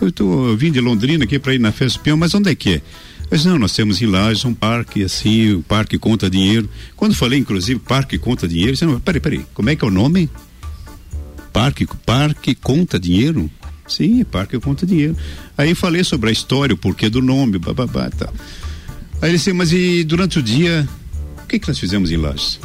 Eu, 0.00 0.12
tô, 0.12 0.48
eu 0.48 0.56
vim 0.56 0.70
de 0.70 0.80
Londrina 0.80 1.24
aqui 1.24 1.38
para 1.38 1.54
ir 1.54 1.58
na 1.58 1.72
festa 1.72 1.98
do 1.98 2.02
peão, 2.02 2.16
mas 2.16 2.34
onde 2.34 2.50
é 2.50 2.54
que 2.54 2.74
é? 2.74 2.82
Disse, 3.30 3.46
não, 3.46 3.58
nós 3.58 3.74
temos 3.74 4.00
em 4.00 4.06
Lages 4.06 4.44
um 4.44 4.54
parque 4.54 5.02
assim, 5.02 5.52
o 5.52 5.62
parque 5.62 5.98
conta 5.98 6.30
dinheiro. 6.30 6.68
Quando 6.96 7.14
falei, 7.14 7.38
inclusive, 7.38 7.78
parque 7.78 8.16
conta 8.16 8.48
dinheiro, 8.48 8.72
disse, 8.72 8.86
não, 8.86 8.98
peraí, 8.98 9.20
peraí, 9.20 9.46
como 9.52 9.68
é 9.68 9.76
que 9.76 9.84
é 9.84 9.88
o 9.88 9.90
nome? 9.90 10.30
Parque, 11.52 11.86
parque 12.06 12.54
conta 12.54 12.98
dinheiro? 12.98 13.50
Sim, 13.88 14.22
parque 14.24 14.58
conta 14.60 14.86
dinheiro. 14.86 15.16
Aí 15.56 15.74
falei 15.74 16.04
sobre 16.04 16.28
a 16.28 16.32
história, 16.32 16.74
o 16.74 16.78
porquê 16.78 17.08
do 17.08 17.22
nome, 17.22 17.58
bababá, 17.58 18.10
tal. 18.10 18.32
Aí 19.22 19.30
ele 19.30 19.38
disse, 19.38 19.52
mas 19.52 19.72
e 19.72 20.04
durante 20.04 20.38
o 20.38 20.42
dia, 20.42 20.86
o 21.42 21.46
que 21.46 21.58
que 21.58 21.66
nós 21.66 21.78
fizemos 21.78 22.10
em 22.12 22.16
Lages? 22.16 22.60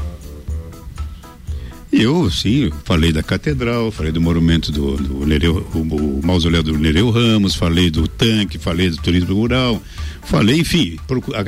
E 1.92 2.02
eu, 2.02 2.30
sim, 2.32 2.72
falei 2.86 3.12
da 3.14 3.22
catedral, 3.22 3.92
falei 3.92 4.12
do 4.12 4.20
monumento 4.20 4.72
do, 4.72 4.98
do 4.98 5.26
Nereu, 5.28 5.66
o, 5.76 5.78
o 5.78 6.22
mausoléu 6.26 6.64
do 6.64 6.78
Nereu 6.78 7.10
Ramos, 7.12 7.54
falei 7.56 7.90
do 7.92 8.08
tanque, 8.08 8.58
falei 8.58 8.90
do 8.90 8.98
turismo 8.98 9.36
rural, 9.36 9.82
falei, 10.24 10.60
enfim, 10.60 10.98
procu- 11.08 11.34
a- 11.36 11.44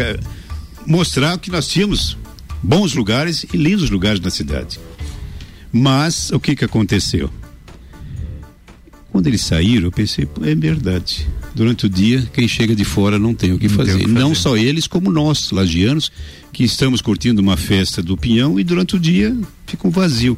mostrar 0.86 1.38
que 1.40 1.50
nós 1.50 1.68
tínhamos 1.68 2.16
bons 2.62 2.94
lugares 2.94 3.44
e 3.52 3.58
lindos 3.58 3.90
lugares 3.90 4.20
na 4.20 4.30
cidade. 4.30 4.80
Mas 5.72 6.30
o 6.32 6.40
que 6.40 6.56
que 6.56 6.64
aconteceu? 6.64 7.30
Quando 9.16 9.28
eles 9.28 9.44
saíram, 9.44 9.86
eu 9.86 9.92
pensei, 9.94 10.26
"Pô, 10.26 10.44
é 10.44 10.54
verdade. 10.54 11.26
Durante 11.56 11.86
o 11.86 11.90
dia, 11.90 12.22
quem 12.34 12.50
chega 12.50 12.76
de 12.76 12.84
fora 12.84 13.18
não 13.18 13.34
tem 13.34 13.54
o 13.54 13.58
que, 13.58 13.70
Não 13.70 13.78
tem 13.78 13.86
fazer. 13.86 13.96
o 13.96 14.00
que 14.00 14.08
Não 14.12 14.30
fazer. 14.32 14.42
só 14.42 14.58
eles, 14.58 14.88
como 14.88 15.10
nós, 15.10 15.52
lagianos, 15.52 16.12
que 16.52 16.66
estamos 16.66 17.00
curtindo 17.00 17.42
uma 17.42 17.56
festa 17.56 18.04
do 18.04 18.18
Pinhão 18.18 18.60
e 18.60 18.64
durante 18.66 18.98
o 18.98 19.00
dia 19.00 19.34
fica 19.66 19.88
um 19.88 19.90
vazio. 19.90 20.38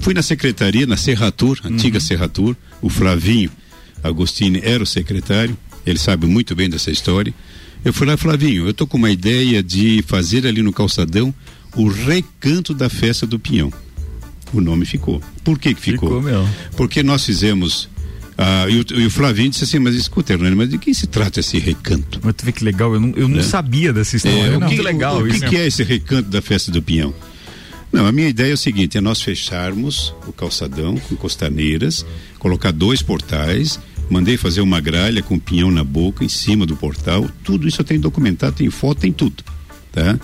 Fui 0.00 0.12
na 0.12 0.22
secretaria, 0.24 0.88
na 0.88 0.96
Serratur, 0.96 1.60
antiga 1.62 2.00
Serratur, 2.00 2.56
o 2.82 2.88
Flavinho 2.88 3.48
Agostini 4.02 4.58
era 4.64 4.82
o 4.82 4.86
secretário, 4.86 5.56
ele 5.86 6.00
sabe 6.00 6.26
muito 6.26 6.52
bem 6.56 6.68
dessa 6.68 6.90
história. 6.90 7.32
Eu 7.84 7.92
fui 7.92 8.08
lá, 8.08 8.16
Flavinho, 8.16 8.66
eu 8.66 8.74
tô 8.74 8.88
com 8.88 8.96
uma 8.96 9.10
ideia 9.12 9.62
de 9.62 10.02
fazer 10.08 10.44
ali 10.48 10.62
no 10.62 10.72
calçadão 10.72 11.32
o 11.76 11.86
recanto 11.86 12.74
da 12.74 12.88
festa 12.88 13.24
do 13.24 13.38
Pinhão. 13.38 13.72
O 14.54 14.60
nome 14.60 14.86
ficou. 14.86 15.20
Por 15.42 15.58
que 15.58 15.74
que 15.74 15.80
ficou? 15.80 16.08
Ficou 16.08 16.22
mesmo. 16.22 16.48
Porque 16.76 17.02
nós 17.02 17.24
fizemos. 17.24 17.88
ah, 18.38 18.66
e, 18.68 18.78
o, 18.80 19.00
e 19.00 19.06
o 19.06 19.10
Flavinho 19.10 19.50
disse 19.50 19.64
assim, 19.64 19.78
mas 19.78 19.94
escuta, 19.94 20.32
Hernani, 20.32 20.54
mas 20.56 20.68
de 20.70 20.78
que 20.78 20.94
se 20.94 21.06
trata 21.06 21.40
esse 21.40 21.58
recanto? 21.58 22.20
Mas 22.22 22.34
tu 22.34 22.44
vê 22.46 22.52
que 22.52 22.64
legal, 22.64 22.94
eu 22.94 23.00
não, 23.00 23.12
eu 23.16 23.28
não 23.28 23.40
É. 23.40 23.42
sabia 23.42 23.92
dessa 23.92 24.16
história. 24.16 24.36
É, 24.38 24.56
o 24.56 24.60
muito 24.60 24.74
que, 24.76 24.82
legal 24.82 25.18
o, 25.18 25.24
o 25.24 25.28
que, 25.28 25.40
que 25.40 25.56
é 25.56 25.66
esse 25.66 25.82
recanto 25.82 26.28
da 26.30 26.40
festa 26.40 26.70
do 26.72 26.80
Pinhão? 26.82 27.12
Não, 27.92 28.06
a 28.06 28.12
minha 28.12 28.28
ideia 28.28 28.50
é 28.50 28.54
o 28.54 28.58
seguinte: 28.58 28.98
é 28.98 29.00
nós 29.00 29.20
fecharmos 29.22 30.12
o 30.26 30.32
calçadão 30.32 30.96
com 31.08 31.14
costaneiras, 31.14 32.04
colocar 32.40 32.72
dois 32.72 33.02
portais, 33.02 33.78
mandei 34.10 34.36
fazer 34.36 34.60
uma 34.62 34.80
gralha 34.80 35.22
com 35.22 35.38
pinhão 35.38 35.70
na 35.70 35.84
boca, 35.84 36.24
em 36.24 36.28
cima 36.28 36.66
do 36.66 36.74
portal. 36.76 37.28
Tudo 37.44 37.68
isso 37.68 37.80
eu 37.80 37.84
tenho 37.84 38.00
documentado, 38.00 38.56
tem 38.56 38.68
foto, 38.70 38.98
tem 39.00 39.12
tudo. 39.12 39.44
Tá? 39.92 40.18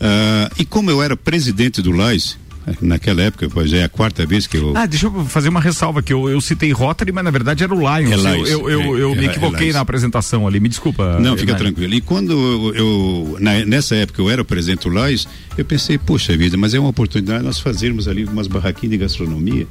Ah, 0.00 0.50
e 0.58 0.64
como 0.64 0.90
eu 0.90 1.00
era 1.02 1.16
presidente 1.16 1.80
do 1.80 1.92
LAIS, 1.92 2.36
naquela 2.80 3.22
época, 3.22 3.48
pois 3.52 3.72
é 3.72 3.84
a 3.84 3.88
quarta 3.88 4.24
vez 4.26 4.46
que 4.46 4.56
eu. 4.56 4.72
Ah, 4.76 4.86
deixa 4.86 5.06
eu 5.06 5.24
fazer 5.26 5.48
uma 5.48 5.60
ressalva 5.60 6.00
aqui. 6.00 6.12
Eu, 6.12 6.28
eu 6.28 6.40
citei 6.40 6.70
Rotary, 6.72 7.12
mas 7.12 7.24
na 7.24 7.30
verdade 7.30 7.62
era 7.64 7.74
o 7.74 7.78
Lions. 7.78 8.10
É 8.10 8.14
Eu- 8.14 8.34
Lions, 8.34 8.50
eu 8.50 8.70
eu, 8.70 8.80
é, 8.98 9.02
eu 9.02 9.10
me 9.14 9.22
é, 9.22 9.26
é 9.26 9.30
equivoquei 9.30 9.60
Lions. 9.66 9.74
na 9.74 9.80
apresentação 9.80 10.46
ali. 10.46 10.60
Me 10.60 10.68
desculpa. 10.68 11.18
Não, 11.20 11.36
fica 11.36 11.54
tranquilo. 11.54 11.94
E 11.94 12.00
quando 12.00 12.32
eu, 12.32 12.74
eu- 12.74 13.36
na- 13.40 13.64
nessa 13.64 13.94
época 13.96 14.20
eu 14.22 14.30
era 14.30 14.42
o 14.42 14.44
presidente 14.44 14.88
do 14.88 14.94
Lais, 14.94 15.26
eu 15.56 15.64
pensei, 15.64 15.98
poxa 15.98 16.36
vida, 16.36 16.56
mas 16.56 16.74
é 16.74 16.78
uma 16.78 16.88
oportunidade 16.90 17.44
nós 17.44 17.58
fazermos 17.58 18.08
ali 18.08 18.24
umas 18.24 18.46
barraquinhas 18.46 18.92
de 18.92 18.98
gastronomia, 18.98 19.66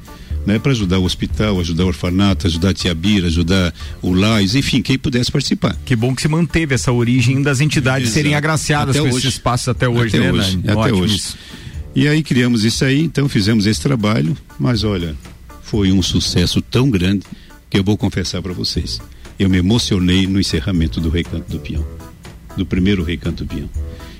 né, 0.45 0.57
para 0.59 0.71
ajudar 0.71 0.97
o 0.99 1.03
hospital, 1.03 1.59
ajudar 1.59 1.83
o 1.83 1.87
orfanato, 1.87 2.47
ajudar 2.47 2.69
a 2.69 2.73
Tia 2.73 2.93
Bira, 2.95 3.27
ajudar 3.27 3.73
o 4.01 4.13
Lais, 4.13 4.55
enfim, 4.55 4.81
quem 4.81 4.97
pudesse 4.97 5.29
participar. 5.31 5.75
Que 5.85 5.95
bom 5.95 6.15
que 6.15 6.21
se 6.21 6.27
manteve 6.29 6.73
essa 6.73 6.91
origem 6.91 7.41
das 7.41 7.59
entidades 7.59 8.07
Exato. 8.09 8.13
serem 8.13 8.33
agraciadas 8.35 8.95
Até 8.95 8.99
com 9.01 9.07
esses 9.09 9.17
hoje. 9.19 9.27
espaços 9.27 9.67
até 9.67 9.89
hoje, 9.89 10.15
Até 10.15 10.19
né, 10.19 10.31
hoje, 10.31 10.49
Hernani? 10.51 10.63
até 10.69 10.75
Ótimo 10.79 11.01
hoje. 11.03 11.23
E 11.95 12.07
aí 12.07 12.21
criamos 12.21 12.63
isso 12.63 12.85
aí, 12.85 13.01
então 13.01 13.27
fizemos 13.27 13.65
esse 13.65 13.81
trabalho, 13.81 14.37
mas 14.59 14.83
olha, 14.83 15.15
foi 15.63 15.91
um 15.91 16.01
sucesso 16.01 16.61
tão 16.61 16.89
grande 16.89 17.25
que 17.69 17.77
eu 17.77 17.83
vou 17.83 17.97
confessar 17.97 18.41
para 18.41 18.53
vocês. 18.53 19.01
Eu 19.37 19.49
me 19.49 19.57
emocionei 19.57 20.27
no 20.27 20.39
encerramento 20.39 21.01
do 21.01 21.09
Recanto 21.09 21.51
do 21.51 21.59
Peão, 21.59 21.85
do 22.55 22.65
primeiro 22.65 23.03
Recanto 23.03 23.43
do 23.43 23.53
Peão, 23.53 23.69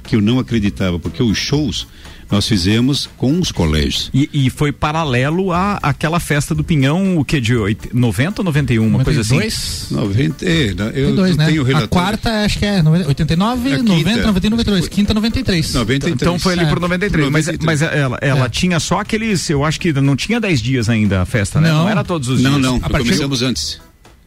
que 0.04 0.16
eu 0.16 0.22
não 0.22 0.40
acreditava, 0.40 1.00
porque 1.00 1.22
os 1.22 1.38
shows 1.38 1.88
nós 2.32 2.48
fizemos 2.48 3.10
com 3.18 3.40
os 3.40 3.52
colégios. 3.52 4.10
E, 4.14 4.30
e 4.34 4.50
foi 4.50 4.72
paralelo 4.72 5.52
à 5.52 5.80
aquela 5.82 6.20
festa 6.20 6.54
do 6.54 6.64
Pinhão, 6.64 7.18
o 7.18 7.26
que 7.26 7.40
de 7.40 7.56
oit- 7.56 7.90
90 7.94 8.42
ou 8.42 8.46
91, 8.46 8.86
uma 8.88 9.04
coisa 9.04 9.22
assim? 9.22 9.36
92? 9.36 9.88
90, 9.92 10.46
é, 10.46 10.74
né, 10.74 10.92
eu 10.96 11.10
92, 11.12 11.38
né? 11.38 11.46
tenho 11.48 11.62
A 11.62 11.66
relatório. 11.66 11.90
quarta 11.90 12.30
acho 12.46 12.60
que 12.60 12.66
é 12.66 12.82
90, 12.82 13.08
89, 13.08 13.74
A 13.74 13.78
quinta. 13.78 13.92
90, 13.94 14.26
91, 14.28 14.50
92. 14.52 14.88
Quinta 14.88 15.14
93. 15.14 15.74
93. 15.74 16.14
Então 16.22 16.40
foi 16.40 16.54
ali 16.54 16.64
É, 16.64 16.70
por 16.70 16.80
93. 16.80 17.30
Mas, 17.32 17.46
93. 17.48 17.66
mas 17.66 17.82
ela, 17.98 18.18
ela 18.22 18.46
É. 18.46 18.50
tinha 18.50 18.80
só 18.80 19.00
aqueles. 19.00 19.50
Eu 19.50 19.64
acho 19.64 19.80
que 19.80 19.94
não 19.94 20.16
tinha 20.16 20.40
10 20.40 20.62
dias 20.62 20.90
ainda 20.90 21.22
a 21.22 21.26
festa, 21.26 21.62
né? 21.62 21.70
Não, 21.70 21.84
Não. 21.84 21.90
era 21.90 22.04
todos 22.04 22.28
os 22.28 22.42
Não, 22.42 22.52
dias. 22.52 22.62
não, 22.64 22.76
A 22.78 22.90
partir- 22.90 23.06
começamos 23.08 23.42
antes. 23.42 23.80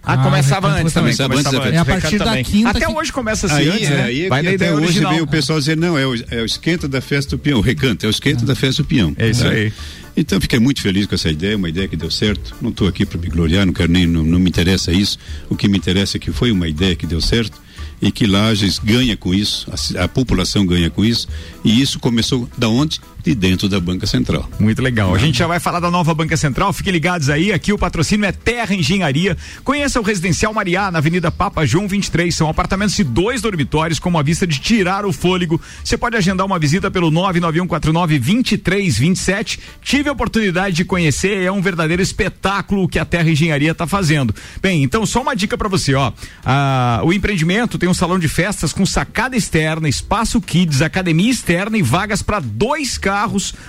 Ah, 0.02 0.14
Ah, 0.14 0.18
começava 0.18 0.68
Recanto 0.68 0.80
antes 0.82 0.94
também. 0.94 1.16
começava 1.16 1.34
antes 1.34 1.50
festa. 1.50 1.74
É 1.74 1.78
a 1.78 1.84
partir 1.84 2.18
da 2.18 2.24
também. 2.24 2.44
quinta 2.44 2.70
Até 2.70 2.86
que- 2.86 2.92
hoje 2.92 3.12
começa 3.12 3.46
assim 3.46 3.56
Aí, 3.56 3.68
antes, 3.68 3.86
é, 3.88 3.90
né? 3.90 4.02
aí 4.04 4.20
é 4.24 4.28
Vai 4.28 4.40
até 4.40 4.52
ideia 4.54 4.74
hoje 4.74 5.00
veio 5.00 5.24
o 5.24 5.26
pessoal 5.26 5.58
dizer, 5.58 5.76
não, 5.76 5.98
é 5.98 6.06
o, 6.06 6.14
é 6.30 6.42
o 6.42 6.44
esquenta 6.46 6.88
da 6.88 7.00
festa 7.00 7.36
do 7.36 7.38
peão, 7.38 7.58
o 7.58 7.62
recanto, 7.62 8.04
é 8.06 8.08
o 8.08 8.10
esquenta 8.10 8.44
da 8.46 8.54
festa 8.54 8.82
do 8.82 8.86
peão. 8.86 9.14
É 9.18 9.28
isso 9.28 9.42
Tá? 9.42 9.50
aí. 9.50 9.72
Então 10.16 10.40
fiquei 10.40 10.58
muito 10.58 10.80
feliz 10.82 11.06
com 11.06 11.14
essa 11.14 11.30
ideia, 11.30 11.56
uma 11.56 11.68
ideia 11.68 11.86
que 11.86 11.96
deu 11.96 12.10
certo. 12.10 12.54
Não 12.60 12.70
estou 12.70 12.88
aqui 12.88 13.04
para 13.06 13.18
me 13.20 13.28
gloriar, 13.28 13.64
não 13.66 13.72
quero 13.72 13.92
nem, 13.92 14.06
não, 14.06 14.22
não 14.24 14.38
me 14.40 14.48
interessa 14.48 14.90
isso. 14.90 15.18
O 15.48 15.54
que 15.54 15.68
me 15.68 15.76
interessa 15.78 16.16
é 16.16 16.20
que 16.20 16.32
foi 16.32 16.50
uma 16.50 16.66
ideia 16.66 16.96
que 16.96 17.06
deu 17.06 17.20
certo 17.20 17.60
e 18.02 18.10
que 18.10 18.26
Lages 18.26 18.78
ganha 18.78 19.16
com 19.16 19.34
isso, 19.34 19.70
a, 19.98 20.04
a 20.04 20.08
população 20.08 20.64
ganha 20.66 20.88
com 20.90 21.04
isso. 21.04 21.28
E 21.64 21.80
isso 21.80 21.98
começou 22.00 22.48
da 22.56 22.68
onde? 22.68 22.98
De 23.22 23.34
dentro 23.34 23.68
da 23.68 23.78
Banca 23.80 24.06
Central. 24.06 24.48
Muito 24.58 24.80
legal. 24.82 25.14
A 25.14 25.18
gente 25.18 25.38
já 25.38 25.46
vai 25.46 25.60
falar 25.60 25.80
da 25.80 25.90
nova 25.90 26.14
Banca 26.14 26.36
Central. 26.36 26.70
Fiquem 26.72 26.92
ligados 26.92 27.30
aí. 27.30 27.52
Aqui 27.52 27.72
o 27.72 27.78
patrocínio 27.78 28.26
é 28.26 28.32
Terra 28.32 28.74
Engenharia. 28.74 29.36
Conheça 29.62 30.00
o 30.00 30.02
Residencial 30.02 30.52
Mariá, 30.54 30.90
na 30.90 30.98
Avenida 30.98 31.30
Papa 31.30 31.64
João 31.66 31.86
23. 31.86 32.34
São 32.34 32.48
apartamentos 32.48 32.96
de 32.96 33.04
dois 33.04 33.42
dormitórios 33.42 33.98
com 33.98 34.08
uma 34.08 34.22
vista 34.22 34.46
de 34.46 34.58
tirar 34.60 35.04
o 35.04 35.12
fôlego. 35.12 35.60
Você 35.84 35.98
pode 35.98 36.16
agendar 36.16 36.46
uma 36.46 36.58
visita 36.58 36.90
pelo 36.90 37.10
991492327. 37.10 39.58
Tive 39.82 40.08
a 40.08 40.12
oportunidade 40.12 40.76
de 40.76 40.84
conhecer. 40.84 41.42
É 41.42 41.52
um 41.52 41.60
verdadeiro 41.60 42.02
espetáculo 42.02 42.84
o 42.84 42.88
que 42.88 42.98
a 42.98 43.04
Terra 43.04 43.28
Engenharia 43.30 43.72
está 43.72 43.86
fazendo. 43.86 44.34
Bem, 44.62 44.82
então 44.82 45.04
só 45.06 45.20
uma 45.22 45.34
dica 45.34 45.58
para 45.58 45.68
você, 45.68 45.94
ó. 45.94 46.12
Ah, 46.44 47.00
o 47.04 47.12
empreendimento 47.12 47.78
tem 47.78 47.88
um 47.88 47.94
salão 47.94 48.18
de 48.18 48.28
festas 48.28 48.72
com 48.72 48.84
sacada 48.86 49.36
externa, 49.36 49.88
espaço 49.88 50.40
kids, 50.40 50.82
academia 50.82 51.30
externa 51.30 51.76
e 51.76 51.82
vagas 51.82 52.22
para 52.22 52.40
dois 52.40 52.96
carros, 52.96 53.09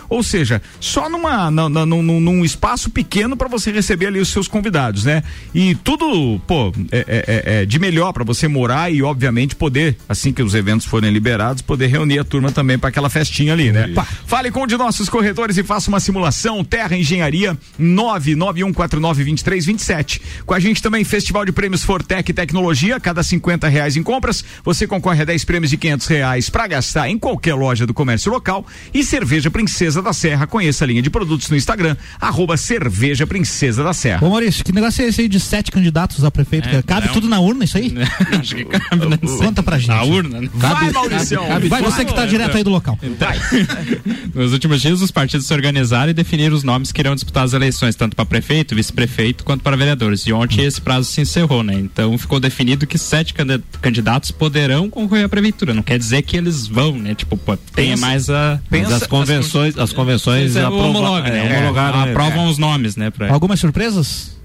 ou 0.10 0.23
seja, 0.23 0.62
só 0.80 1.10
numa, 1.10 1.49
na- 1.51 1.69
na- 1.69 1.86
num, 1.86 2.01
num- 2.04 2.43
espaço 2.45 2.89
pequeno 2.89 3.36
para 3.38 3.47
você 3.47 3.71
receber 3.71 4.08
ali 4.08 4.19
os 4.19 4.30
seus 4.30 4.47
convidados, 4.47 5.06
né? 5.06 5.21
E 5.54 5.75
tudo, 5.75 6.39
pô, 6.47 6.71
é, 6.91 6.99
é- 6.99 7.06
é- 7.08 7.43
é 7.62 7.65
de 7.65 7.77
melhor 7.80 8.12
para 8.13 8.23
você 8.23 8.47
morar 8.47 8.91
e 8.91 9.01
obviamente 9.04 9.56
poder, 9.56 9.95
assim 10.10 10.34
que 10.34 10.41
os 10.41 10.56
eventos 10.56 10.86
forem 10.86 11.12
liberados, 11.12 11.62
poder 11.62 11.88
reunir 11.88 12.17
a 12.19 12.23
turma 12.23 12.51
também 12.51 12.77
para 12.80 12.89
aquela 12.89 13.10
festinha 13.10 13.54
ali, 13.54 13.71
né? 13.71 13.88
Fale 14.25 14.49
com 14.51 14.63
um 14.63 14.67
de 14.67 14.77
nossos 14.77 15.08
corretores 15.10 15.58
e 15.58 15.63
faça 15.63 15.89
uma 15.89 15.99
simulação 15.99 16.63
Terra 16.63 16.95
Engenharia 16.97 17.58
991492327. 17.80 20.21
Com 20.45 20.54
a 20.54 20.60
gente 20.60 20.82
também 20.82 21.04
Festival 21.04 21.45
de 21.45 21.51
Prêmios 21.51 21.84
Fortec 21.84 22.32
Tecnologia, 22.34 22.99
cada 22.99 23.21
50 23.23 23.67
reais 23.67 23.95
em 23.97 24.04
compras, 24.04 24.43
você 24.63 24.88
concorre 24.88 25.21
a 25.21 25.25
10 25.25 25.43
prêmios 25.45 25.69
de 25.69 25.77
500 25.77 26.08
reais 26.08 26.49
para 26.49 26.67
gastar 26.67 27.10
em 27.10 27.17
qualquer 27.17 27.54
loja 27.56 27.86
do 27.86 27.93
comércio 27.93 28.32
local 28.32 28.65
e 28.93 29.04
Cerveja 29.32 29.50
Princesa 29.50 30.02
da 30.02 30.12
Serra. 30.12 30.46
Conheça 30.46 30.84
a 30.84 30.88
linha 30.88 31.02
de 31.02 31.10
produtos 31.10 31.50
no 31.50 31.56
Instagram, 31.56 31.96
arroba 32.20 32.58
Cerveja 32.58 33.26
Princesa 33.26 33.82
da 33.82 33.94
Serra. 33.94 34.28
Ô 34.28 34.30
Maurício, 34.30 34.62
que 34.62 34.74
negócio 34.74 35.06
é 35.06 35.08
esse 35.08 35.22
aí 35.22 35.30
de 35.30 35.39
sete 35.39 35.72
candidatos 35.72 36.26
a 36.26 36.30
prefeito? 36.30 36.67
É, 36.67 36.82
cabe 36.82 37.08
não. 37.08 37.13
tudo 37.13 37.30
na 37.30 37.39
urna 37.39 37.63
isso 37.63 37.78
aí? 37.78 37.94
Acho 38.38 38.56
que 38.56 38.65
cabe 38.65 39.06
na 39.06 39.17
Conta 39.17 39.63
pra 39.63 39.78
gente. 39.80 39.91
A 39.91 40.04
urna, 40.04 40.41
né? 40.41 40.50
Vai, 40.54 40.91
Mauricião! 40.91 41.46
Vai 41.70 41.82
você 41.82 42.04
que 42.04 42.13
tá 42.13 42.26
direto 42.26 42.58
aí 42.58 42.63
do 42.63 42.70
local. 42.70 43.00
Nos 44.36 44.52
últimos 44.52 44.82
dias, 44.82 45.02
os 45.02 45.12
partidos 45.12 45.48
se 45.48 45.54
organizaram 45.54 46.10
e 46.10 46.13
definiram 46.13 46.54
os 46.54 46.63
nomes 46.63 46.91
que 46.91 47.00
irão 47.00 47.15
disputar 47.15 47.46
as 47.46 47.54
eleições, 47.54 47.96
tanto 47.96 48.17
para 48.17 48.26
prefeito, 48.26 48.76
vice-prefeito, 48.76 49.46
quanto 49.46 49.62
para 49.62 49.78
vereadores. 49.78 50.28
E 50.28 50.34
ontem 50.34 50.65
esse 50.65 50.82
prazo 50.82 51.10
se 51.10 51.22
encerrou, 51.22 51.63
né? 51.63 51.76
Então 51.76 52.17
ficou 52.17 52.38
definido 52.38 52.86
que 52.86 52.98
sete 52.98 53.34
candid- 53.34 53.63
candidatos 53.82 54.30
poderão 54.32 54.89
concorrer 54.89 55.24
à 55.26 55.30
prefeitura. 55.30 55.74
Não 55.74 55.84
quer 55.84 55.98
dizer 55.98 56.22
que 56.24 56.36
eles 56.36 56.67
vão, 56.67 56.98
né? 56.98 57.15
Tipo, 57.15 57.38
pô, 57.38 57.56
tem 57.56 57.91
Pensa- 57.91 58.02
mais 58.06 58.30
a. 58.30 58.60
Mas 58.70 58.91
as 58.91 59.08
convenções, 59.21 59.77
as 59.77 59.93
convenções 59.93 60.55
homologam, 60.55 61.27
é, 61.27 61.31
né? 61.31 61.57
homologaram, 61.57 62.05
né? 62.05 62.12
aprovam 62.12 62.47
os 62.47 62.57
nomes, 62.57 62.95
né? 62.95 63.10
Pra... 63.10 63.31
Algumas 63.31 63.60
surpresas? 63.60 64.40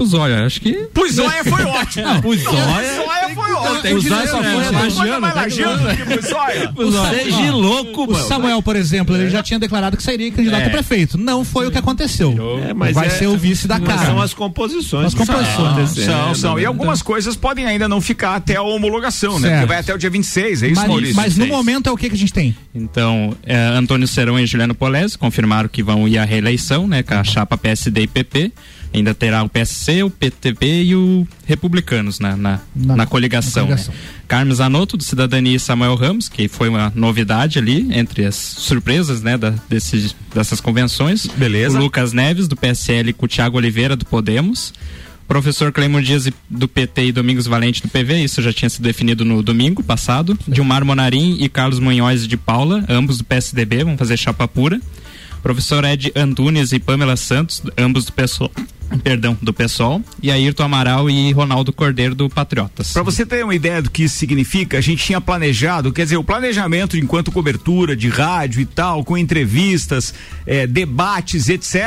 Pois 0.00 0.14
olha, 0.14 0.46
acho 0.46 0.62
que. 0.62 0.88
Pois 0.94 1.18
olha, 1.18 1.44
foi 1.44 1.62
ótimo. 1.62 2.06
Olha, 2.08 2.38
Zóia 2.38 3.34
foi 3.34 3.52
ótimo. 3.52 3.96
o 3.96 4.00
Zóia 4.00 4.26
só 4.28 4.42
foi 4.42 4.52
Coisa 4.54 4.70
lajeando, 4.72 5.20
mais 5.20 5.34
tá 5.34 5.40
lajeando 5.42 5.82
do 5.82 5.96
que 5.96 6.04
foi 6.06 6.22
Zóia. 6.22 6.72
Seja 7.10 7.52
louco, 7.52 8.04
O 8.04 8.12
mano. 8.12 8.24
Samuel, 8.26 8.62
por 8.62 8.76
exemplo, 8.76 9.14
ele 9.14 9.28
já 9.28 9.42
tinha 9.42 9.58
declarado 9.58 9.98
que 9.98 10.02
seria 10.02 10.32
candidato 10.32 10.62
É. 10.62 10.66
a 10.68 10.70
prefeito. 10.70 11.18
Não 11.18 11.44
foi 11.44 11.66
o 11.66 11.70
que 11.70 11.76
aconteceu. 11.76 12.34
É, 12.66 12.72
mas 12.72 12.94
Vai 12.94 13.08
é- 13.08 13.10
ser 13.10 13.26
o 13.26 13.36
vice 13.36 13.68
da 13.68 13.78
casa. 13.78 14.06
São 14.06 14.22
as 14.22 14.32
composições. 14.32 15.08
As 15.08 15.14
composições. 15.14 15.90
São, 15.90 16.34
são. 16.34 16.58
E 16.58 16.62
né? 16.62 16.66
algumas 16.66 17.02
coisas 17.02 17.36
podem 17.36 17.66
ainda 17.66 17.86
não 17.86 18.00
ficar 18.00 18.36
até 18.36 18.56
a 18.56 18.62
homologação, 18.62 19.38
né? 19.38 19.50
Porque 19.50 19.66
vai 19.66 19.78
até 19.80 19.94
o 19.94 19.98
dia 19.98 20.08
26, 20.08 20.62
é 20.62 20.68
isso, 20.68 20.86
Maurício? 20.88 21.14
mas 21.14 21.36
no 21.36 21.44
26. 21.44 21.50
momento 21.50 21.88
é 21.90 21.92
o 21.92 21.96
que, 21.96 22.06
a 22.06 22.16
gente 22.16 22.32
tem? 22.32 22.56
Então, 22.74 23.36
é, 23.44 23.54
Antônio 23.76 24.08
Serão 24.08 24.38
e 24.40 24.46
Juliano 24.46 24.74
Polese 24.74 25.18
confirmaram 25.18 25.68
que 25.68 25.82
vão 25.82 26.08
ir 26.08 26.16
à 26.16 26.24
reeleição, 26.24 26.88
né, 26.88 27.02
com 27.02 27.12
a 27.14 27.22
chapa 27.22 27.58
PSD 27.58 28.02
e 28.02 28.06
PP. 28.06 28.50
Ainda 28.92 29.14
terá 29.14 29.40
o 29.44 29.48
PSC, 29.48 29.89
o 30.04 30.10
PTB 30.10 30.84
e 30.84 30.94
o 30.94 31.26
Republicanos 31.46 32.18
na, 32.20 32.36
na, 32.36 32.60
Na- 32.74 32.96
na 32.96 33.06
coligação. 33.06 33.64
na 33.64 33.76
coligação. 33.76 33.94
Né? 33.94 34.00
Carmes 34.28 34.56
Zanotto, 34.58 34.96
do 34.96 35.02
Cidadania 35.02 35.56
e 35.56 35.60
Samuel 35.60 35.94
Ramos, 35.96 36.28
que 36.28 36.46
foi 36.48 36.68
uma 36.68 36.92
novidade 36.94 37.58
ali, 37.58 37.88
entre 37.92 38.24
as 38.24 38.36
surpresas, 38.36 39.22
né, 39.22 39.36
da, 39.36 39.50
desse, 39.68 40.14
dessas 40.34 40.60
convenções. 40.60 41.26
Beleza. 41.26 41.76
O 41.78 41.82
Lucas 41.82 42.12
Neves, 42.12 42.46
do 42.46 42.56
PSL, 42.56 43.12
com 43.12 43.26
o 43.26 43.28
Thiago 43.28 43.56
Oliveira, 43.56 43.96
do 43.96 44.04
Podemos. 44.06 44.72
Professor 45.26 45.70
Cleimo 45.72 46.02
Dias 46.02 46.28
do 46.48 46.66
PT 46.66 47.06
e 47.06 47.12
Domingos 47.12 47.46
Valente 47.46 47.82
do 47.82 47.88
PV, 47.88 48.24
isso 48.24 48.42
já 48.42 48.52
tinha 48.52 48.68
sido 48.68 48.82
definido 48.82 49.24
no 49.24 49.42
domingo 49.44 49.80
passado. 49.82 50.36
Dilmar 50.48 50.84
Monarim 50.84 51.36
e 51.40 51.48
Carlos 51.48 51.78
Munhoz 51.78 52.26
de 52.26 52.36
Paula, 52.36 52.84
ambos 52.88 53.18
do 53.18 53.24
PSDB, 53.24 53.84
vão 53.84 53.96
fazer 53.96 54.16
chapa 54.16 54.48
pura. 54.48 54.80
Professor 55.42 55.84
Ed 55.84 56.12
Antunes 56.16 56.72
e 56.72 56.78
Pamela 56.80 57.16
Santos, 57.16 57.62
ambos 57.78 58.04
do 58.06 58.12
PSOL, 58.12 58.50
perdão, 58.98 59.36
do 59.40 59.52
PSOL. 59.52 60.02
E 60.22 60.30
Ayrton 60.30 60.64
Amaral 60.64 61.08
e 61.08 61.32
Ronaldo 61.32 61.72
Cordeiro 61.72 62.14
do 62.14 62.28
Patriotas. 62.28 62.92
Pra 62.92 63.02
você 63.02 63.24
ter 63.24 63.44
uma 63.44 63.54
ideia 63.54 63.80
do 63.82 63.90
que 63.90 64.04
isso 64.04 64.16
significa, 64.16 64.78
a 64.78 64.80
gente 64.80 65.04
tinha 65.04 65.20
planejado, 65.20 65.92
quer 65.92 66.04
dizer, 66.04 66.16
o 66.16 66.24
planejamento 66.24 66.96
enquanto 66.96 67.30
cobertura 67.32 67.94
de 67.96 68.08
rádio 68.08 68.60
e 68.60 68.66
tal, 68.66 69.04
com 69.04 69.16
entrevistas, 69.16 70.12
eh, 70.46 70.66
debates, 70.66 71.48
etc., 71.48 71.80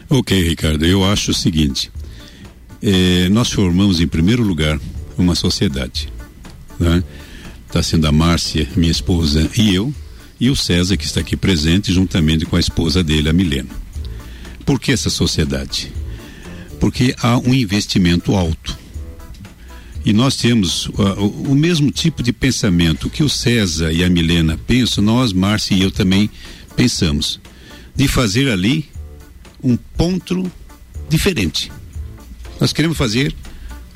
Ok, 0.09 0.41
Ricardo, 0.41 0.85
eu 0.85 1.09
acho 1.09 1.31
o 1.31 1.33
seguinte: 1.33 1.89
eh, 2.83 3.29
nós 3.29 3.49
formamos 3.49 4.01
em 4.01 4.07
primeiro 4.07 4.43
lugar 4.43 4.77
uma 5.17 5.35
sociedade. 5.35 6.11
Está 7.77 7.91
sendo 7.91 8.07
a 8.07 8.11
Márcia, 8.11 8.67
minha 8.75 8.91
esposa, 8.91 9.51
e 9.55 9.75
eu, 9.75 9.93
e 10.39 10.49
o 10.49 10.55
César, 10.55 10.97
que 10.97 11.05
está 11.05 11.19
aqui 11.19 11.37
presente, 11.37 11.93
juntamente 11.93 12.43
com 12.43 12.55
a 12.55 12.59
esposa 12.59 13.03
dele, 13.03 13.29
a 13.29 13.33
Milena. 13.33 13.69
Por 14.65 14.79
que 14.79 14.91
essa 14.91 15.11
sociedade? 15.11 15.93
Porque 16.79 17.13
há 17.21 17.37
um 17.37 17.53
investimento 17.53 18.35
alto. 18.35 18.75
E 20.03 20.11
nós 20.11 20.35
temos 20.35 20.87
uh, 20.87 21.23
o, 21.47 21.53
mesmo 21.53 21.91
tipo 21.91 22.23
de 22.23 22.33
pensamento 22.33 23.11
que 23.11 23.21
o 23.21 23.29
César 23.29 23.91
e 23.91 24.03
a 24.03 24.09
Milena 24.09 24.57
pensam, 24.65 25.03
nós, 25.03 25.31
Márcia 25.31 25.75
e 25.75 25.83
eu 25.83 25.91
também 25.91 26.31
pensamos. 26.75 27.39
de 27.95 28.07
fazer 28.07 28.49
ali 28.49 28.85
um 29.63 29.77
ponto 29.77 30.51
diferente. 31.07 31.71
Nós 32.59 32.73
queremos 32.73 32.97
fazer 32.97 33.35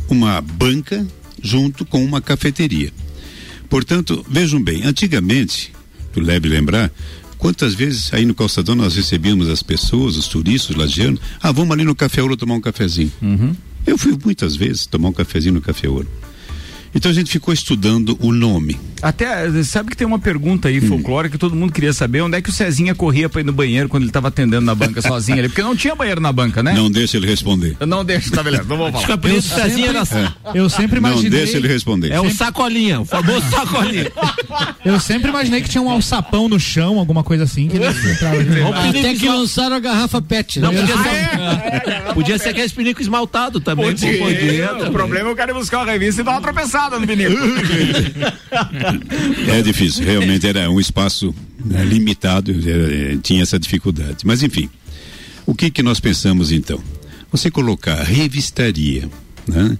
uma 0.07 0.39
banca 0.39 1.03
junto 1.41 1.83
com 1.83 2.05
uma 2.05 2.21
cafeteria. 2.21 2.93
Portanto, 3.71 4.25
vejam 4.29 4.62
bem, 4.62 4.84
antigamente, 4.84 5.71
tu 6.12 6.21
deve 6.21 6.49
lembrar, 6.49 6.91
quantas 7.38 7.73
vezes 7.73 8.13
aí 8.13 8.25
no 8.25 8.36
calçadão 8.36 8.75
nós 8.75 8.97
recebíamos 8.97 9.47
as 9.47 9.63
pessoas, 9.63 10.17
os 10.17 10.27
turistas, 10.27 10.71
os 10.71 10.75
lagianos, 10.75 11.21
ah, 11.41 11.53
vamos 11.53 11.71
ali 11.71 11.86
no 11.86 11.95
Café 11.95 12.21
Ouro 12.21 12.36
tomar 12.36 12.55
um 12.55 12.60
cafezinho. 12.62 13.13
Eu 13.88 13.97
fui 13.97 14.17
muitas 14.21 14.57
vezes 14.57 14.86
tomar 14.86 15.07
um 15.07 15.13
cafezinho 15.13 15.53
no 15.53 15.62
Café 15.62 15.88
Ouro. 15.88 16.07
Então 16.93 17.10
a 17.10 17.13
gente 17.13 17.32
ficou 17.32 17.54
estudando 17.54 18.17
o 18.19 18.32
nome. 18.34 18.77
Até, 19.01 19.49
sabe 19.63 19.89
que 19.89 19.97
tem 19.97 20.06
uma 20.06 20.19
pergunta 20.19 20.67
Hum. 20.67 20.71
aí, 20.71 20.82
folclórica, 20.82 21.32
que 21.34 21.38
todo 21.39 21.56
mundo 21.56 21.71
queria 21.73 21.91
saber, 21.93 22.21
onde 22.21 22.38
é 22.38 22.41
que 22.41 22.49
o 22.49 22.54
Cezinha 22.54 22.93
corria 22.93 23.27
pra 23.30 23.41
ir 23.41 23.43
no 23.43 23.51
banheiro 23.54 23.89
quando 23.89 24.04
ele 24.04 24.12
tava 24.12 24.27
atendendo 24.27 24.62
na 24.65 24.75
banca 24.75 25.01
sozinho 25.01 25.39
ali? 25.39 25.47
Porque 25.49 25.63
não 25.63 25.75
tinha 25.75 25.95
banheiro 25.95 26.21
na 26.21 26.32
banca, 26.32 26.62
né? 26.62 26.73
Não 26.73 26.91
deixa 26.91 27.17
ele 27.17 27.25
responder. 27.25 27.75
Não 27.88 28.06
deixa, 28.06 28.30
tá 28.30 28.43
beleza, 28.43 28.63
não 28.67 28.77
vou 28.77 28.91
falar. 28.91 29.01
Fica 29.01 29.17
preso, 29.17 29.47
Cezinha 29.49 29.88
era 29.89 30.04
Eu 30.54 30.69
sempre 30.69 30.99
Não 30.99 31.10
imaginei. 31.10 31.32
deixa 31.32 31.58
ele 31.58 31.67
responder. 31.67 32.12
É 32.12 32.19
o 32.21 32.30
sacolinha, 32.30 33.01
o 33.01 33.06
famoso 33.06 33.43
sacolinha. 33.49 34.12
Eu 34.86 34.99
sempre 34.99 35.30
imaginei 35.30 35.62
que 35.62 35.69
tinha 35.69 35.82
um 35.82 35.89
alçapão 35.89 36.47
no 36.47 36.60
chão, 36.60 36.99
alguma 36.99 37.23
coisa 37.23 37.45
assim. 37.45 37.67
Que. 37.69 37.77
Até 37.77 39.13
que 39.17 39.27
lançaram 39.27 39.75
a 39.77 39.80
garrafa 39.80 40.21
PET. 40.21 40.60
Não, 40.60 40.71
né? 40.71 40.82
podia 40.82 40.95
Ah, 40.95 41.04
ser, 42.08 42.13
podia 42.13 42.38
ser 42.38 42.49
aquele 42.49 42.69
pinico 42.69 43.01
esmaltado 43.01 43.60
também. 43.60 43.86
Podia. 43.88 44.17
podia 44.19 44.65
o 44.73 44.77
também. 44.77 44.91
problema 44.91 45.30
é 45.30 45.32
o 45.32 45.36
cara 45.36 45.51
ir 45.51 45.54
buscar 45.56 45.80
uma 45.80 45.91
revista 45.91 46.21
e 46.21 46.23
dar 46.23 46.32
uma 46.32 46.41
tropeçada 46.41 46.80
no 46.89 46.99
menino. 47.01 47.35
É 49.47 49.61
difícil, 49.61 50.05
realmente 50.05 50.47
era 50.47 50.69
um 50.69 50.79
espaço 50.79 51.33
né, 51.63 51.83
limitado, 51.83 52.51
era, 52.51 52.93
eh, 52.93 53.17
tinha 53.21 53.41
essa 53.43 53.59
dificuldade. 53.59 54.25
Mas 54.25 54.43
enfim, 54.43 54.69
o 55.45 55.53
que 55.53 55.69
que 55.69 55.83
nós 55.83 55.99
pensamos 55.99 56.51
então? 56.51 56.81
Você 57.31 57.49
colocar 57.49 58.03
revistaria, 58.03 59.09
né? 59.47 59.77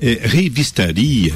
É, 0.00 0.20
revistaria 0.24 1.34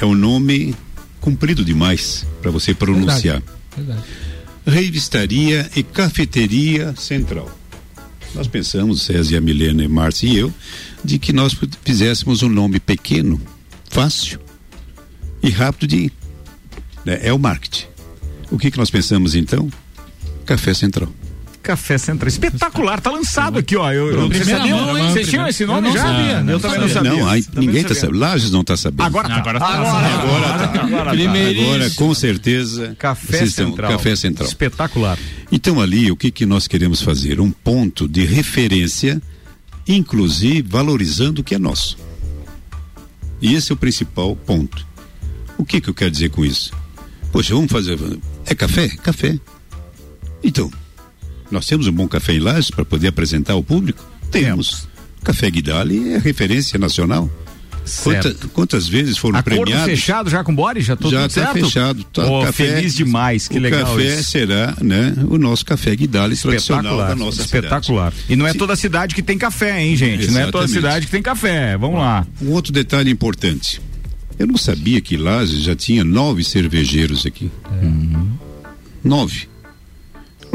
é 0.00 0.04
um 0.04 0.14
nome 0.14 0.74
comprido 1.20 1.64
demais 1.64 2.26
para 2.40 2.50
você 2.50 2.74
pronunciar. 2.74 3.42
Verdade. 3.76 4.02
Revistaria 4.66 5.70
e 5.76 5.82
Cafeteria 5.82 6.94
Central. 6.96 7.50
Nós 8.34 8.48
pensamos, 8.48 9.02
César, 9.02 9.38
a 9.38 9.40
Milena, 9.40 9.84
e 9.84 9.88
Márcia 9.88 10.28
e 10.28 10.36
eu, 10.36 10.52
de 11.04 11.18
que 11.18 11.32
nós 11.32 11.56
fizéssemos 11.84 12.42
um 12.42 12.48
nome 12.48 12.80
pequeno, 12.80 13.40
fácil 13.88 14.40
e 15.42 15.50
rápido 15.50 15.86
de. 15.88 16.12
né, 17.04 17.20
É 17.22 17.32
o 17.32 17.38
marketing. 17.38 17.86
O 18.50 18.58
que, 18.58 18.70
que 18.70 18.78
nós 18.78 18.90
pensamos 18.90 19.34
então? 19.34 19.68
Café 20.44 20.72
Central. 20.72 21.08
Café 21.62 21.98
Central. 21.98 22.28
Espetacular, 22.28 23.00
tá 23.00 23.10
lançado 23.10 23.58
aqui, 23.58 23.74
ó. 23.74 23.90
Eu, 23.92 24.12
eu, 24.12 24.28
Primeira 24.28 24.58
sabiam? 24.58 24.78
mão, 24.86 24.96
hein? 24.96 25.10
Vocês 25.12 25.28
tinham 25.28 25.48
esse 25.48 25.64
Eu 25.64 25.66
nome 25.66 25.88
não 25.88 25.94
já? 25.96 26.02
sabia, 26.02 26.40
não 26.44 26.52
eu 26.52 26.60
também 26.60 26.78
não 26.78 26.88
sabia. 26.88 27.10
Não, 27.10 27.28
aí, 27.28 27.42
Também 27.42 27.66
ninguém 27.66 27.82
não 27.82 27.90
está 27.90 27.94
sabia. 27.94 28.00
sabendo. 28.02 28.18
Lages 28.20 28.50
não 28.52 28.60
está 28.60 28.76
sabendo. 28.76 29.02
Agora 29.04 29.28
tá. 29.28 29.34
Agora 29.34 29.58
tá. 29.58 29.66
Agora, 29.66 29.88
Agora 29.88 30.08
tá. 30.08 30.64
Agora 30.84 31.04
tá. 31.16 31.60
Agora, 31.60 31.90
com 31.96 32.14
certeza. 32.14 32.94
Café 32.96 33.38
vocês 33.38 33.50
estão- 33.50 33.70
Central. 33.70 33.90
Café 33.90 34.14
Central. 34.14 34.48
Espetacular. 34.48 35.18
Então 35.50 35.80
ali, 35.80 36.08
o 36.12 36.16
que 36.16 36.30
que 36.30 36.46
nós 36.46 36.68
queremos 36.68 37.02
fazer? 37.02 37.40
Um 37.40 37.50
ponto 37.50 38.06
de 38.06 38.24
referência, 38.24 39.20
inclusive 39.88 40.62
valorizando 40.62 41.40
o 41.40 41.44
que 41.44 41.56
é 41.56 41.58
nosso. 41.58 41.98
E 43.40 43.54
esse 43.54 43.72
é 43.72 43.74
o 43.74 43.78
principal 43.78 44.34
ponto. 44.34 44.86
O 45.58 45.64
que 45.64 45.80
que 45.80 45.88
eu 45.88 45.94
quero 45.94 46.10
dizer 46.10 46.30
com 46.30 46.44
isso? 46.44 46.72
Poxa, 47.32 47.54
vamos 47.54 47.70
fazer. 47.70 47.98
É 48.44 48.54
café? 48.54 48.88
Café. 48.88 49.38
Então, 50.42 50.70
nós 51.50 51.66
temos 51.66 51.86
um 51.86 51.92
bom 51.92 52.08
café 52.08 52.34
em 52.34 52.40
Lages 52.40 52.70
para 52.70 52.84
poder 52.84 53.08
apresentar 53.08 53.54
ao 53.54 53.62
público? 53.62 54.04
Temos. 54.30 54.88
Café 55.22 55.50
Guidali 55.50 56.12
é 56.14 56.18
referência 56.18 56.78
nacional. 56.78 57.30
Quanta- 58.02 58.34
quantas 58.52 58.88
vezes 58.88 59.16
foram 59.16 59.38
Acordo 59.38 59.62
premiados? 59.62 59.86
fechado 59.86 60.28
já 60.28 60.42
com 60.42 60.52
o 60.52 60.54
Boris? 60.54 60.84
Já 60.84 60.96
já 61.08 61.26
está 61.26 61.52
fechado. 61.52 62.02
Tá, 62.04 62.24
Pô, 62.26 62.52
feliz 62.52 62.94
demais, 62.94 63.46
que 63.48 63.56
o 63.58 63.60
legal 63.60 63.84
café 63.96 64.18
isso. 64.20 64.30
será, 64.30 64.74
né, 64.80 65.14
o 65.28 65.38
nosso 65.38 65.64
café 65.64 65.94
Guidali 65.94 66.36
tradicional 66.36 66.82
Espetacular, 66.82 67.08
da 67.08 67.14
nossa 67.14 67.42
espetacular. 67.42 68.12
cidade. 68.12 68.32
E 68.32 68.36
não 68.36 68.46
é 68.46 68.52
toda 68.54 68.74
cidade 68.76 69.14
que 69.14 69.22
tem 69.22 69.38
café, 69.38 69.82
hein, 69.82 69.96
gente? 69.96 70.30
Não 70.30 70.40
é 70.40 70.44
toda 70.50 70.64
Exatamente. 70.64 70.72
cidade 70.72 71.06
que 71.06 71.12
tem 71.12 71.22
café. 71.22 71.76
Vamos 71.78 71.98
lá. 72.00 72.26
Um 72.42 72.50
outro 72.50 72.72
detalhe 72.72 73.10
importante. 73.10 73.80
Eu 74.38 74.46
não 74.46 74.56
sabia 74.58 75.00
que 75.00 75.16
Lages 75.16 75.62
já 75.62 75.74
tinha 75.74 76.04
nove 76.04 76.44
cervejeiros 76.44 77.24
aqui. 77.24 77.50
Nove. 79.02 79.48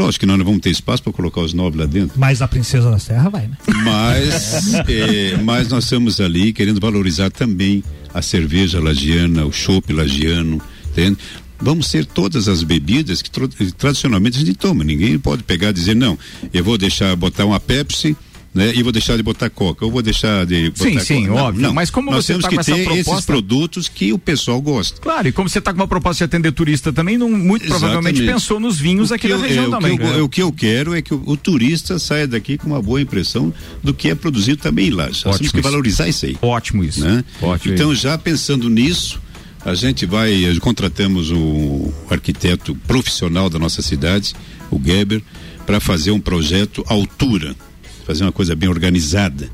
Lógico 0.02 0.22
que 0.22 0.26
nós 0.26 0.38
não 0.40 0.46
vamos 0.46 0.62
ter 0.62 0.72
espaço 0.72 1.04
para 1.04 1.14
colocar 1.14 1.42
os 1.42 1.54
nove 1.54 1.78
lá 1.78 1.86
dentro. 1.86 2.20
Mas 2.20 2.42
a 2.42 2.48
Princesa 2.48 2.90
da 2.90 2.98
Serra 2.98 3.30
vai, 3.30 3.48
né? 3.48 3.56
Mas, 3.84 4.64
eh, 4.90 5.38
mas 5.44 5.68
nós 5.68 5.84
estamos 5.84 6.20
ali 6.20 6.52
querendo 6.52 6.82
valorizar 6.82 7.30
também 7.30 7.84
a 8.12 8.20
cerveja 8.20 8.80
lagiana, 8.80 9.46
o 9.46 9.54
chopp 9.54 9.94
lagiano, 9.94 10.60
entende? 10.92 11.18
Vamos 11.60 11.88
ser 11.88 12.04
todas 12.08 12.48
as 12.48 12.64
bebidas 12.64 13.22
que 13.22 13.30
tradicionalmente 13.78 14.38
a 14.38 14.40
gente 14.40 14.56
toma. 14.56 14.84
Ninguém 14.84 15.20
pode 15.20 15.44
pegar 15.44 15.70
e 15.70 15.74
dizer, 15.74 15.96
não, 15.96 16.18
eu 16.52 16.64
vou 16.64 16.80
deixar 16.80 17.16
botar 17.16 17.46
uma 17.46 17.60
Pepsi, 17.60 18.18
né? 18.54 18.74
E 18.76 18.84
vou 18.84 18.92
deixar 18.92 19.16
de 19.18 19.24
botar 19.24 19.50
Coca, 19.50 19.86
ou 19.86 19.92
vou 19.92 20.02
deixar 20.02 20.46
de 20.46 20.70
botar 20.72 20.84
Sim, 20.84 21.00
sim, 21.00 21.22
Coca. 21.28 21.36
Não, 21.36 21.44
óbvio. 21.46 21.62
Não, 21.62 21.74
Mas 21.74 21.90
como 21.90 22.12
nós 22.12 22.26
você 22.26 22.34
temos 22.34 22.44
tá 22.44 22.50
que 22.50 22.56
com 22.56 22.62
essa 22.62 22.74
ter 22.74 22.82
esses 22.82 23.04
proposta- 23.04 23.26
produtos 23.32 23.88
que 23.88 24.12
o 24.12 24.20
pessoal 24.20 24.62
gosta. 24.62 25.00
Claro, 25.02 25.28
e 25.28 25.32
como 25.32 25.48
você 25.48 25.60
está 25.60 25.72
com 25.72 25.80
uma 25.80 25.88
proposta 25.88 26.20
de 26.20 26.24
atender 26.26 26.52
turista 26.52 26.92
também, 26.92 27.18
não, 27.18 27.30
muito 27.30 27.66
provavelmente 27.66 28.16
Exatamente. 28.18 28.34
pensou 28.34 28.60
nos 28.60 28.78
vinhos 28.78 29.12
O 29.12 29.14
aqui 29.14 29.28
da 29.28 29.36
eu- 29.36 29.40
região 29.42 29.64
é, 29.66 29.68
o 29.68 29.72
também. 29.72 29.98
Que 29.98 30.04
eu, 30.04 30.26
o 30.26 30.30
que 30.30 30.42
eu 30.42 30.52
quero 30.52 30.94
é 30.96 31.02
que 31.02 31.14
o, 31.14 31.24
o 31.26 31.38
turista 31.38 31.98
saia 31.98 32.28
daqui 32.28 32.58
com 32.58 32.68
uma 32.68 32.82
boa 32.82 33.02
impressão 33.02 33.54
do 33.84 33.94
que 33.94 34.10
é 34.10 34.16
produzido 34.16 34.62
também 34.62 34.90
Lages. 34.90 35.24
Nós 35.24 35.36
Ótimo 35.36 35.38
temos 35.38 35.52
que 35.52 35.60
isso. 35.60 35.70
valorizar 35.70 36.08
isso 36.10 36.26
aí. 36.26 36.38
Ótimo 36.42 36.84
isso. 36.84 37.02
né? 37.02 37.24
Ótimo. 37.42 37.74
Então, 37.74 37.96
já 37.96 38.18
pensando 38.18 38.70
nisso, 38.70 39.20
a 39.64 39.74
gente 39.76 40.06
vai, 40.06 40.44
eh, 40.46 40.56
contratamos 40.60 41.32
um 41.32 41.92
arquiteto 42.10 42.76
profissional 42.88 43.50
da 43.50 43.58
nossa 43.60 43.82
cidade, 43.82 44.34
o 44.70 44.82
Geber, 44.84 45.22
para 45.66 45.80
fazer 45.80 46.12
um 46.12 46.20
projeto 46.20 46.84
altura, 46.88 47.56
fazer 48.12 48.24
uma 48.24 48.32
coisa 48.32 48.56
bem 48.56 48.70
organizada, 48.70 49.50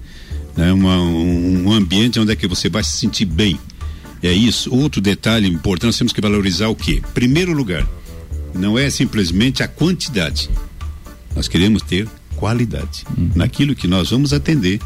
né? 0.55 0.71
Uma- 0.73 0.99
um, 1.01 1.67
um 1.67 1.71
ambiente 1.71 2.19
onde 2.19 2.31
é 2.31 2.35
que 2.35 2.47
você 2.47 2.69
vai 2.69 2.83
se 2.83 2.97
sentir 2.97 3.25
bem. 3.25 3.59
É 4.21 4.31
isso. 4.31 4.73
Outro 4.73 4.99
detalhe 4.99 5.47
importante, 5.47 5.87
nós 5.87 5.97
temos 5.97 6.11
que 6.13 6.19
valorizar 6.21 6.67
o 6.69 6.75
quê? 6.75 7.01
Primeiro 7.13 7.53
lugar, 7.53 7.87
não 8.53 8.77
é 8.77 8.89
simplesmente 8.89 9.61
a 9.61 9.67
quantidade. 9.67 10.49
Nós 11.35 11.47
queremos 11.47 11.83
ter 11.83 12.07
qualidade 12.35 13.03
naquilo 13.35 13.75
que 13.75 13.87
nós 13.87 14.09
vamos 14.09 14.33
atender. 14.33 14.79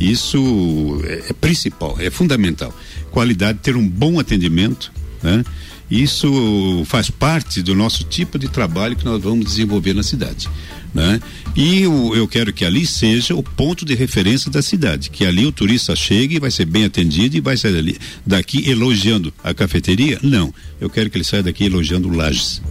Isso 0.00 1.00
é, 1.04 1.26
é 1.30 1.32
principal, 1.32 1.96
é 2.00 2.10
fundamental. 2.10 2.76
Qualidade, 3.12 3.60
ter 3.62 3.76
um 3.76 3.86
bom 3.88 4.18
atendimento, 4.18 4.92
né? 5.22 5.44
Isso 5.90 6.82
faz 6.86 7.10
parte 7.10 7.62
do 7.62 7.74
nosso 7.74 8.04
tipo 8.04 8.38
de 8.38 8.48
trabalho 8.48 8.96
que 8.96 9.04
nós 9.04 9.22
vamos 9.22 9.44
desenvolver 9.44 9.92
na 9.92 10.02
cidade, 10.02 10.48
né? 10.94 11.20
E 11.54 11.86
o- 11.86 12.14
eu 12.14 12.26
quero 12.26 12.50
que 12.52 12.64
ali 12.64 12.86
seja 12.86 13.34
o 13.34 13.42
ponto 13.42 13.84
de 13.84 13.94
referência 13.94 14.50
da 14.50 14.62
cidade, 14.62 15.10
que 15.10 15.24
ali 15.26 15.44
o 15.44 15.52
turista 15.52 15.94
chegue 15.94 16.36
e 16.36 16.40
vai 16.40 16.50
ser 16.50 16.64
bem 16.64 16.84
atendido 16.84 17.36
e 17.36 17.40
vai 17.40 17.56
sair 17.58 17.74
dali, 17.74 17.98
daqui 18.26 18.70
elogiando 18.70 19.32
a 19.44 19.52
cafeteria? 19.52 20.18
Não, 20.22 20.52
eu 20.80 20.88
quero 20.88 21.10
que 21.10 21.18
ele 21.18 21.24
saia 21.24 21.42
daqui 21.42 21.64
elogiando 21.64 22.08
Lages. 22.08 22.62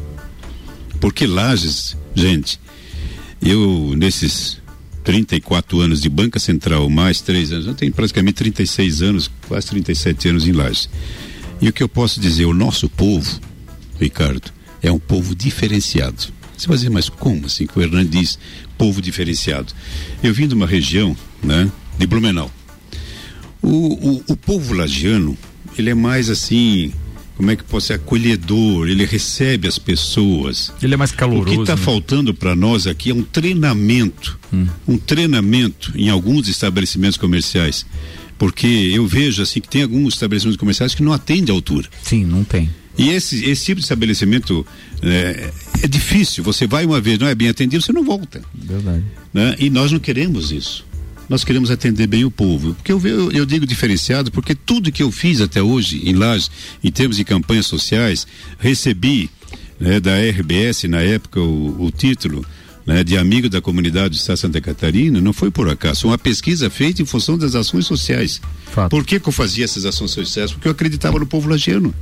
Porque 0.99 1.27
Lages, 1.27 1.95
gente, 2.15 2.59
eu 3.41 3.93
nesses 3.97 4.57
34 5.03 5.79
anos 5.79 6.01
de 6.01 6.09
Banca 6.09 6.39
Central, 6.39 6.89
mais 6.89 7.21
três 7.21 7.51
anos, 7.51 7.65
eu 7.67 7.73
tenho 7.73 7.91
praticamente 7.91 8.35
36 8.35 9.01
anos, 9.01 9.29
quase 9.47 9.67
37 9.67 10.29
anos 10.29 10.47
em 10.47 10.51
Lages. 10.51 10.89
E 11.61 11.69
o 11.69 11.73
que 11.73 11.83
eu 11.83 11.89
posso 11.89 12.19
dizer, 12.19 12.45
o 12.45 12.53
nosso 12.53 12.89
povo, 12.89 13.39
Ricardo, 13.99 14.51
é 14.81 14.91
um 14.91 14.99
povo 14.99 15.35
diferenciado. 15.35 16.23
Você 16.57 16.67
vai 16.67 16.75
dizer, 16.77 16.89
mas 16.89 17.07
como 17.09 17.45
assim 17.45 17.65
que 17.67 17.77
o 17.77 17.81
Hernani 17.81 18.07
diz 18.07 18.37
povo 18.77 19.01
diferenciado? 19.01 19.73
Eu 20.23 20.33
vim 20.33 20.47
de 20.47 20.53
uma 20.55 20.65
região, 20.67 21.15
né, 21.43 21.71
de 21.97 22.07
Blumenau. 22.07 22.51
O, 23.61 23.69
o, 23.69 24.23
o 24.29 24.35
povo 24.37 24.73
lagiano, 24.73 25.37
ele 25.77 25.91
é 25.91 25.93
mais 25.93 26.29
assim, 26.31 26.91
como 27.37 27.51
é 27.51 27.55
que 27.55 27.63
pode 27.63 27.83
ser 27.85 27.93
acolhedor, 27.93 28.87
ele 28.87 29.05
recebe 29.05 29.67
as 29.67 29.77
pessoas. 29.77 30.73
Ele 30.81 30.95
é 30.95 30.97
mais 30.97 31.11
O 31.11 31.15
caloroso. 31.15 31.55
que 31.55 31.61
está 31.61 31.75
né? 31.75 31.81
faltando 31.81 32.33
para 32.33 32.55
nós 32.55 32.87
aqui 32.87 33.11
é 33.11 33.13
um 33.13 33.23
treinamento, 33.23 34.39
um 34.87 34.97
treinamento 34.97 35.91
em 35.95 36.09
alguns 36.09 36.47
estabelecimentos 36.47 37.17
comerciais, 37.17 37.85
porque 38.41 38.65
eu 38.65 39.05
vejo 39.05 39.43
assim 39.43 39.61
que 39.61 39.69
tem 39.69 39.83
alguns 39.83 40.15
estabelecimentos 40.15 40.57
comerciais 40.57 40.95
que 40.95 41.03
não 41.03 41.13
atendem 41.13 41.53
à 41.53 41.55
altura. 41.55 41.87
Sim, 42.01 42.25
não 42.25 42.43
tem. 42.43 42.71
E 42.97 43.09
esse, 43.09 43.45
esse 43.45 43.65
tipo 43.65 43.79
de 43.79 43.85
estabelecimento 43.85 44.65
é, 45.03 45.51
é 45.83 45.87
difícil. 45.87 46.43
Você 46.43 46.65
vai 46.65 46.83
uma 46.83 46.99
vez, 46.99 47.19
não 47.19 47.27
é 47.27 47.35
bem 47.35 47.49
atendido, 47.49 47.83
você 47.83 47.93
não 47.93 48.03
volta. 48.03 48.41
Verdade. 48.51 49.03
né? 49.31 49.55
E 49.59 49.69
nós 49.69 49.91
não 49.91 49.99
queremos 49.99 50.51
isso. 50.51 50.83
Nós 51.29 51.43
queremos 51.43 51.69
atender 51.69 52.07
bem 52.07 52.25
o 52.25 52.31
povo. 52.31 52.73
Porque 52.73 52.91
eu, 52.91 52.99
eu, 53.05 53.31
eu 53.31 53.45
digo 53.45 53.63
diferenciado, 53.63 54.31
porque 54.31 54.55
tudo 54.55 54.91
que 54.91 55.03
eu 55.03 55.11
fiz 55.11 55.39
até 55.39 55.61
hoje 55.61 56.01
em 56.03 56.15
Lages, 56.15 56.49
em 56.83 56.89
termos 56.89 57.17
de 57.17 57.23
campanhas 57.23 57.67
sociais, 57.67 58.25
recebi 58.57 59.29
né, 59.79 59.99
da 59.99 60.17
RBS 60.17 60.85
na 60.85 61.01
época 61.01 61.39
o, 61.39 61.85
o 61.85 61.91
título 61.91 62.43
né, 62.85 63.03
de 63.03 63.17
amigo 63.17 63.49
da 63.49 63.61
comunidade 63.61 64.09
do 64.09 64.15
Estado 64.15 64.35
de 64.35 64.41
Santa 64.41 64.61
Catarina, 64.61 65.21
não 65.21 65.33
foi 65.33 65.51
por 65.51 65.69
acaso. 65.69 66.07
Uma 66.07 66.17
pesquisa 66.17 66.69
feita 66.69 67.01
em 67.01 67.05
função 67.05 67.37
das 67.37 67.55
ações 67.55 67.85
sociais. 67.85 68.41
Fato. 68.71 68.89
Por 68.89 69.05
que, 69.05 69.19
que 69.19 69.27
eu 69.27 69.33
fazia 69.33 69.65
essas 69.65 69.85
ações 69.85 70.11
sociais? 70.11 70.51
Porque 70.51 70.67
eu 70.67 70.71
acreditava 70.71 71.19
no 71.19 71.25
povo 71.25 71.49
lagiano. 71.49 71.93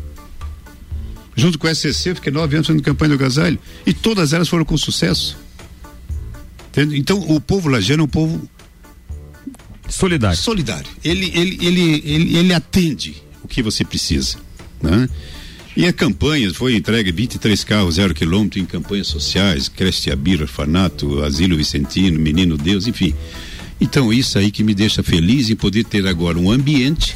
Junto 1.36 1.58
com 1.58 1.68
a 1.68 1.74
SCC, 1.74 2.16
fiquei 2.16 2.32
nove 2.32 2.56
anos 2.56 2.68
fazendo 2.68 2.84
campanha 2.84 3.10
do 3.10 3.16
agasalho. 3.16 3.58
E 3.86 3.94
todas 3.94 4.34
elas 4.34 4.48
foram 4.48 4.66
com 4.66 4.78
sucesso. 4.78 5.38
Entende? 6.70 6.98
Então, 6.98 7.20
o 7.20 7.40
povo 7.40 7.70
lagiano 7.70 8.04
é 8.04 8.06
um 8.06 8.10
povo 8.10 8.50
Solidário. 9.90 10.38
solidário. 10.38 10.90
Ele, 11.04 11.32
ele, 11.34 11.58
ele, 11.62 12.02
ele, 12.06 12.38
ele 12.38 12.54
atende 12.54 13.24
o 13.44 13.48
que 13.48 13.64
você 13.64 13.84
precisa. 13.84 14.38
Né? 14.82 15.10
E 15.80 15.88
a 15.88 15.94
campanha 15.94 16.54
foi 16.54 16.76
entregue 16.76 17.10
23 17.10 17.64
carros, 17.64 17.96
zero 17.96 18.14
quilômetro 18.14 18.60
em 18.60 18.66
campanhas 18.66 19.08
sociais, 19.08 19.70
creche 19.70 20.12
Abir, 20.12 20.42
orfanato, 20.42 21.24
asilo 21.24 21.56
Vicentino, 21.56 22.20
Menino 22.20 22.58
Deus, 22.58 22.86
enfim. 22.86 23.16
Então 23.80 24.12
isso 24.12 24.38
aí 24.38 24.52
que 24.52 24.62
me 24.62 24.74
deixa 24.76 25.02
feliz 25.02 25.50
em 25.50 25.56
poder 25.56 25.86
ter 25.86 26.06
agora 26.06 26.38
um 26.38 26.52
ambiente, 26.52 27.16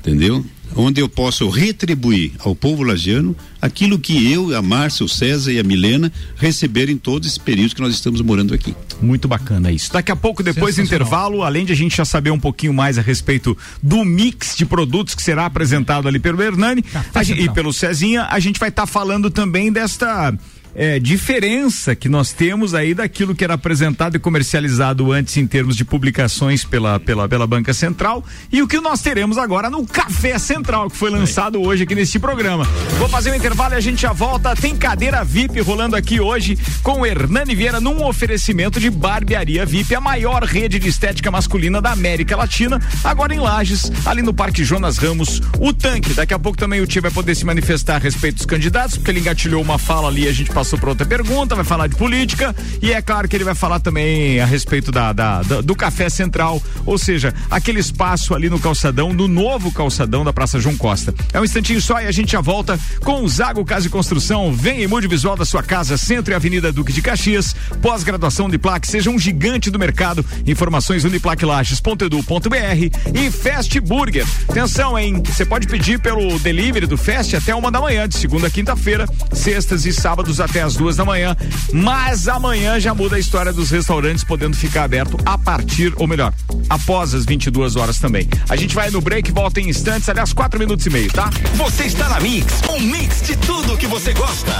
entendeu? 0.00 0.42
Onde 0.76 1.00
eu 1.00 1.08
posso 1.08 1.48
retribuir 1.48 2.32
ao 2.40 2.54
povo 2.54 2.82
lagiano 2.82 3.36
aquilo 3.62 3.98
que 3.98 4.30
eu, 4.32 4.56
a 4.56 4.60
Márcia, 4.60 5.06
o 5.06 5.08
César 5.08 5.52
e 5.52 5.58
a 5.58 5.62
Milena 5.62 6.12
receberam 6.36 6.92
em 6.92 6.96
todo 6.98 7.26
esse 7.26 7.38
período 7.38 7.74
que 7.74 7.80
nós 7.80 7.94
estamos 7.94 8.20
morando 8.20 8.52
aqui. 8.52 8.74
Muito 9.00 9.28
bacana 9.28 9.70
isso. 9.70 9.92
Daqui 9.92 10.10
a 10.10 10.16
pouco, 10.16 10.42
depois 10.42 10.74
do 10.76 10.82
intervalo, 10.82 11.42
além 11.42 11.64
de 11.64 11.72
a 11.72 11.76
gente 11.76 11.96
já 11.96 12.04
saber 12.04 12.30
um 12.30 12.38
pouquinho 12.40 12.74
mais 12.74 12.98
a 12.98 13.02
respeito 13.02 13.56
do 13.82 14.04
mix 14.04 14.56
de 14.56 14.66
produtos 14.66 15.14
que 15.14 15.22
será 15.22 15.46
apresentado 15.46 16.08
ali 16.08 16.18
pelo 16.18 16.42
Hernani 16.42 16.82
Café 16.82 17.10
a 17.14 17.22
gente- 17.22 17.36
e 17.36 17.38
Central. 17.38 17.54
pelo 17.54 17.72
Cezinha, 17.72 18.26
a 18.30 18.40
gente 18.40 18.58
vai 18.58 18.68
estar 18.68 18.86
falando 18.86 19.30
também 19.30 19.70
desta. 19.72 20.36
Eh, 20.74 20.98
diferença 20.98 21.94
que 21.94 22.08
nós 22.08 22.32
temos 22.32 22.74
aí 22.74 22.94
daquilo 22.94 23.34
que 23.34 23.44
era 23.44 23.54
apresentado 23.54 24.16
e 24.16 24.18
comercializado 24.18 25.12
antes 25.12 25.36
em 25.36 25.46
termos 25.46 25.76
de 25.76 25.84
publicações 25.84 26.64
pela, 26.64 26.98
pela, 26.98 27.28
pela 27.28 27.46
Banca 27.46 27.72
Central 27.72 28.24
e 28.50 28.60
o 28.62 28.68
que 28.68 28.80
nós 28.80 29.00
teremos 29.00 29.38
agora 29.38 29.70
no 29.70 29.86
Café 29.86 30.38
Central, 30.38 30.90
que 30.90 30.96
foi 30.96 31.10
lançado 31.10 31.62
hoje 31.62 31.84
aqui 31.84 31.94
neste 31.94 32.18
programa. 32.18 32.64
Vou 32.98 33.08
fazer 33.08 33.30
um 33.30 33.34
intervalo 33.34 33.74
e 33.74 33.76
a 33.76 33.80
gente 33.80 34.02
já 34.02 34.12
volta. 34.12 34.54
Tem 34.56 34.76
cadeira 34.76 35.22
VIP 35.22 35.60
rolando 35.60 35.96
aqui 35.96 36.20
hoje 36.20 36.58
com 36.82 37.00
o 37.00 37.06
Hernani 37.06 37.54
Vieira 37.54 37.80
num 37.80 38.04
oferecimento 38.04 38.80
de 38.80 38.90
Barbearia 38.90 39.64
VIP, 39.64 39.94
a 39.94 40.00
maior 40.00 40.42
rede 40.42 40.78
de 40.78 40.88
estética 40.88 41.30
masculina 41.30 41.80
da 41.80 41.92
América 41.92 42.36
Latina, 42.36 42.80
agora 43.02 43.34
em 43.34 43.38
Lages, 43.38 43.90
ali 44.04 44.22
no 44.22 44.34
Parque 44.34 44.64
Jonas 44.64 44.98
Ramos, 44.98 45.40
o 45.60 45.72
tanque. 45.72 46.14
Daqui 46.14 46.34
a 46.34 46.38
pouco 46.38 46.58
também 46.58 46.80
o 46.80 46.86
Tia 46.86 47.02
vai 47.02 47.10
poder 47.10 47.34
se 47.34 47.44
manifestar 47.44 47.96
a 47.96 47.98
respeito 47.98 48.36
dos 48.36 48.46
candidatos, 48.46 48.96
porque 48.96 49.10
ele 49.10 49.20
engatilhou 49.20 49.62
uma 49.62 49.78
fala 49.78 50.08
ali, 50.08 50.26
a 50.26 50.32
gente 50.32 50.50
passou 50.50 50.63
para 50.78 50.88
outra 50.90 51.06
pergunta, 51.06 51.54
vai 51.54 51.64
falar 51.64 51.86
de 51.86 51.94
política 51.96 52.54
e 52.82 52.92
é 52.92 53.00
claro 53.02 53.28
que 53.28 53.36
ele 53.36 53.44
vai 53.44 53.54
falar 53.54 53.78
também 53.80 54.40
a 54.40 54.46
respeito 54.46 54.90
da, 54.90 55.12
da- 55.12 55.42
da- 55.42 55.60
do 55.60 55.74
Café 55.76 56.08
Central, 56.08 56.62
ou 56.86 56.96
seja, 56.98 57.32
aquele 57.50 57.80
espaço 57.80 58.34
ali 58.34 58.48
no 58.48 58.58
calçadão, 58.58 59.12
no 59.12 59.28
novo 59.28 59.70
calçadão 59.72 60.24
da 60.24 60.32
Praça 60.32 60.58
João 60.58 60.76
Costa. 60.76 61.14
É 61.32 61.40
um 61.40 61.44
instantinho 61.44 61.80
só 61.80 62.00
e 62.00 62.06
a 62.06 62.12
gente 62.12 62.32
já 62.32 62.40
volta 62.40 62.78
com 63.00 63.22
o 63.22 63.28
Zago 63.28 63.64
Casa 63.64 63.86
e 63.86 63.90
Construção. 63.90 64.52
Vem 64.52 64.82
e 64.82 64.86
mude 64.86 65.06
visual 65.06 65.36
da 65.36 65.44
sua 65.44 65.62
casa, 65.62 65.96
Centro 65.96 66.32
e 66.32 66.34
Avenida 66.34 66.72
Duque 66.72 66.92
de 66.92 67.02
Caxias. 67.02 67.54
Pós-graduação 67.82 68.46
Uniplac, 68.46 68.86
seja 68.86 69.10
um 69.10 69.18
gigante 69.18 69.70
do 69.70 69.78
mercado. 69.78 70.24
Informações 70.46 71.04
uniplaclages.edu.br 71.04 72.90
e 73.14 73.30
Fast 73.30 73.80
Burger. 73.80 74.26
Atenção, 74.48 74.98
hein? 74.98 75.22
Você 75.26 75.44
pode 75.44 75.66
pedir 75.66 75.98
pelo 76.00 76.38
delivery 76.38 76.86
do 76.86 76.96
Fast 76.96 77.36
até 77.36 77.54
uma 77.54 77.70
da 77.70 77.80
manhã, 77.80 78.08
de 78.08 78.16
segunda 78.16 78.46
a 78.46 78.50
quinta-feira, 78.50 79.06
sextas 79.32 79.84
e 79.86 79.92
sábados 79.92 80.40
até 80.40 80.53
as 80.62 80.74
duas 80.74 80.96
da 80.96 81.04
manhã. 81.04 81.36
Mas 81.72 82.28
amanhã 82.28 82.78
já 82.80 82.94
muda 82.94 83.16
a 83.16 83.18
história 83.18 83.52
dos 83.52 83.70
restaurantes 83.70 84.24
podendo 84.24 84.56
ficar 84.56 84.84
aberto 84.84 85.16
a 85.24 85.36
partir, 85.36 85.92
ou 85.96 86.06
melhor, 86.06 86.32
após 86.68 87.14
as 87.14 87.24
22 87.24 87.76
horas 87.76 87.98
também. 87.98 88.28
A 88.48 88.56
gente 88.56 88.74
vai 88.74 88.90
no 88.90 89.00
break, 89.00 89.32
volta 89.32 89.60
em 89.60 89.68
instantes, 89.68 90.08
aliás, 90.08 90.32
quatro 90.32 90.58
minutos 90.58 90.84
e 90.86 90.90
meio, 90.90 91.10
tá? 91.12 91.30
Você 91.54 91.84
está 91.84 92.08
na 92.08 92.20
Mix, 92.20 92.62
um 92.70 92.80
mix 92.80 93.22
de 93.22 93.36
tudo 93.36 93.76
que 93.76 93.86
você 93.86 94.12
gosta. 94.12 94.52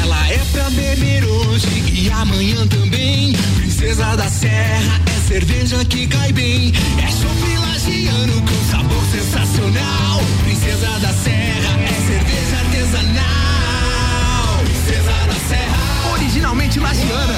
Ela 0.00 0.28
é 0.28 0.38
pra 0.52 0.70
beber 0.70 1.24
hoje 1.24 1.82
e 1.92 2.10
amanhã 2.10 2.66
também. 2.66 3.34
Princesa 3.56 4.16
da 4.16 4.28
Serra 4.28 5.00
é 5.06 5.28
cerveja 5.28 5.84
que 5.84 6.06
cai 6.06 6.32
bem. 6.32 6.72
É 6.98 7.10
chopp 7.10 7.56
lagiano 7.58 8.40
com 8.42 8.70
sabor 8.70 9.04
sensacional. 9.12 10.20
Princesa 10.44 10.98
da 11.00 11.12
Serra 11.12 11.31
originalmente 16.72 16.80
lagiana. 16.80 17.34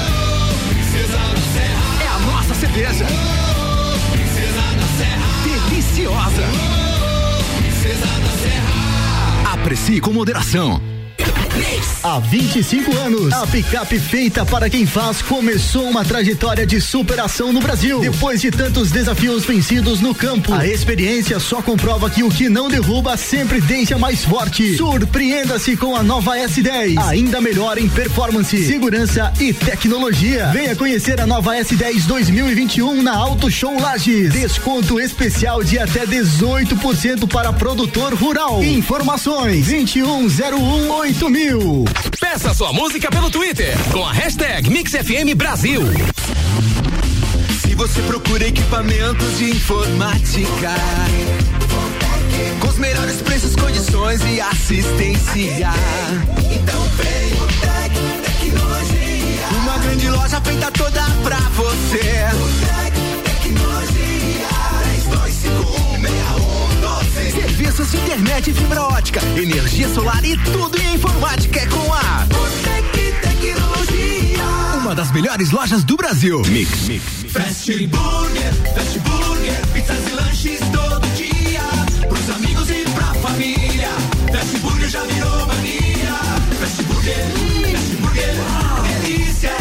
É 2.01 2.07
a 2.07 2.19
nossa 2.19 2.53
cerveja. 2.53 3.05
Deliciosa. 5.43 6.43
Aprecie 9.51 9.99
com 9.99 10.13
moderação. 10.13 10.81
Há 12.03 12.19
25 12.19 12.95
anos, 12.97 13.33
a 13.33 13.47
picape 13.47 13.99
feita 13.99 14.45
para 14.45 14.69
quem 14.69 14.85
faz 14.85 15.23
começou 15.23 15.89
uma 15.89 16.05
trajetória 16.05 16.63
de 16.63 16.79
superação 16.79 17.51
no 17.51 17.59
Brasil. 17.59 17.99
Depois 17.99 18.41
de 18.41 18.51
tantos 18.51 18.91
desafios 18.91 19.43
vencidos 19.43 20.01
no 20.01 20.13
campo, 20.13 20.53
a 20.53 20.67
experiência 20.67 21.39
só 21.39 21.63
comprova 21.63 22.07
que 22.07 22.21
o 22.21 22.29
que 22.29 22.47
não 22.47 22.69
derruba 22.69 23.17
sempre 23.17 23.59
deixa 23.59 23.97
mais 23.97 24.23
forte. 24.23 24.77
Surpreenda-se 24.77 25.75
com 25.77 25.95
a 25.95 26.03
nova 26.03 26.37
S10, 26.37 26.95
ainda 27.07 27.41
melhor 27.41 27.79
em 27.79 27.89
performance, 27.89 28.55
segurança 28.67 29.33
e 29.39 29.51
tecnologia. 29.51 30.51
Venha 30.53 30.75
conhecer 30.75 31.19
a 31.19 31.25
nova 31.25 31.55
S10 31.55 32.05
2021 32.05 33.01
na 33.01 33.15
Auto 33.15 33.49
Show 33.49 33.79
Lages. 33.79 34.31
Desconto 34.31 34.99
especial 34.99 35.63
de 35.63 35.79
até 35.79 36.05
18% 36.05 37.27
para 37.27 37.51
produtor 37.51 38.13
rural. 38.13 38.63
Informações 38.63 39.65
2101 39.65 40.91
mil. 41.23 41.85
Peça 42.19 42.53
sua 42.53 42.73
música 42.73 43.09
pelo 43.09 43.31
Twitter 43.31 43.73
com 43.91 44.05
a 44.05 44.11
hashtag 44.11 44.69
MixFM 44.69 45.33
Brasil. 45.35 45.81
Se 47.61 47.73
você 47.73 48.01
procura 48.01 48.45
equipamentos 48.45 49.37
de 49.37 49.51
informática, 49.51 50.75
com 52.59 52.67
os 52.67 52.77
melhores 52.77 53.21
preços, 53.21 53.55
condições 53.55 54.21
e 54.25 54.41
assistência, 54.41 55.69
então 56.51 56.81
vem 56.97 57.33
o 57.33 57.47
Tec 57.61 57.93
Tecnologia. 58.25 59.47
Uma 59.61 59.77
grande 59.77 60.09
loja 60.09 60.41
feita 60.41 60.71
toda 60.71 61.01
pra 61.23 61.39
você. 61.39 62.94
Serviços 67.65 67.91
de 67.91 67.97
internet 67.97 68.51
e 68.51 68.53
fibra 68.53 68.83
ótica, 68.83 69.19
energia 69.35 69.89
solar 69.89 70.23
e 70.23 70.37
tudo 70.37 70.79
em 70.79 70.93
informática 70.93 71.61
é 71.61 71.65
com 71.65 71.93
a 71.93 72.25
Botec 72.27 73.13
Tecnologia. 73.21 74.43
Uma 74.77 74.93
das 74.93 75.11
melhores 75.11 75.49
lojas 75.49 75.83
do 75.83 75.97
Brasil. 75.97 76.43
Mix, 76.45 76.81
mix. 76.87 77.03
Fast 77.31 77.87
Burger, 77.87 78.53
Fast 78.75 78.99
Burger, 78.99 79.67
pizzas 79.73 80.07
e 80.07 80.11
lanches 80.11 80.59
todo 80.71 81.07
dia. 81.15 82.07
Pros 82.07 82.29
amigos 82.29 82.69
e 82.69 82.83
pra 82.93 83.13
família. 83.15 83.89
Fast 84.31 84.57
Burger 84.59 84.87
já 84.87 85.03
virou 85.03 85.47
mania. 85.47 86.13
Fast 86.59 86.83
Burger, 86.83 87.25
Fast 87.71 87.95
Burger, 87.95 88.35
delícia, 89.01 89.51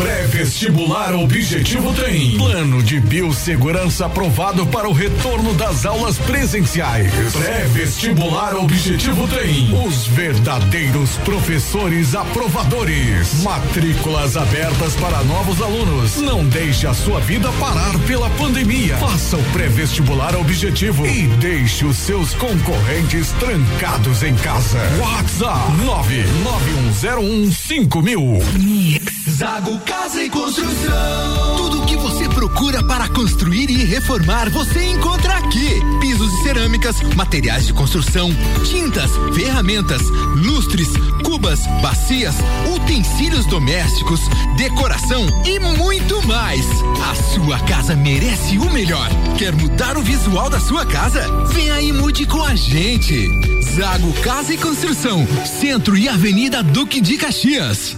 Pré-vestibular 0.00 1.14
Objetivo 1.14 1.92
Trem. 1.92 2.38
Plano 2.38 2.82
de 2.82 2.98
biossegurança 2.98 4.06
aprovado 4.06 4.66
para 4.66 4.88
o 4.88 4.94
retorno 4.94 5.52
das 5.52 5.84
aulas 5.84 6.16
presenciais. 6.16 7.12
Pré-vestibular 7.34 8.56
Objetivo 8.56 9.28
Trem. 9.28 9.68
Os 9.86 10.06
verdadeiros 10.06 11.18
professores 11.18 12.14
aprovadores. 12.14 13.42
Matrículas 13.42 14.38
abertas 14.38 14.94
para 14.94 15.22
novos 15.24 15.60
alunos. 15.60 16.16
Não 16.16 16.46
deixe 16.46 16.86
a 16.86 16.94
sua 16.94 17.20
vida 17.20 17.52
parar 17.60 17.98
pela 18.06 18.30
pandemia. 18.30 18.96
Faça 18.96 19.36
o 19.36 19.42
pré-vestibular 19.52 20.34
Objetivo 20.34 21.04
e 21.04 21.26
deixe 21.26 21.84
os 21.84 21.98
seus 21.98 22.32
concorrentes 22.32 23.32
trancados 23.32 24.22
em 24.22 24.34
casa. 24.36 24.78
WhatsApp 24.98 25.72
991015000. 27.02 29.20
Zago 29.28 29.78
Casa 29.90 30.22
e 30.22 30.30
Construção. 30.30 31.56
Tudo 31.56 31.82
o 31.82 31.84
que 31.84 31.96
você 31.96 32.28
procura 32.28 32.80
para 32.80 33.08
construir 33.08 33.68
e 33.68 33.84
reformar, 33.84 34.48
você 34.48 34.84
encontra 34.84 35.34
aqui. 35.34 35.82
Pisos 36.00 36.32
e 36.32 36.42
cerâmicas, 36.44 37.02
materiais 37.16 37.66
de 37.66 37.72
construção, 37.72 38.30
tintas, 38.62 39.10
ferramentas, 39.34 40.00
lustres, 40.36 40.88
cubas, 41.24 41.66
bacias, 41.82 42.36
utensílios 42.72 43.46
domésticos, 43.46 44.20
decoração 44.56 45.26
e 45.44 45.58
muito 45.58 46.24
mais. 46.24 46.64
A 47.10 47.14
sua 47.34 47.58
casa 47.58 47.96
merece 47.96 48.58
o 48.58 48.72
melhor. 48.72 49.08
Quer 49.36 49.56
mudar 49.56 49.98
o 49.98 50.02
visual 50.02 50.48
da 50.48 50.60
sua 50.60 50.86
casa? 50.86 51.26
Vem 51.48 51.68
aí 51.72 51.88
e 51.88 51.92
mude 51.92 52.26
com 52.26 52.42
a 52.44 52.54
gente. 52.54 53.26
Zago 53.74 54.12
Casa 54.22 54.54
e 54.54 54.56
Construção, 54.56 55.26
Centro 55.44 55.96
e 55.96 56.08
Avenida 56.08 56.62
Duque 56.62 57.00
de 57.00 57.16
Caxias. 57.16 57.96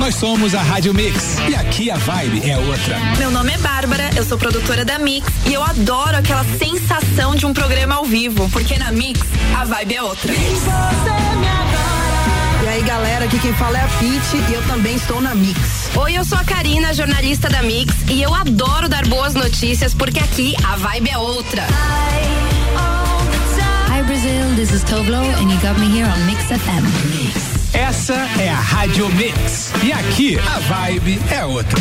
Nós 0.00 0.14
somos 0.14 0.54
a 0.54 0.62
Rádio 0.62 0.94
Mix 0.94 1.36
e 1.46 1.54
aqui 1.54 1.90
a 1.90 1.96
vibe 1.96 2.50
é 2.50 2.56
outra. 2.56 2.98
Meu 3.18 3.30
nome 3.30 3.52
é 3.52 3.58
Bárbara, 3.58 4.08
eu 4.16 4.24
sou 4.24 4.38
produtora 4.38 4.82
da 4.82 4.98
Mix 4.98 5.28
e 5.46 5.52
eu 5.52 5.62
adoro 5.62 6.16
aquela 6.16 6.42
sensação 6.42 7.36
de 7.36 7.44
um 7.44 7.52
programa 7.52 7.96
ao 7.96 8.06
vivo, 8.06 8.48
porque 8.48 8.78
na 8.78 8.90
Mix 8.90 9.20
a 9.54 9.66
vibe 9.66 9.96
é 9.96 10.02
outra. 10.02 10.32
E 12.62 12.66
aí, 12.66 12.82
galera, 12.82 13.26
aqui 13.26 13.38
quem 13.40 13.52
fala 13.52 13.76
é 13.76 13.82
a 13.82 13.88
Pete 13.88 14.38
e 14.50 14.54
eu 14.54 14.62
também 14.62 14.96
estou 14.96 15.20
na 15.20 15.34
Mix. 15.34 15.90
Oi, 15.94 16.14
eu 16.16 16.24
sou 16.24 16.38
a 16.38 16.44
Karina, 16.44 16.94
jornalista 16.94 17.50
da 17.50 17.62
Mix 17.62 17.94
e 18.08 18.22
eu 18.22 18.34
adoro 18.34 18.88
dar 18.88 19.06
boas 19.06 19.34
notícias 19.34 19.92
porque 19.92 20.18
aqui 20.18 20.56
a 20.64 20.76
vibe 20.76 21.10
é 21.10 21.18
outra. 21.18 21.66
Hi 23.90 24.02
Brazil, 24.04 24.56
this 24.56 24.72
is 24.72 24.82
Toblo 24.82 25.18
and 25.18 25.50
you 25.50 25.60
got 25.60 25.78
me 25.78 25.94
here 25.94 26.06
on 26.06 26.24
Mix 26.24 26.44
FM. 26.44 27.59
Essa 27.72 28.14
é 28.40 28.48
a 28.48 28.54
Rádio 28.54 29.08
Mix. 29.10 29.72
E 29.84 29.92
aqui 29.92 30.38
a 30.38 30.58
vibe 30.58 31.20
é 31.30 31.44
outra. 31.44 31.78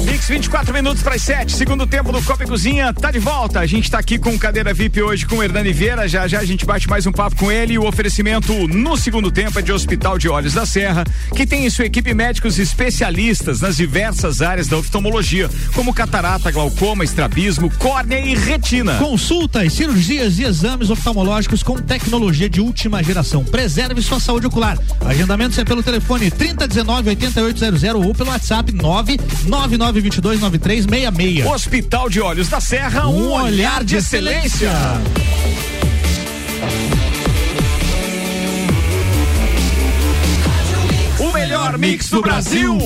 Mix 0.00 0.26
24 0.26 0.72
minutos 0.72 1.02
para 1.02 1.14
as 1.14 1.22
7, 1.22 1.52
segundo 1.52 1.86
tempo 1.86 2.10
do 2.10 2.22
Copa 2.22 2.44
e 2.44 2.46
Cozinha, 2.46 2.92
tá 2.92 3.10
de 3.10 3.18
volta. 3.18 3.60
A 3.60 3.66
gente 3.66 3.90
tá 3.90 3.98
aqui 3.98 4.18
com 4.18 4.36
cadeira 4.38 4.72
VIP 4.72 5.02
hoje 5.02 5.26
com 5.26 5.36
o 5.36 5.42
Hernani 5.42 5.72
Vieira. 5.72 6.08
Já 6.08 6.26
já 6.26 6.40
a 6.40 6.44
gente 6.44 6.64
bate 6.64 6.88
mais 6.88 7.06
um 7.06 7.12
papo 7.12 7.36
com 7.36 7.52
ele. 7.52 7.74
E 7.74 7.78
o 7.78 7.86
oferecimento 7.86 8.52
no 8.68 8.96
segundo 8.96 9.30
tempo 9.30 9.58
é 9.58 9.62
de 9.62 9.70
Hospital 9.70 10.18
de 10.18 10.28
Olhos 10.28 10.54
da 10.54 10.64
Serra, 10.64 11.04
que 11.36 11.46
tem 11.46 11.66
em 11.66 11.70
sua 11.70 11.84
equipe 11.84 12.14
médicos 12.14 12.58
especialistas 12.58 13.60
nas 13.60 13.76
diversas 13.76 14.40
áreas 14.40 14.66
da 14.66 14.78
oftalmologia, 14.78 15.50
como 15.74 15.92
catarata, 15.92 16.50
glaucoma, 16.50 17.04
estrabismo, 17.04 17.70
córnea 17.78 18.18
e 18.18 18.34
retina. 18.34 18.96
Consultas, 18.96 19.72
cirurgias 19.72 20.38
e 20.38 20.44
exames 20.44 20.90
oftalmológicos 20.90 21.62
com 21.62 21.76
tecnologia 21.76 22.48
de 22.48 22.60
última 22.60 23.02
geração. 23.02 23.44
Preserve 23.44 24.00
sua 24.00 24.20
saúde 24.20 24.46
ocular. 24.46 24.78
Agendamentos 25.04 25.58
é 25.58 25.64
pelo 25.64 25.82
telefone 25.82 26.30
3019 26.30 27.10
8800 27.10 27.82
ou 28.06 28.14
pelo 28.14 28.30
WhatsApp 28.30 28.72
999 28.72 29.81
9229366. 29.82 31.44
Hospital 31.46 32.08
de 32.08 32.20
Olhos 32.20 32.48
da 32.48 32.60
Serra, 32.60 33.08
um, 33.08 33.28
um 33.28 33.32
olhar 33.32 33.82
de 33.82 33.96
excelência. 33.96 34.70
O 41.18 41.32
melhor 41.32 41.76
mix 41.78 42.10
do 42.10 42.22
Brasil. 42.22 42.78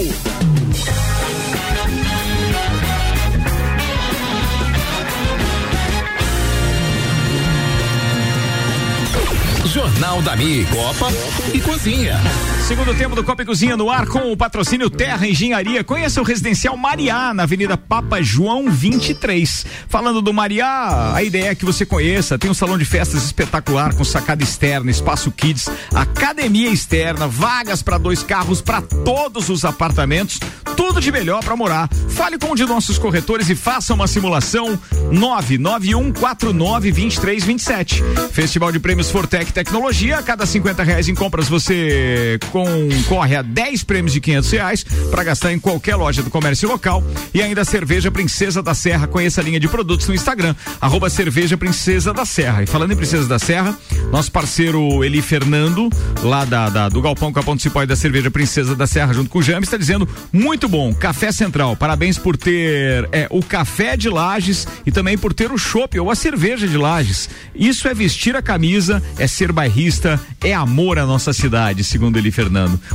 Jornal 9.66 10.22
da 10.22 10.34
Mi, 10.34 10.64
Copa 10.64 11.08
e 11.52 11.60
Cozinha. 11.60 12.18
Segundo 12.66 12.94
tempo 12.96 13.14
do 13.14 13.22
Copa 13.22 13.42
e 13.42 13.46
Cozinha 13.46 13.76
no 13.76 13.88
ar 13.88 14.08
com 14.08 14.32
o 14.32 14.36
patrocínio 14.36 14.90
Terra 14.90 15.24
Engenharia. 15.24 15.84
Conheça 15.84 16.20
o 16.20 16.24
residencial 16.24 16.76
Mariá 16.76 17.32
na 17.32 17.44
Avenida 17.44 17.76
Papa 17.76 18.20
João 18.20 18.68
23. 18.68 19.64
Falando 19.88 20.20
do 20.20 20.34
Mariá, 20.34 21.14
a 21.14 21.22
ideia 21.22 21.50
é 21.50 21.54
que 21.54 21.64
você 21.64 21.86
conheça. 21.86 22.36
Tem 22.36 22.50
um 22.50 22.54
salão 22.54 22.76
de 22.76 22.84
festas 22.84 23.22
espetacular 23.22 23.94
com 23.94 24.02
sacada 24.02 24.42
externa, 24.42 24.90
espaço 24.90 25.30
kids, 25.30 25.70
academia 25.94 26.68
externa, 26.68 27.28
vagas 27.28 27.84
para 27.84 27.98
dois 27.98 28.24
carros 28.24 28.60
para 28.60 28.82
todos 28.82 29.48
os 29.48 29.64
apartamentos. 29.64 30.40
Tudo 30.76 31.00
de 31.00 31.12
melhor 31.12 31.44
para 31.44 31.54
morar. 31.54 31.88
Fale 32.08 32.36
com 32.36 32.48
um 32.48 32.56
de 32.56 32.66
nossos 32.66 32.98
corretores 32.98 33.48
e 33.48 33.54
faça 33.54 33.94
uma 33.94 34.08
simulação 34.08 34.76
991492327. 35.12 38.02
Festival 38.32 38.72
de 38.72 38.80
Prêmios 38.80 39.08
Fortec 39.08 39.52
Tecnologia. 39.52 40.18
A 40.18 40.22
cada 40.22 40.44
50 40.44 40.82
reais 40.82 41.08
em 41.08 41.14
compras 41.14 41.48
você 41.48 42.40
concorre 42.56 43.36
a 43.36 43.42
10 43.42 43.84
prêmios 43.84 44.14
de 44.14 44.20
500 44.20 44.50
reais 44.50 44.84
para 45.10 45.22
gastar 45.22 45.52
em 45.52 45.58
qualquer 45.58 45.94
loja 45.94 46.22
do 46.22 46.30
comércio 46.30 46.66
local. 46.66 47.04
E 47.34 47.42
ainda 47.42 47.60
a 47.60 47.64
cerveja 47.64 48.10
Princesa 48.10 48.62
da 48.62 48.74
Serra. 48.74 49.06
Conheça 49.06 49.42
a 49.42 49.44
linha 49.44 49.60
de 49.60 49.68
produtos 49.68 50.08
no 50.08 50.14
Instagram, 50.14 50.54
arroba 50.80 51.10
cerveja 51.10 51.56
Princesa 51.58 52.14
da 52.14 52.24
Serra. 52.24 52.62
E 52.62 52.66
falando 52.66 52.92
em 52.92 52.96
Princesa 52.96 53.28
da 53.28 53.38
Serra, 53.38 53.76
nosso 54.10 54.32
parceiro 54.32 55.04
Eli 55.04 55.20
Fernando, 55.20 55.90
lá 56.22 56.46
da, 56.46 56.70
da 56.70 56.88
do 56.88 57.02
Galpão 57.02 57.30
Capão 57.30 57.52
Municipal 57.52 57.82
e 57.82 57.86
da 57.86 57.96
Cerveja 57.96 58.30
Princesa 58.30 58.74
da 58.74 58.86
Serra, 58.86 59.12
junto 59.12 59.28
com 59.28 59.40
o 59.40 59.42
James, 59.42 59.66
está 59.68 59.76
dizendo 59.76 60.08
muito 60.32 60.66
bom. 60.66 60.94
Café 60.94 61.30
Central. 61.30 61.76
Parabéns 61.76 62.16
por 62.16 62.36
ter 62.38 63.06
é, 63.12 63.26
o 63.30 63.42
café 63.42 63.96
de 63.96 64.08
Lages 64.08 64.66
e 64.86 64.90
também 64.90 65.18
por 65.18 65.34
ter 65.34 65.52
o 65.52 65.58
chopp 65.58 65.98
ou 66.00 66.10
a 66.10 66.14
cerveja 66.14 66.66
de 66.66 66.78
Lages. 66.78 67.28
Isso 67.54 67.86
é 67.86 67.92
vestir 67.92 68.34
a 68.34 68.40
camisa, 68.40 69.02
é 69.18 69.26
ser 69.26 69.52
bairrista, 69.52 70.18
é 70.42 70.54
amor 70.54 70.98
à 70.98 71.04
nossa 71.04 71.32
cidade, 71.32 71.84
segundo 71.84 72.18
Eli 72.18 72.30
Fernando. 72.30 72.45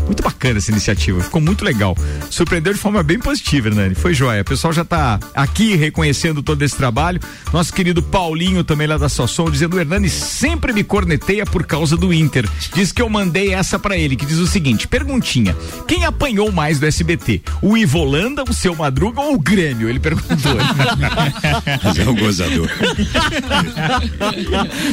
Muito 0.06 0.24
bacana 0.24 0.58
essa 0.58 0.72
iniciativa, 0.72 1.22
ficou 1.22 1.42
muito 1.42 1.64
legal. 1.64 1.96
Surpreendeu 2.30 2.74
de 2.74 2.80
forma 2.80 3.04
bem 3.04 3.20
positiva, 3.20 3.68
Hernani. 3.70 3.96
Foi 3.96 4.14
joia. 4.14 4.42
O 4.42 4.46
pessoal 4.46 4.74
já 4.74 4.82
está 4.82 5.20
aqui 5.36 5.76
reconhecendo 5.76 6.42
todo 6.42 6.62
esse 6.62 6.76
trabalho. 6.76 7.20
Nosso 7.52 7.74
querido 7.74 8.02
Paulinho, 8.02 8.64
também 8.64 8.88
lá 8.88 8.98
da 8.98 9.10
Sossom, 9.10 9.50
dizendo: 9.50 9.76
o 9.76 9.80
Hernani 9.80 10.10
sempre 10.10 10.74
me 10.74 10.84
corneteia 10.84 11.46
por 11.46 11.66
causa 11.66 11.98
do 11.98 12.14
Inter. 12.14 12.48
Diz 12.74 12.92
que 12.92 13.02
eu 13.02 13.10
mandei 13.10 13.54
essa 13.54 13.78
para 13.78 13.98
ele, 13.98 14.16
que 14.16 14.26
diz 14.26 14.38
o 14.38 14.48
seguinte: 14.48 14.88
perguntinha. 14.88 15.56
Quem 15.88 16.06
apanhou 16.06 16.52
mais 16.52 16.80
do 16.80 16.86
SBT? 16.86 17.42
O 17.62 17.78
Ivolanda, 17.78 18.44
o 18.44 18.54
seu 18.54 18.76
Madruga 18.76 19.22
ou 19.22 19.36
o 19.36 19.40
Grêmio? 19.40 19.90
Ele 19.90 20.00
perguntou. 20.00 20.56
Mas 21.84 21.98
é 21.98 22.10
um 22.10 22.16
gozador. 22.16 22.70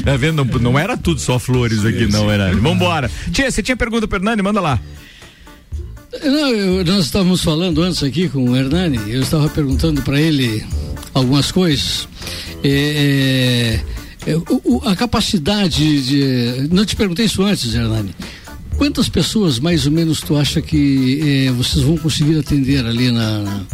tá 0.05 0.17
vendo? 0.17 0.45
Não, 0.45 0.61
não 0.61 0.79
era 0.79 0.97
tudo 0.97 1.21
só 1.21 1.39
flores 1.39 1.85
aqui, 1.85 2.07
não, 2.07 2.31
era. 2.31 2.55
Vambora. 2.55 3.11
Tia, 3.33 3.51
você 3.51 3.63
tinha 3.63 3.77
pergunta 3.77 4.07
pro 4.07 4.19
Hernani? 4.19 4.43
Manda 4.49 4.63
lá. 4.63 4.81
Não, 6.25 6.49
eu, 6.49 6.83
nós 6.83 7.05
estávamos 7.05 7.43
falando 7.43 7.83
antes 7.83 8.03
aqui 8.03 8.31
com 8.31 8.49
o 8.49 8.57
Hernani, 8.57 8.99
eu 9.13 9.21
estava 9.21 9.47
perguntando 9.51 10.01
para 10.01 10.19
ele 10.19 10.65
algumas 11.13 11.53
coisas. 11.53 12.09
É, 12.65 13.79
é, 14.27 14.37
o, 14.65 14.81
a 14.87 14.97
capacidade 14.97 16.01
de. 16.01 16.69
Não 16.73 16.87
te 16.87 16.97
perguntei 16.97 17.27
isso 17.27 17.43
antes, 17.43 17.75
Hernani. 17.75 18.15
Quantas 18.79 19.07
pessoas 19.11 19.59
mais 19.59 19.85
ou 19.85 19.93
menos 19.93 20.23
tu 20.23 20.35
acha 20.35 20.63
que 20.63 21.47
é, 21.47 21.53
vocês 21.53 21.85
vão 21.85 21.99
conseguir 21.99 22.39
atender 22.39 22.87
ali 22.87 23.11
na, 23.11 23.67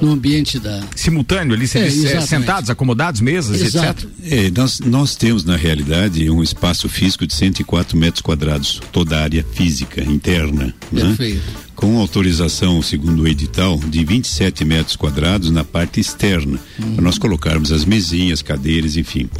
no 0.00 0.12
ambiente 0.12 0.58
da. 0.58 0.82
Simultâneo 0.94 1.54
ali, 1.54 1.66
É, 1.74 1.86
é, 1.86 2.20
sentados, 2.20 2.70
acomodados, 2.70 3.20
mesas, 3.20 3.60
Exato. 3.60 4.08
etc. 4.22 4.32
É, 4.32 4.50
nós, 4.50 4.80
nós 4.80 5.16
temos, 5.16 5.44
na 5.44 5.56
realidade, 5.56 6.28
um 6.30 6.42
espaço 6.42 6.88
físico 6.88 7.26
de 7.26 7.34
104 7.34 7.96
metros 7.96 8.22
quadrados, 8.22 8.80
toda 8.92 9.18
a 9.18 9.22
área 9.22 9.44
física 9.52 10.02
interna. 10.02 10.74
Né? 10.92 11.02
Perfeito. 11.02 11.42
Com 11.74 11.98
autorização, 11.98 12.82
segundo 12.82 13.22
o 13.22 13.28
edital, 13.28 13.78
de 13.78 14.04
27 14.04 14.64
metros 14.64 14.96
quadrados 14.96 15.50
na 15.50 15.62
parte 15.64 16.00
externa, 16.00 16.58
para 16.94 17.02
nós 17.04 17.18
colocarmos 17.18 17.70
as 17.70 17.84
mesinhas, 17.84 18.42
cadeiras, 18.42 18.96
enfim. 18.96 19.30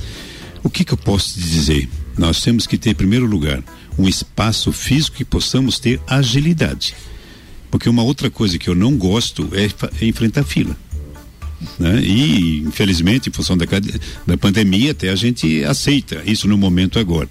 O 0.63 0.71
que, 0.71 0.85
que 0.85 0.93
eu 0.93 0.97
posso 0.99 1.35
te 1.35 1.41
dizer? 1.41 1.89
Nós 2.17 2.41
temos 2.41 2.67
que 2.67 2.79
ter, 2.79 2.91
em 2.91 2.95
primeiro 2.95 3.27
lugar, 3.27 3.63
um 3.99 4.09
espaço 4.09 4.71
físico 4.73 5.17
que 5.17 5.25
possamos 5.25 5.79
ter 5.81 6.01
agilidade. 6.07 6.95
Porque 7.71 7.89
uma 7.89 8.03
outra 8.03 8.31
coisa 8.31 8.59
que 8.59 8.69
eu 8.69 8.75
não 8.75 8.97
gosto 8.97 9.49
é, 9.53 9.67
é 10.03 10.07
enfrentar 10.07 10.45
fila 10.45 10.77
né? 11.79 12.01
E 12.03 12.59
infelizmente, 12.59 13.29
em 13.29 13.33
função 13.33 13.57
da, 13.57 13.67
da 14.27 14.37
pandemia, 14.37 14.93
até 14.93 15.11
a 15.11 15.17
gente 15.17 15.65
aceita 15.65 16.23
isso 16.25 16.47
no 16.49 16.57
momento 16.57 16.99
agora. 16.99 17.29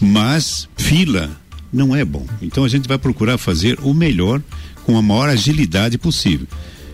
Mas 0.00 0.68
fila 0.76 1.30
não 1.72 1.94
é 1.94 2.04
bom. 2.04 2.26
Então 2.40 2.64
a 2.64 2.68
gente 2.68 2.88
vai 2.88 2.98
procurar 2.98 3.38
fazer 3.38 3.78
o 3.82 3.92
melhor 3.92 4.42
com 4.84 4.96
a 4.96 5.02
maior 5.02 5.28
agilidade 5.28 5.98
possível. 5.98 6.46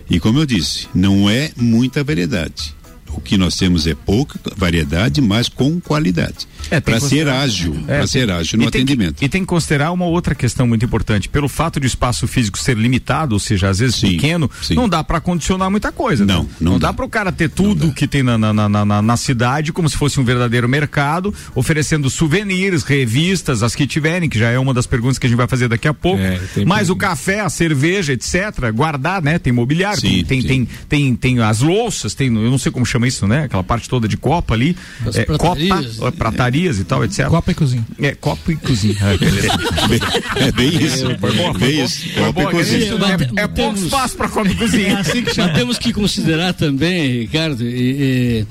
E 0.09 0.19
como 0.19 0.39
eu 0.39 0.45
disse, 0.45 0.87
não 0.93 1.29
é 1.29 1.51
muita 1.55 2.03
variedade. 2.03 2.75
O 3.15 3.21
que 3.21 3.37
nós 3.37 3.55
temos 3.55 3.87
é 3.87 3.95
pouca 3.95 4.39
variedade, 4.55 5.21
mas 5.21 5.47
com 5.49 5.79
qualidade. 5.79 6.47
É, 6.69 6.79
para 6.79 6.99
ser 6.99 7.27
ágil, 7.27 7.75
É, 7.87 7.97
para 7.99 8.07
ser 8.07 8.29
ágil 8.31 8.57
no 8.59 8.65
e 8.65 8.71
tem 8.71 8.85
que- 8.85 8.93
atendimento. 8.93 9.23
e 9.23 9.29
tem 9.29 9.41
que 9.41 9.47
considerar 9.47 9.91
uma 9.91 10.05
outra 10.05 10.33
questão 10.35 10.67
muito 10.67 10.83
importante. 10.85 11.29
Pelo 11.29 11.47
fato 11.47 11.79
de 11.79 11.85
o 11.85 11.87
espaço 11.87 12.27
físico 12.27 12.57
ser 12.57 12.75
limitado, 12.77 13.33
ou 13.35 13.39
seja, 13.39 13.69
às 13.69 13.79
vezes 13.79 13.99
pequeno, 13.99 14.49
não 14.71 14.89
dá 14.89 15.03
para 15.03 15.21
condicionar 15.21 15.69
muita 15.69 15.91
coisa. 15.91 16.25
Não, 16.25 16.47
não, 16.59 16.77
dá, 16.79 16.91
para 16.91 17.05
o 17.05 17.09
cara 17.09 17.31
ter 17.31 17.49
tudo 17.49 17.93
que 17.93 18.07
tem 18.07 18.23
na, 18.23 18.37
na, 18.37 18.51
na, 18.53 18.85
na, 18.85 19.01
na 19.01 19.17
cidade, 19.17 19.71
como 19.71 19.87
se 19.87 19.95
fosse 19.95 20.19
um 20.19 20.23
verdadeiro 20.23 20.67
mercado, 20.67 21.33
oferecendo 21.53 22.09
souvenirs, 22.09 22.83
revistas, 22.83 23.61
as 23.63 23.75
que 23.75 23.85
tiverem, 23.85 24.27
que 24.27 24.37
já 24.39 24.49
é 24.49 24.57
uma 24.59 24.73
das 24.73 24.87
perguntas 24.87 25.19
que 25.19 25.25
a 25.27 25.29
gente 25.29 25.37
vai 25.37 25.47
fazer 25.47 25.67
daqui 25.67 25.87
a 25.87 25.93
pouco. 25.93 26.21
tem 26.53 26.65
Mas 26.65 26.89
o 26.89 26.95
café, 26.95 27.41
a 27.41 27.49
cerveja, 27.49 28.13
etc., 28.13 28.71
guardar, 28.73 29.21
né? 29.21 29.37
Tem 29.37 29.53
mobiliário, 29.53 29.99
Sim, 30.01 30.23
tem, 30.23 30.41
tem, 30.41 30.41
tem, 30.41 30.67
tem, 30.89 31.15
tem 31.15 31.39
as 31.41 31.59
louças, 31.61 32.13
tem, 32.15 32.27
eu 32.27 32.49
não 32.49 32.57
sei 32.57 32.71
como 32.71 32.85
chama 32.85 33.04
isso, 33.05 33.27
né? 33.27 33.43
Aquela 33.43 33.63
parte 33.63 33.87
toda 33.89 34.07
de 34.07 34.17
copa 34.17 34.53
ali. 34.53 34.75
As 35.05 35.15
é, 35.15 35.25
pratarias. 35.25 35.95
copa, 35.97 36.07
é, 36.07 36.11
pratarias 36.11 36.79
e 36.79 36.83
tal, 36.83 37.03
etc. 37.03 37.27
Copa 37.27 37.51
e 37.51 37.53
cozinha. 37.55 37.85
É, 38.01 38.15
copa 38.15 38.51
e 38.51 38.55
cozinha. 38.55 38.95
É 40.35 40.51
bem 40.51 40.83
isso. 40.83 41.05
Foi 41.19 41.33
boa, 41.33 41.53
foi 41.53 41.59
Bem 41.67 41.83
isso. 41.83 42.13
Copa 42.13 42.41
e 42.41 42.45
cozinha. 42.47 42.93
É, 43.37 43.41
é 43.43 43.47
pouco 43.47 43.77
espaço 43.77 44.17
para 44.17 44.29
copa 44.29 44.49
e 44.49 44.55
cozinha. 44.55 44.95
Mas 44.95 45.53
temos 45.53 45.77
que 45.77 45.93
considerar 45.93 46.53
também, 46.53 47.21
Ricardo, 47.21 47.63
e- 47.63 48.41
e- 48.41 48.45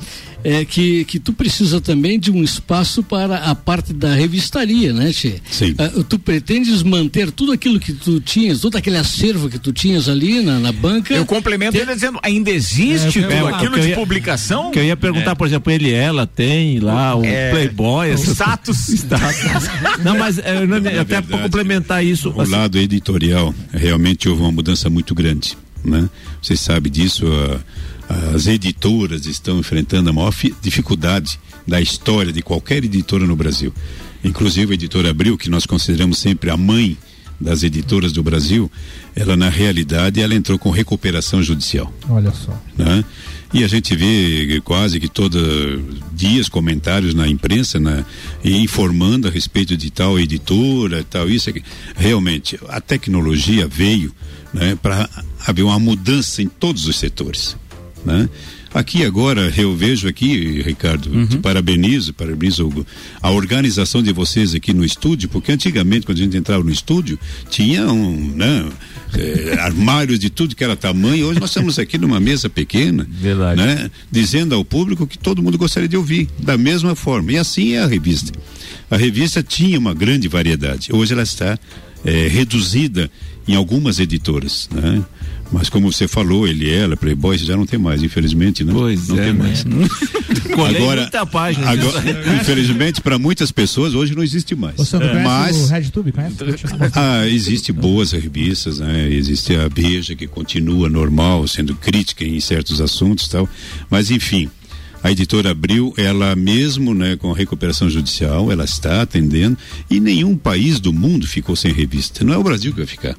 é 0.44 0.62
que, 0.64 1.04
que 1.06 1.18
tu 1.18 1.32
precisa 1.32 1.80
também 1.80 2.20
de 2.20 2.30
um 2.30 2.44
espaço 2.44 3.02
para 3.02 3.38
a 3.38 3.54
parte 3.54 3.94
da 3.94 4.14
revistaria, 4.14 4.92
né, 4.92 5.10
Tchê? 5.10 5.36
Sim. 5.50 5.74
Ah, 5.78 5.88
tu 6.06 6.18
pretendes 6.18 6.82
manter 6.82 7.30
tudo 7.32 7.50
aquilo 7.52 7.80
que 7.80 7.94
tu 7.94 8.20
tinhas, 8.20 8.60
todo 8.60 8.76
aquele 8.76 8.98
acervo 8.98 9.48
que 9.48 9.58
tu 9.58 9.72
tinhas 9.72 10.06
ali 10.08 10.42
na, 10.42 10.58
na 10.58 10.70
banca. 10.70 11.14
Eu 11.14 11.24
complemento 11.24 11.76
ele 11.78 11.94
dizendo, 11.94 12.18
ainda 12.22 12.50
existe 12.50 13.18
É, 13.20 13.22
tudo 13.22 13.32
é, 13.32 13.54
aquilo 13.54 13.76
eu 13.76 13.82
de 13.82 13.88
ia- 13.88 13.94
publicação? 13.96 14.70
Que 14.70 14.78
eu 14.80 14.84
ia 14.84 14.96
perguntar, 14.96 15.34
por 15.34 15.46
exemplo, 15.46 15.72
ele 15.72 15.90
ela 15.90 16.26
tem 16.26 16.78
lá 16.78 17.14
o 17.16 17.24
É, 17.24 17.50
Playboy, 17.50 18.10
o 18.12 18.14
status. 18.14 18.88
status. 18.92 19.68
Não, 20.04 20.18
mas 20.18 20.38
é, 20.38 20.66
não, 20.66 20.76
até 21.00 21.22
para 21.22 21.38
complementar 21.38 22.04
isso. 22.04 22.28
O 22.30 22.40
assim, 22.42 22.52
lado 22.52 22.76
editorial, 22.78 23.54
realmente 23.72 24.28
houve 24.28 24.42
uma 24.42 24.52
mudança 24.52 24.90
muito 24.90 25.14
grande. 25.14 25.56
Né? 25.82 26.08
Você 26.42 26.54
sabe 26.56 26.90
disso, 26.90 27.26
a- 27.26 27.60
as 28.34 28.46
editoras 28.46 29.26
estão 29.26 29.58
enfrentando 29.58 30.10
a 30.10 30.12
maior 30.12 30.32
fi- 30.32 30.54
dificuldade 30.60 31.38
da 31.66 31.80
história 31.80 32.32
de 32.32 32.42
qualquer 32.42 32.84
editora 32.84 33.26
no 33.26 33.34
Brasil. 33.36 33.72
Inclusive 34.22 34.72
a 34.72 34.74
editora 34.74 35.10
Abril, 35.10 35.36
que 35.38 35.50
nós 35.50 35.66
consideramos 35.66 36.18
sempre 36.18 36.50
a 36.50 36.56
mãe 36.56 36.96
das 37.40 37.62
editoras 37.62 38.12
do 38.12 38.22
Brasil, 38.22 38.70
ela 39.14 39.36
na 39.36 39.48
realidade 39.48 40.20
ela 40.20 40.34
entrou 40.34 40.58
com 40.58 40.70
recuperação 40.70 41.42
judicial 41.42 41.92
Olha 42.08 42.32
só. 42.32 42.52
né? 42.78 43.04
E 43.52 43.62
a 43.62 43.68
gente 43.68 43.94
vê 43.94 44.60
quase 44.64 44.98
que 44.98 45.08
todo 45.08 45.38
dias 46.12 46.48
comentários 46.48 47.14
na 47.14 47.28
imprensa, 47.28 47.78
né? 47.78 48.04
E 48.42 48.56
informando 48.56 49.28
a 49.28 49.30
respeito 49.30 49.76
de 49.76 49.90
tal 49.90 50.18
editora, 50.18 51.04
tal 51.08 51.28
isso. 51.30 51.50
Realmente, 51.94 52.58
a 52.68 52.80
tecnologia 52.80 53.68
veio, 53.68 54.12
né? 54.52 54.76
Para 54.82 55.08
haver 55.46 55.62
uma 55.62 55.78
mudança 55.78 56.42
em 56.42 56.48
todos 56.48 56.86
os 56.86 56.96
setores, 56.96 57.56
né? 58.04 58.28
Aqui 58.74 59.04
agora 59.04 59.52
eu 59.56 59.72
vejo 59.76 60.08
aqui, 60.08 60.60
Ricardo, 60.60 61.28
te 61.28 61.38
parabenizo, 61.38 62.12
parabenizo 62.12 62.84
a 63.22 63.30
organização 63.30 64.02
de 64.02 64.12
vocês 64.12 64.52
aqui 64.52 64.72
no 64.72 64.84
estúdio, 64.84 65.28
porque 65.28 65.52
antigamente 65.52 66.04
quando 66.04 66.18
a 66.18 66.22
gente 66.22 66.36
entrava 66.36 66.64
no 66.64 66.72
estúdio 66.72 67.16
tinha 67.48 67.86
um, 67.86 68.32
né, 68.34 68.68
eh, 69.16 69.56
armários 69.62 70.18
de 70.18 70.28
tudo 70.28 70.56
que 70.56 70.64
era 70.64 70.74
tamanho. 70.74 71.28
Hoje 71.28 71.38
nós 71.38 71.50
estamos 71.50 71.78
aqui 71.78 71.96
numa 71.96 72.18
mesa 72.18 72.50
pequena, 72.50 73.06
né, 73.56 73.88
dizendo 74.10 74.56
ao 74.56 74.64
público 74.64 75.06
que 75.06 75.18
todo 75.18 75.40
mundo 75.40 75.56
gostaria 75.56 75.88
de 75.88 75.96
ouvir 75.96 76.28
da 76.40 76.58
mesma 76.58 76.96
forma. 76.96 77.30
E 77.30 77.38
assim 77.38 77.74
é 77.74 77.78
a 77.78 77.86
revista. 77.86 78.32
A 78.90 78.96
revista 78.96 79.40
tinha 79.40 79.78
uma 79.78 79.94
grande 79.94 80.26
variedade. 80.26 80.88
Hoje 80.92 81.12
ela 81.12 81.22
está 81.22 81.56
eh, 82.04 82.26
reduzida 82.26 83.08
em 83.46 83.54
algumas 83.54 84.00
editoras, 84.00 84.68
né? 84.72 85.04
Mas 85.54 85.68
como 85.68 85.92
você 85.92 86.08
falou, 86.08 86.48
ele, 86.48 86.68
ela, 86.68 86.96
Playboy, 86.96 87.38
já 87.38 87.56
não 87.56 87.64
tem 87.64 87.78
mais, 87.78 88.02
infelizmente, 88.02 88.64
né? 88.64 88.72
Pois 88.72 89.06
não 89.06 89.16
é, 89.20 89.24
tem 89.26 89.32
né? 89.32 89.38
mais. 89.38 89.64
Colei 90.52 90.80
muita 90.80 91.24
página 91.24 91.70
agora, 91.70 92.00
disso. 92.00 92.34
infelizmente, 92.42 93.00
para 93.00 93.20
muitas 93.20 93.52
pessoas 93.52 93.94
hoje 93.94 94.16
não 94.16 94.22
existe 94.24 94.56
mais. 94.56 94.74
Você 94.74 94.98
não 94.98 95.06
conhece 95.06 95.22
o 95.22 95.28
Mas 95.28 95.70
RedTube? 95.70 96.10
Conhece? 96.10 96.36
ah, 96.96 97.28
existe 97.28 97.72
boas 97.72 98.10
revistas, 98.10 98.80
né? 98.80 99.08
Existe 99.08 99.54
a 99.54 99.68
Veja 99.68 100.16
que 100.16 100.26
continua 100.26 100.88
normal, 100.88 101.46
sendo 101.46 101.76
crítica 101.76 102.24
em 102.24 102.40
certos 102.40 102.80
assuntos, 102.80 103.26
e 103.26 103.30
tal. 103.30 103.48
Mas 103.88 104.10
enfim, 104.10 104.50
a 105.04 105.12
editora 105.12 105.52
Abril, 105.52 105.94
ela 105.96 106.34
mesmo, 106.34 106.92
né, 106.94 107.14
com 107.14 107.30
a 107.30 107.36
recuperação 107.36 107.88
judicial, 107.88 108.50
ela 108.50 108.64
está 108.64 109.02
atendendo 109.02 109.56
e 109.88 110.00
nenhum 110.00 110.36
país 110.36 110.80
do 110.80 110.92
mundo 110.92 111.28
ficou 111.28 111.54
sem 111.54 111.72
revista. 111.72 112.24
Não 112.24 112.34
é 112.34 112.38
o 112.38 112.42
Brasil 112.42 112.72
que 112.72 112.78
vai 112.78 112.86
ficar. 112.86 113.16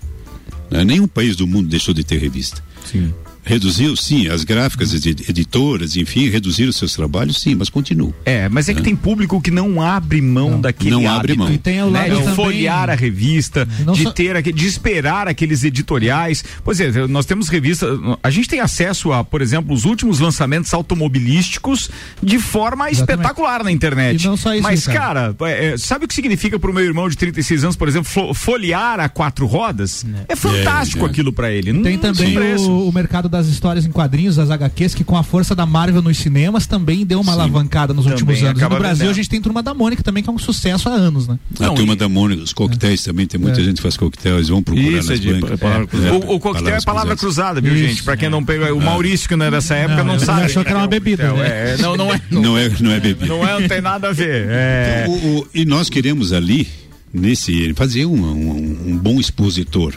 Né? 0.70 0.84
Nenhum 0.84 1.08
país 1.08 1.36
do 1.36 1.48
mundo 1.48 1.70
deixou 1.70 1.94
de 1.94 2.04
ter 2.04 2.18
revista. 2.18 2.64
Sim. 2.86 3.14
Reduziu, 3.46 3.96
sim, 3.96 4.28
as 4.28 4.44
gráficas, 4.44 4.94
as 4.94 5.06
ed- 5.06 5.24
editoras, 5.30 5.96
enfim, 5.96 6.30
reduziram 6.30 6.72
seus 6.72 6.94
trabalhos, 6.94 7.40
sim, 7.42 7.54
mas 7.56 7.70
continuam. 7.70 8.14
É, 8.26 8.50
mas 8.50 8.68
é 8.68 8.74
que 8.74 8.82
tem 8.82 8.96
público 8.96 9.40
que 9.40 9.52
não 9.52 9.82
abre 9.82 10.20
mão 10.22 10.60
daquele 10.60 10.90
não 10.92 11.08
abre 11.10 11.34
hábito, 11.34 11.38
mão. 11.40 11.54
E 11.54 11.58
tem 11.58 11.82
o 11.84 11.90
né, 11.92 12.00
lado 12.02 12.12
de 12.16 12.20
também- 12.22 12.36
folhear 12.36 12.90
a 12.90 12.96
revista, 12.96 13.68
Não 13.86 13.94
de 13.94 14.04
só- 14.04 14.12
ter 14.12 14.36
aquele, 14.36 14.58
de 14.58 14.66
esperar 14.68 15.28
aqueles 15.28 15.64
editoriais. 15.64 16.44
Pois 16.64 16.80
é, 16.80 17.08
nós 17.08 17.26
temos 17.26 17.48
revista, 17.48 17.88
a 18.24 18.30
gente 18.30 18.48
tem 18.50 18.60
acesso 18.60 19.14
a, 19.14 19.24
por 19.24 19.42
exemplo, 19.42 19.74
os 19.74 19.86
últimos 19.86 20.20
lançamentos 20.20 20.74
automobilísticos 20.74 21.90
de 22.22 22.40
forma 22.40 22.90
espetacular 22.90 23.64
na 23.64 23.72
internet. 23.72 24.24
E 24.24 24.28
não 24.28 24.38
só 24.38 24.54
isso, 24.54 24.64
Mas, 24.64 24.86
Ricardo. 24.86 25.36
cara, 25.38 25.52
é, 25.52 25.74
é, 25.74 25.78
sabe 25.78 26.06
o 26.06 26.08
que 26.08 26.14
significa 26.16 26.58
pro 26.60 26.74
meu 26.74 26.84
irmão 26.84 27.08
de 27.10 27.16
36 27.16 27.64
anos, 27.64 27.76
por 27.76 27.88
exemplo, 27.88 28.10
fo- 28.10 28.34
folhear 28.34 29.00
a 29.00 29.08
quatro 29.10 29.46
rodas? 29.46 30.06
É, 30.28 30.36
fantástico 30.36 31.04
É, 31.06 31.08
é. 31.08 31.12
aquilo 31.12 31.32
pra 31.32 31.52
ele. 31.52 31.72
Tem 31.82 31.94
Não 31.98 32.02
também 32.02 32.38
o, 32.58 32.88
o 32.90 32.92
mercado 32.92 33.30
das 33.38 33.48
histórias 33.48 33.86
em 33.86 33.92
quadrinhos, 33.92 34.36
das 34.38 34.50
HQs, 34.50 34.96
que 34.96 35.04
com 35.04 35.18
a 35.18 35.24
força 35.24 35.54
da 35.56 35.66
Marvel 35.66 36.02
nos 36.02 36.18
cinemas 36.18 36.66
também 36.66 37.06
deu 37.06 37.20
uma 37.20 37.34
alavancada 37.34 37.94
nos 37.94 38.06
últimos 38.06 38.42
anos. 38.44 38.60
E 38.62 38.64
no 38.64 38.70
Brasil 38.70 38.96
vendendo. 38.98 39.10
a 39.10 39.14
gente 39.14 39.30
tem 39.30 39.42
Turma 39.42 39.62
da 39.62 39.74
Mônica 39.74 40.02
também, 40.04 40.24
que 40.24 40.30
é 40.30 40.34
um 40.34 40.38
sucesso 40.40 40.88
há 40.90 40.94
anos, 40.94 41.28
né? 41.28 41.38
A 41.60 41.70
turma 41.72 41.96
da 41.96 42.08
Mônica, 42.08 42.44
os 42.44 42.54
coquetéis 42.54 43.04
também, 43.04 43.28
tem 43.28 43.40
muita 43.40 43.60
É. 43.60 43.64
gente 43.64 43.78
que 43.78 43.82
faz 43.82 43.98
coquetéis, 43.98 44.48
vão 44.50 44.64
procurar 44.64 44.88
Isso, 44.88 45.10
nas 45.10 45.20
é 45.20 45.22
de 45.22 45.34
bancas. 45.34 45.60
palavra 45.60 45.88
cruzada. 45.88 46.14
O- 46.16 46.36
o 46.36 46.40
coquetel 46.40 46.76
é 46.76 46.82
palavra 46.82 47.16
cruzada, 47.16 47.62
viu, 47.62 47.76
gente? 47.78 48.04
Pra 48.04 48.16
quem 48.18 48.30
não 48.30 48.44
pegou, 48.44 48.78
o 48.78 48.82
Maurício, 48.82 49.28
que 49.28 49.36
não 49.36 49.46
é 49.46 49.52
dessa 49.52 49.76
época, 49.76 50.04
não, 50.04 50.16
ele 50.16 50.26
sabe. 50.26 50.44
achou 50.44 50.64
que 50.64 50.70
era 50.70 50.80
uma 50.80 50.88
bebida, 50.88 51.32
né? 51.34 51.74
é, 51.74 51.78
não, 51.80 51.96
não 51.98 52.14
é. 52.14 52.22
Não 52.32 52.58
é, 52.58 52.70
não 52.80 52.92
é 52.92 53.00
bebida. 53.00 53.26
Não 53.28 53.48
é, 53.48 53.60
não 53.60 53.68
tem 53.68 53.82
nada 53.82 54.10
a 54.10 54.12
ver. 54.14 54.46
É. 54.50 55.06
Então, 55.08 55.48
e 55.54 55.66
nós 55.66 55.90
queremos 55.90 56.32
ali, 56.34 56.68
nesse, 57.14 57.74
fazer 57.76 58.06
um, 58.06 58.14
um- 58.16 58.78
um 58.88 58.98
bom 58.98 59.20
expositor. 59.20 59.94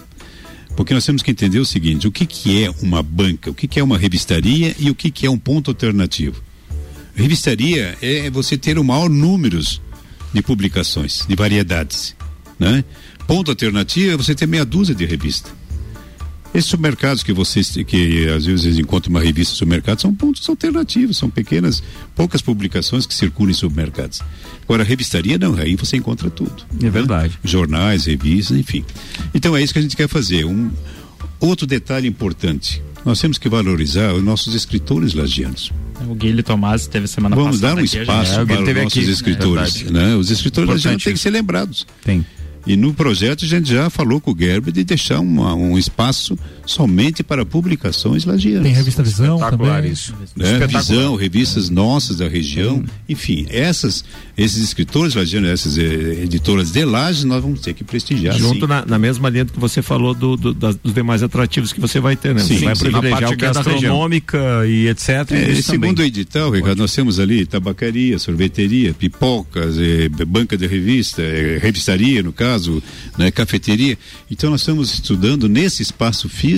Porque 0.78 0.94
nós 0.94 1.04
temos 1.04 1.22
que 1.22 1.32
entender 1.32 1.58
o 1.58 1.64
seguinte: 1.64 2.06
o 2.06 2.12
que, 2.12 2.24
que 2.24 2.62
é 2.62 2.70
uma 2.80 3.02
banca, 3.02 3.50
o 3.50 3.54
que, 3.54 3.66
que 3.66 3.80
é 3.80 3.82
uma 3.82 3.98
revistaria 3.98 4.76
e 4.78 4.88
o 4.88 4.94
que, 4.94 5.10
que 5.10 5.26
é 5.26 5.30
um 5.30 5.36
ponto 5.36 5.72
alternativo. 5.72 6.40
Revistaria 7.16 7.98
é 8.00 8.30
você 8.30 8.56
ter 8.56 8.78
o 8.78 8.84
maior 8.84 9.10
números 9.10 9.82
de 10.32 10.40
publicações, 10.40 11.26
de 11.26 11.34
variedades. 11.34 12.14
Né? 12.60 12.84
Ponto 13.26 13.50
alternativo 13.50 14.12
é 14.12 14.16
você 14.16 14.36
ter 14.36 14.46
meia 14.46 14.64
dúzia 14.64 14.94
de 14.94 15.04
revistas. 15.04 15.52
Esses 16.58 16.70
supermercados 16.70 17.22
que 17.22 17.32
vocês 17.32 17.70
que 17.86 18.28
às 18.28 18.44
vezes 18.44 18.78
encontram 18.78 19.10
uma 19.10 19.20
revista 19.20 19.52
no 19.52 19.58
supermercado 19.58 20.00
são 20.00 20.12
pontos 20.12 20.48
alternativos, 20.48 21.16
são 21.16 21.30
pequenas, 21.30 21.80
poucas 22.16 22.42
publicações 22.42 23.06
que 23.06 23.14
circulam 23.14 23.50
em 23.52 23.54
supermercados. 23.54 24.20
Agora, 24.64 24.82
a 24.82 24.86
revistaria 24.86 25.38
não, 25.38 25.54
aí 25.54 25.76
você 25.76 25.96
encontra 25.96 26.28
tudo. 26.28 26.64
É 26.82 26.90
verdade. 26.90 27.38
Jornais, 27.44 28.06
revistas, 28.06 28.56
enfim. 28.58 28.84
Então 29.32 29.56
é 29.56 29.62
isso 29.62 29.72
que 29.72 29.78
a 29.78 29.82
gente 29.82 29.96
quer 29.96 30.08
fazer. 30.08 30.44
Um 30.44 30.68
outro 31.38 31.64
detalhe 31.66 32.08
importante. 32.08 32.82
nós 33.04 33.20
temos 33.20 33.38
que 33.38 33.48
valorizar 33.48 34.12
os 34.12 34.22
nossos 34.24 34.54
escritores 34.54 35.14
lagianos. 35.14 35.72
O 36.08 36.14
Guilherme 36.14 36.42
Tomás 36.42 36.86
teve 36.88 37.06
semana 37.06 37.36
Vamos 37.36 37.60
passada. 37.60 37.74
dar 37.76 37.80
um 37.80 37.84
aqui, 37.84 37.98
espaço 37.98 38.32
É, 38.32 38.42
o 38.42 38.46
Guilherme 38.46 38.64
para 38.64 38.78
os 38.78 38.82
nossos 38.84 38.98
aqui. 39.02 39.10
escritores. 39.12 39.84
É 39.86 39.90
né? 39.92 40.16
Os 40.16 40.30
escritores 40.30 40.68
lagianos 40.70 41.04
têm 41.04 41.12
que 41.12 41.18
ser 41.20 41.30
lembrados. 41.30 41.86
Tem. 42.04 42.26
E 42.68 42.76
no 42.76 42.92
projeto 42.92 43.46
a 43.46 43.48
gente 43.48 43.70
já 43.72 43.88
falou 43.88 44.20
com 44.20 44.30
o 44.32 44.36
Gerber 44.38 44.70
de 44.72 44.84
deixar 44.84 45.20
uma- 45.20 45.54
um 45.54 45.78
espaço 45.78 46.38
somente 46.68 47.22
para 47.22 47.46
publicações 47.46 48.24
lagianas. 48.26 48.62
Tem 48.64 48.72
revista 48.74 49.02
Visão 49.02 49.36
Espetacular 49.36 49.76
também. 49.78 49.92
isso. 49.92 50.12
né? 50.36 50.44
Espetacular. 50.52 50.82
Visão, 50.82 51.16
revistas 51.16 51.70
nossas 51.70 52.18
da 52.18 52.28
região, 52.28 52.84
enfim, 53.08 53.46
essas, 53.48 54.04
esses 54.36 54.62
escritores 54.62 55.14
lagianos, 55.14 55.48
essas 55.48 55.78
eh, 55.78 56.22
editoras 56.24 56.70
de 56.70 56.84
Lages, 56.84 57.24
nós 57.24 57.42
vamos 57.42 57.60
ter 57.62 57.72
que 57.72 57.82
prestigiar. 57.82 58.36
Junto 58.36 58.60
sim. 58.60 58.66
na, 58.66 58.84
na 58.84 58.98
mesma 58.98 59.30
linha 59.30 59.46
do 59.46 59.52
que 59.52 59.58
você 59.58 59.80
falou 59.80 60.12
do, 60.12 60.36
do- 60.36 60.52
das- 60.52 60.76
dos 60.76 60.92
demais 60.92 61.22
atrativos 61.22 61.72
que 61.72 61.80
você 61.80 62.00
vai 62.00 62.16
ter, 62.16 62.34
né? 62.34 62.42
Sim, 62.42 62.58
você 62.58 62.64
vai 62.66 62.76
sim. 62.76 62.84
Na 62.84 62.90
privilegiar 63.00 63.20
parte 63.30 63.32
é 63.32 63.36
gastronômica 63.82 64.38
e 64.66 64.88
etc. 64.88 65.08
É, 65.32 65.50
isso 65.52 65.70
segundo 65.70 65.96
também. 65.96 66.04
o 66.04 66.06
edital, 66.06 66.50
Ricardo, 66.50 66.78
nós 66.78 66.94
temos 66.94 67.18
ali 67.18 67.46
tabacaria, 67.46 68.18
sorveteria, 68.18 68.92
pipocas, 68.92 69.76
eh, 69.78 70.08
banca 70.26 70.54
de 70.54 70.66
revista, 70.66 71.22
eh, 71.22 71.58
revistaria, 71.62 72.22
no 72.22 72.32
caso, 72.32 72.82
né, 73.16 73.30
cafeteria. 73.30 73.96
Então 74.30 74.50
nós 74.50 74.60
estamos 74.60 74.92
estudando 74.92 75.48
nesse 75.48 75.82
espaço 75.82 76.28
físico 76.28 76.57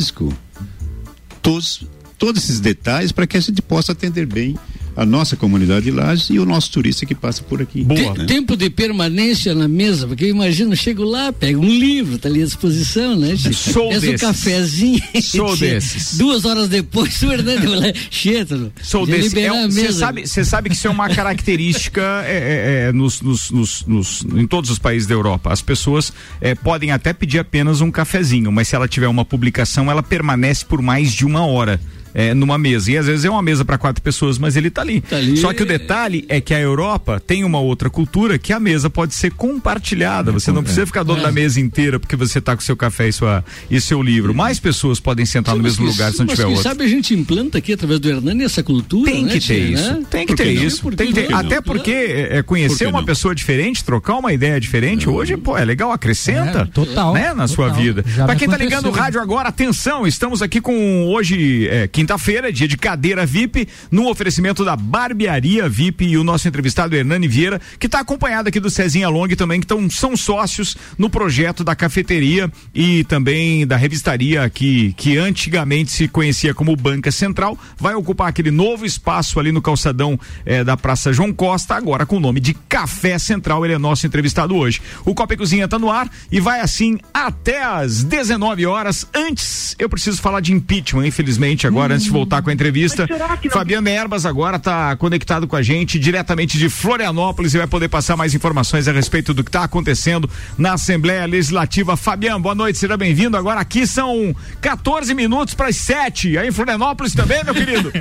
todos, 1.42 1.86
todos 2.18 2.44
esses 2.44 2.61
detalhes 2.61 3.12
para 3.12 3.26
que 3.26 3.36
a 3.36 3.40
gente 3.40 3.62
possa 3.62 3.92
atender 3.92 4.26
bem 4.26 4.59
a 4.97 5.07
nossa 5.07 5.36
comunidade 5.36 5.84
de 5.86 5.91
Lages 5.91 6.30
e 6.30 6.38
o 6.38 6.45
nosso 6.45 6.70
turista 6.70 7.05
que 7.07 7.14
passa 7.14 7.43
por 7.43 7.61
aqui. 7.62 7.84
Te- 7.84 8.18
né? 8.18 8.24
Tempo 8.26 8.57
de 8.57 8.68
permanência 8.70 9.55
na 9.55 9.68
mesa, 9.68 10.07
porque 10.07 10.24
eu 10.24 10.28
imagino, 10.30 10.74
chego 10.76 11.05
lá, 11.05 11.32
pego 11.32 11.61
um 11.61 11.68
livro, 11.68 12.18
tá 12.18 12.28
ali 12.28 12.43
à 12.43 12.45
disposição, 12.45 13.16
né? 13.16 13.34
Sou 13.36 13.88
Peço 13.91 13.99
um 13.99 14.01
desses. 14.11 14.20
cafezinho. 14.20 15.03
Sou 15.22 15.57
desses. 15.59 16.16
Duas 16.18 16.45
horas 16.45 16.68
depois, 16.68 17.20
o 17.22 17.32
Hernani 17.32 17.66
vai 17.66 17.76
lá, 17.76 17.93
Cheto, 18.11 18.72
Sou 18.82 19.07
já 19.07 19.14
desse. 19.16 19.28
liberar 19.28 19.64
a 19.64 19.68
Você 19.70 19.82
mesa. 19.82 19.99
sabe, 19.99 20.26
cê 20.26 20.45
sabe 20.45 20.68
que 20.70 20.74
isso 20.74 20.86
é 20.86 20.91
uma 20.91 21.09
característica 21.14 22.03
é, 22.26 22.84
é, 22.84 22.88
é, 22.88 22.93
nos, 22.93 23.20
nos- 23.20 23.51
nos- 23.51 23.84
nos- 23.86 24.26
em 24.34 24.47
todos 24.47 24.70
os 24.70 24.78
países 24.78 25.07
da 25.07 25.14
Europa. 25.14 25.53
As 25.53 25.62
pessoas 25.62 26.12
é, 26.41 26.55
podem 26.55 26.91
até 26.91 27.12
pedir 27.12 27.38
apenas 27.38 27.80
um 27.80 27.91
cafezinho, 27.91 28.51
mas 28.53 28.68
se 28.68 28.74
ela 28.76 28.88
tiver 28.88 29.09
uma 29.09 29.24
publicação, 29.24 29.91
ela 29.91 30.03
permanece 30.03 30.64
por 30.64 30.80
mais 30.82 31.12
de 31.12 31.24
uma 31.24 31.45
hora. 31.45 31.80
É, 32.14 32.34
numa 32.34 32.58
mesa. 32.58 32.90
E 32.92 32.98
às 32.98 33.06
vezes 33.06 33.24
é 33.24 33.30
uma 33.30 33.42
mesa 33.42 33.64
para 33.64 33.78
quatro 33.78 34.02
pessoas, 34.02 34.38
mas 34.38 34.56
ele 34.56 34.70
tá 34.70 34.82
ali. 34.82 35.02
ali, 35.11 35.36
Só 35.36 35.52
que 35.52 35.62
o 35.62 35.66
detalhe 35.66 36.24
é 36.28 36.40
que 36.40 36.52
a 36.54 36.61
Europa 36.61 37.20
tem 37.24 37.44
uma 37.44 37.61
outra 37.61 37.88
cultura 37.90 38.38
que 38.38 38.52
a 38.52 38.61
mesa 38.61 38.88
pode 38.90 39.14
ser 39.14 39.32
compartilhada. 39.32 40.32
Você 40.32 40.50
não 40.50 40.62
precisa 40.62 40.86
ficar 40.86 41.02
dono 41.02 41.20
É. 41.20 41.22
da 41.24 41.32
mesa 41.32 41.61
inteira 41.61 41.98
porque 42.00 42.16
você 42.16 42.40
tá 42.40 42.54
com 42.56 42.62
seu 42.62 42.76
café 42.76 43.08
e, 43.08 43.12
sua, 43.12 43.44
e 43.70 43.80
seu 43.80 44.02
livro. 44.02 44.34
Mais 44.34 44.58
pessoas 44.58 44.98
podem 45.00 45.24
sentar 45.26 45.54
no 45.56 45.62
mesmo 45.62 45.84
que- 45.84 45.90
lugar 45.92 46.12
se 46.12 46.18
não 46.18 46.26
tiver 46.26 46.46
outro. 46.46 46.62
sabe 46.62 46.84
a 46.84 46.88
gente 46.88 47.14
implanta 47.14 47.58
aqui 47.58 47.72
através 47.72 48.00
do 48.00 48.08
Hernani 48.08 48.44
essa 48.44 48.62
cultura, 48.62 49.11
Tem 49.11 49.24
né, 49.24 49.32
que 49.32 49.40
tia, 49.40 49.54
ter 49.56 49.62
né? 49.70 49.80
isso. 49.80 50.04
Tem 50.11 50.26
que 50.26 50.34
ter 50.34 50.54
não? 50.54 50.64
isso. 50.64 50.82
Por 50.82 50.94
Tem 50.94 51.06
que 51.12 51.12
que 51.20 51.26
ter. 51.28 51.34
Até 51.34 51.61
porque 51.61 51.90
é, 51.90 52.38
é, 52.38 52.42
conhecer 52.42 52.84
Por 52.84 52.90
uma 52.90 52.98
não? 53.00 53.06
pessoa 53.06 53.34
diferente, 53.34 53.84
trocar 53.84 54.14
uma 54.16 54.32
ideia 54.32 54.58
diferente, 54.61 55.08
hoje, 55.08 55.36
pô, 55.36 55.56
é 55.56 55.64
legal, 55.64 55.92
acrescenta. 55.92 56.61
É, 56.61 56.64
total, 56.64 57.14
Né, 57.14 57.32
na 57.34 57.46
sua 57.46 57.68
total. 57.68 57.82
vida. 57.82 58.04
Já 58.06 58.24
Pra 58.24 58.34
me 58.34 58.38
quem 58.40 58.48
tá 58.48 58.56
ligando 58.56 58.86
o 58.86 58.90
rádio 58.90 59.20
agora, 59.20 59.48
atenção, 59.48 60.06
estamos 60.06 60.42
aqui 60.42 60.61
com 60.61 61.06
hoje, 61.06 61.68
é, 61.68 61.86
quinta-feira, 62.01 62.51
dia 62.51 62.66
de 62.66 62.78
cadeira 62.78 63.26
VIP, 63.26 63.68
no 63.90 64.09
oferecimento 64.09 64.64
da 64.64 64.74
Barbearia 64.74 65.68
VIP 65.68 66.07
e 66.07 66.16
o 66.16 66.24
nosso 66.24 66.48
entrevistado 66.48 66.96
Hernani 66.96 67.28
Vieira, 67.28 67.61
que 67.78 67.84
está 67.84 68.01
acompanhado 68.01 68.48
aqui 68.48 68.59
do 68.59 68.70
Cezinha 68.70 69.11
Long 69.11 69.28
também, 69.36 69.61
que 69.61 69.66
tão, 69.66 69.90
são 69.90 70.16
sócios 70.16 70.78
no 70.96 71.11
projeto 71.11 71.62
da 71.62 71.76
cafeteria 71.76 72.51
e 72.74 73.05
também 73.05 73.66
da 73.66 73.76
revistaria 73.76 74.48
que, 74.48 74.94
que 74.94 75.18
antigamente 75.18 75.92
se 75.92 76.09
conhecia 76.09 76.55
como 76.55 76.74
Banca 76.74 77.12
Central, 77.12 77.59
vai 77.76 77.94
ocupar 77.94 78.28
aquele 78.28 78.51
novo 78.51 78.86
espaço 78.86 79.38
ali 79.38 79.53
no 79.53 79.61
calçadão 79.61 80.18
eh, 80.46 80.64
da 80.64 80.78
Praça 80.78 81.12
João 81.12 81.34
Costa, 81.34 81.74
agora 81.74 82.07
com 82.07 82.16
o 82.16 82.20
nome 82.20 82.40
de 82.40 82.55
Café 82.55 83.18
Central. 83.18 83.62
Ele 83.66 83.74
é 83.74 83.78
nosso 83.78 84.07
entrevistado 84.07 84.57
hoje. 84.57 84.80
O 85.05 85.14
Copa 85.14 85.34
e 85.34 85.36
Cozinha 85.36 85.68
tá 85.68 85.78
no 85.78 85.90
ar 85.90 86.11
e 86.32 86.40
vai 86.40 86.61
assim 86.61 86.98
até 87.12 87.62
às 87.62 88.03
19 88.03 88.64
horas. 88.64 89.07
Antes, 89.14 89.76
eu 89.78 89.86
preciso 89.90 90.22
falar 90.22 90.40
de 90.40 90.55
impeachment, 90.55 91.07
infelizmente, 91.07 91.66
agora, 91.66 91.89
antes 91.95 92.05
de 92.05 92.11
voltar 92.11 92.43
com 92.43 92.51
a 92.51 92.53
entrevista. 92.53 93.07
Fabiano 93.51 93.88
Erbas 93.88 94.26
agora 94.26 94.57
está 94.57 94.95
conectado 94.97 95.47
com 95.47 95.57
a 95.57 95.62
gente 95.62 95.99
diretamente 95.99 96.59
de 96.59 96.68
Florianópolis 96.68 97.55
e 97.55 97.59
vai 97.59 97.66
poder 97.66 97.88
passar 97.88 98.16
mais 98.16 98.34
informações 98.34 98.88
a 98.88 98.93
respeito 98.93 99.32
do 99.34 99.43
que 99.43 99.49
está 99.49 99.64
acontecendo 99.64 100.28
na 100.57 100.74
Assembleia 100.74 101.26
Legislativa. 101.26 101.97
Fabiano, 101.97 102.41
boa 102.41 102.55
noite, 102.55 102.78
seja 102.78 102.97
bem-vindo. 102.97 103.36
Agora 103.36 103.61
aqui 103.61 103.86
são 103.86 104.34
14 104.61 105.14
minutos 105.14 105.55
para 105.55 105.68
as 105.68 105.76
7. 105.76 106.38
Aí 106.38 106.49
em 106.49 106.53
Florianópolis 106.53 107.14
também, 107.14 107.43
meu 107.45 107.55
querido. 107.55 107.93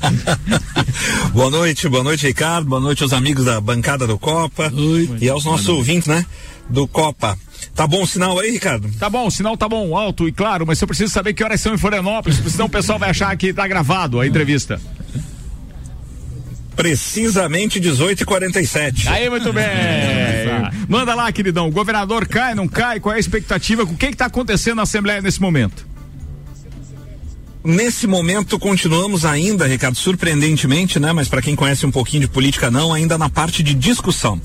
boa 1.32 1.50
noite, 1.50 1.88
boa 1.88 2.04
noite, 2.04 2.26
Ricardo. 2.26 2.68
Boa 2.68 2.80
noite 2.80 3.02
aos 3.02 3.12
amigos 3.12 3.44
da 3.44 3.60
bancada 3.60 4.06
do 4.06 4.18
Copa 4.18 4.72
e 5.20 5.28
aos 5.28 5.44
nossos 5.44 5.68
ouvintes, 5.68 6.08
né? 6.08 6.24
Do 6.68 6.86
Copa. 6.86 7.36
Tá 7.74 7.86
bom 7.86 8.02
o 8.02 8.06
sinal 8.06 8.38
aí, 8.38 8.50
Ricardo? 8.50 8.90
Tá 8.98 9.08
bom, 9.08 9.26
o 9.26 9.30
sinal 9.30 9.56
tá 9.56 9.68
bom, 9.68 9.96
alto 9.96 10.28
e 10.28 10.32
claro, 10.32 10.66
mas 10.66 10.80
eu 10.80 10.88
preciso 10.88 11.12
saber 11.12 11.34
que 11.34 11.42
horas 11.42 11.60
são 11.60 11.74
em 11.74 11.78
Florianópolis, 11.78 12.38
senão 12.50 12.66
o 12.66 12.70
pessoal 12.70 12.98
vai 12.98 13.10
achar 13.10 13.34
que 13.36 13.52
tá 13.52 13.66
gravado 13.66 14.20
a 14.20 14.26
entrevista. 14.26 14.80
Precisamente 16.76 17.78
18 17.78 18.22
e 18.22 18.24
47 18.24 19.08
Aí, 19.08 19.28
muito 19.28 19.52
bem. 19.52 19.66
Manda 20.88 21.14
lá, 21.14 21.30
queridão. 21.30 21.68
O 21.68 21.70
governador 21.70 22.26
cai, 22.26 22.54
não 22.54 22.66
cai? 22.66 22.98
Qual 22.98 23.12
é 23.12 23.16
a 23.16 23.20
expectativa? 23.20 23.82
O 23.82 23.96
que 23.96 24.08
que 24.08 24.16
tá 24.16 24.26
acontecendo 24.26 24.76
na 24.76 24.82
Assembleia 24.82 25.20
nesse 25.20 25.42
momento? 25.42 25.86
Nesse 27.62 28.06
momento 28.06 28.58
continuamos 28.58 29.26
ainda, 29.26 29.66
Ricardo, 29.66 29.94
surpreendentemente, 29.94 30.98
né? 30.98 31.12
Mas 31.12 31.28
para 31.28 31.42
quem 31.42 31.54
conhece 31.54 31.84
um 31.84 31.90
pouquinho 31.90 32.22
de 32.22 32.28
política, 32.28 32.70
não, 32.70 32.94
ainda 32.94 33.18
na 33.18 33.28
parte 33.28 33.62
de 33.62 33.74
discussão. 33.74 34.40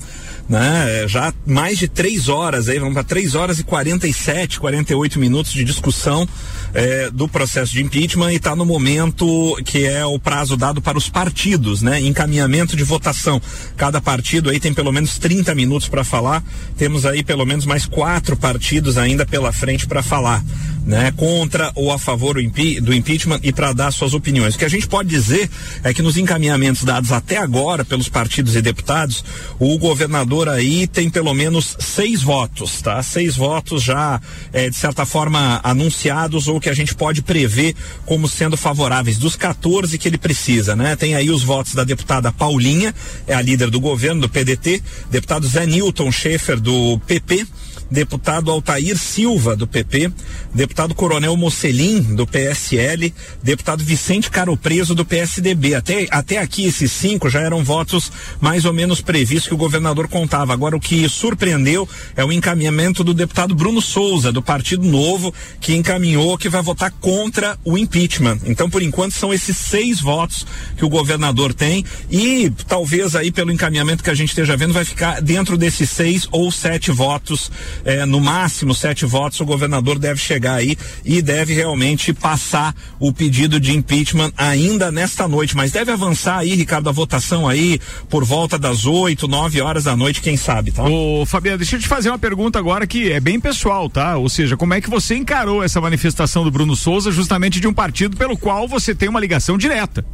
Né? 0.48 1.02
É, 1.04 1.08
Já 1.08 1.34
mais 1.44 1.76
de 1.76 1.88
três 1.88 2.28
horas 2.28 2.68
aí, 2.68 2.78
vamos 2.78 2.94
para 2.94 3.02
três 3.02 3.34
horas 3.34 3.58
e 3.58 3.64
47, 3.64 4.60
48 4.60 5.18
minutos 5.18 5.52
de 5.52 5.64
discussão 5.64 6.26
é, 6.72 7.10
do 7.10 7.26
processo 7.26 7.72
de 7.72 7.82
impeachment 7.82 8.32
e 8.32 8.36
está 8.36 8.54
no 8.54 8.64
momento 8.64 9.56
que 9.64 9.84
é 9.84 10.04
o 10.06 10.18
prazo 10.20 10.56
dado 10.56 10.80
para 10.80 10.96
os 10.96 11.08
partidos, 11.08 11.82
né? 11.82 12.00
Encaminhamento 12.00 12.76
de 12.76 12.84
votação. 12.84 13.40
Cada 13.76 14.00
partido 14.00 14.48
aí 14.50 14.60
tem 14.60 14.72
pelo 14.72 14.92
menos 14.92 15.18
30 15.18 15.52
minutos 15.54 15.88
para 15.88 16.04
falar. 16.04 16.44
Temos 16.76 17.04
aí 17.04 17.24
pelo 17.24 17.44
menos 17.44 17.66
mais 17.66 17.84
quatro 17.86 18.36
partidos 18.36 18.96
ainda 18.98 19.26
pela 19.26 19.50
frente 19.52 19.86
para 19.86 20.02
falar, 20.02 20.44
né? 20.84 21.12
Contra 21.16 21.72
ou 21.74 21.90
a 21.90 21.98
favor 21.98 22.34
do 22.34 22.40
impe- 22.40 22.80
do 22.80 22.94
impeachment 22.94 23.40
e 23.42 23.52
para 23.52 23.72
dar 23.72 23.90
suas 23.90 24.14
opiniões. 24.14 24.54
O 24.54 24.58
que 24.58 24.64
a 24.64 24.68
gente 24.70 24.86
pode 24.86 25.08
dizer 25.08 25.50
é 25.82 25.92
que 25.92 26.02
nos 26.02 26.16
encaminhamentos 26.16 26.84
dados 26.84 27.10
até 27.10 27.36
agora 27.38 27.84
pelos 27.84 28.08
partidos 28.08 28.54
e 28.54 28.62
deputados, 28.62 29.24
o 29.58 29.76
governador 29.78 30.35
aí 30.48 30.86
tem 30.86 31.08
pelo 31.08 31.32
menos 31.32 31.76
seis 31.80 32.22
votos, 32.22 32.82
tá? 32.82 33.02
Seis 33.02 33.36
votos 33.36 33.82
já, 33.82 34.20
eh, 34.52 34.68
de 34.68 34.76
certa 34.76 35.06
forma, 35.06 35.60
anunciados 35.62 36.48
ou 36.48 36.60
que 36.60 36.68
a 36.68 36.74
gente 36.74 36.94
pode 36.94 37.22
prever 37.22 37.74
como 38.04 38.28
sendo 38.28 38.56
favoráveis, 38.56 39.18
dos 39.18 39.36
14 39.36 39.96
que 39.98 40.06
ele 40.06 40.18
precisa, 40.18 40.76
né? 40.76 40.94
Tem 40.94 41.14
aí 41.14 41.30
os 41.30 41.42
votos 41.42 41.74
da 41.74 41.84
deputada 41.84 42.30
Paulinha, 42.30 42.94
é 43.26 43.34
a 43.34 43.40
líder 43.40 43.70
do 43.70 43.80
governo, 43.80 44.20
do 44.20 44.28
PDT, 44.28 44.82
deputado 45.10 45.46
Zé 45.46 45.64
Newton 45.64 46.12
Schaefer, 46.12 46.60
do 46.60 46.98
PP, 47.06 47.46
deputado 47.90 48.50
Altair 48.50 48.96
Silva, 48.98 49.56
do 49.56 49.66
PP, 49.66 50.12
deputado 50.54 50.94
Coronel 50.94 51.36
Mocelin, 51.36 52.00
do 52.14 52.26
PSL, 52.26 53.12
deputado 53.42 53.84
Vicente 53.84 54.30
Caro 54.30 54.56
Preso, 54.56 54.94
do 54.94 55.04
PSDB. 55.04 55.74
Até, 55.74 56.06
até 56.10 56.38
aqui, 56.38 56.66
esses 56.66 56.90
cinco 56.92 57.28
já 57.28 57.40
eram 57.40 57.64
votos 57.64 58.10
mais 58.40 58.64
ou 58.64 58.72
menos 58.72 59.00
previstos 59.00 59.48
que 59.48 59.54
o 59.54 59.58
governador 59.58 60.08
contava. 60.08 60.52
Agora, 60.52 60.76
o 60.76 60.80
que 60.80 61.08
surpreendeu 61.08 61.88
é 62.16 62.24
o 62.24 62.32
encaminhamento 62.32 63.04
do 63.04 63.14
deputado 63.14 63.54
Bruno 63.54 63.80
Souza, 63.80 64.32
do 64.32 64.42
Partido 64.42 64.84
Novo, 64.84 65.32
que 65.60 65.74
encaminhou 65.74 66.38
que 66.38 66.48
vai 66.48 66.62
votar 66.62 66.90
contra 67.00 67.58
o 67.64 67.78
impeachment. 67.78 68.38
Então, 68.44 68.68
por 68.68 68.82
enquanto, 68.82 69.12
são 69.12 69.32
esses 69.32 69.56
seis 69.56 70.00
votos 70.00 70.46
que 70.76 70.84
o 70.84 70.88
governador 70.88 71.54
tem 71.54 71.84
e 72.10 72.50
talvez 72.66 73.14
aí 73.14 73.30
pelo 73.30 73.52
encaminhamento 73.52 74.02
que 74.02 74.10
a 74.10 74.14
gente 74.14 74.30
esteja 74.30 74.56
vendo 74.56 74.72
vai 74.72 74.84
ficar 74.84 75.20
dentro 75.20 75.56
desses 75.56 75.90
seis 75.90 76.28
ou 76.30 76.50
sete 76.50 76.90
votos, 76.90 77.50
eh, 77.84 78.06
no 78.06 78.20
máximo 78.20 78.74
sete 78.74 79.04
votos 79.04 79.40
o 79.40 79.44
governador 79.44 79.98
deve 79.98 80.20
chegar 80.20 80.54
aí 80.54 80.76
e 81.04 81.20
deve 81.20 81.54
realmente 81.54 82.12
passar 82.12 82.74
o 82.98 83.12
pedido 83.12 83.60
de 83.60 83.76
impeachment 83.76 84.32
ainda 84.36 84.90
nesta 84.90 85.28
noite, 85.28 85.56
mas 85.56 85.72
deve 85.72 85.92
avançar 85.92 86.38
aí, 86.38 86.54
Ricardo, 86.54 86.88
a 86.88 86.92
votação 86.92 87.48
aí 87.48 87.80
por 88.08 88.24
volta 88.24 88.58
das 88.58 88.86
oito, 88.86 89.28
nove 89.28 89.60
horas 89.60 89.84
da 89.84 89.96
noite, 89.96 90.20
quem 90.20 90.36
sabe, 90.36 90.70
tá? 90.70 90.84
Ô, 90.84 91.24
Fabiano, 91.26 91.58
deixa 91.58 91.76
eu 91.76 91.80
te 91.80 91.88
fazer 91.88 92.10
uma 92.10 92.18
pergunta 92.18 92.58
agora 92.58 92.86
que 92.86 93.12
é 93.12 93.20
bem 93.20 93.38
pessoal, 93.40 93.88
tá? 93.88 94.16
Ou 94.16 94.28
seja, 94.28 94.56
como 94.56 94.74
é 94.74 94.80
que 94.80 94.90
você 94.90 95.14
encarou 95.14 95.62
essa 95.62 95.80
manifestação 95.80 96.44
do 96.44 96.50
Bruno 96.50 96.76
Souza 96.76 97.10
justamente 97.10 97.60
de 97.60 97.66
um 97.66 97.74
partido 97.74 98.16
pelo 98.16 98.36
qual 98.36 98.68
você 98.68 98.94
tem 98.94 99.08
uma 99.08 99.20
ligação 99.20 99.56
direta? 99.58 100.04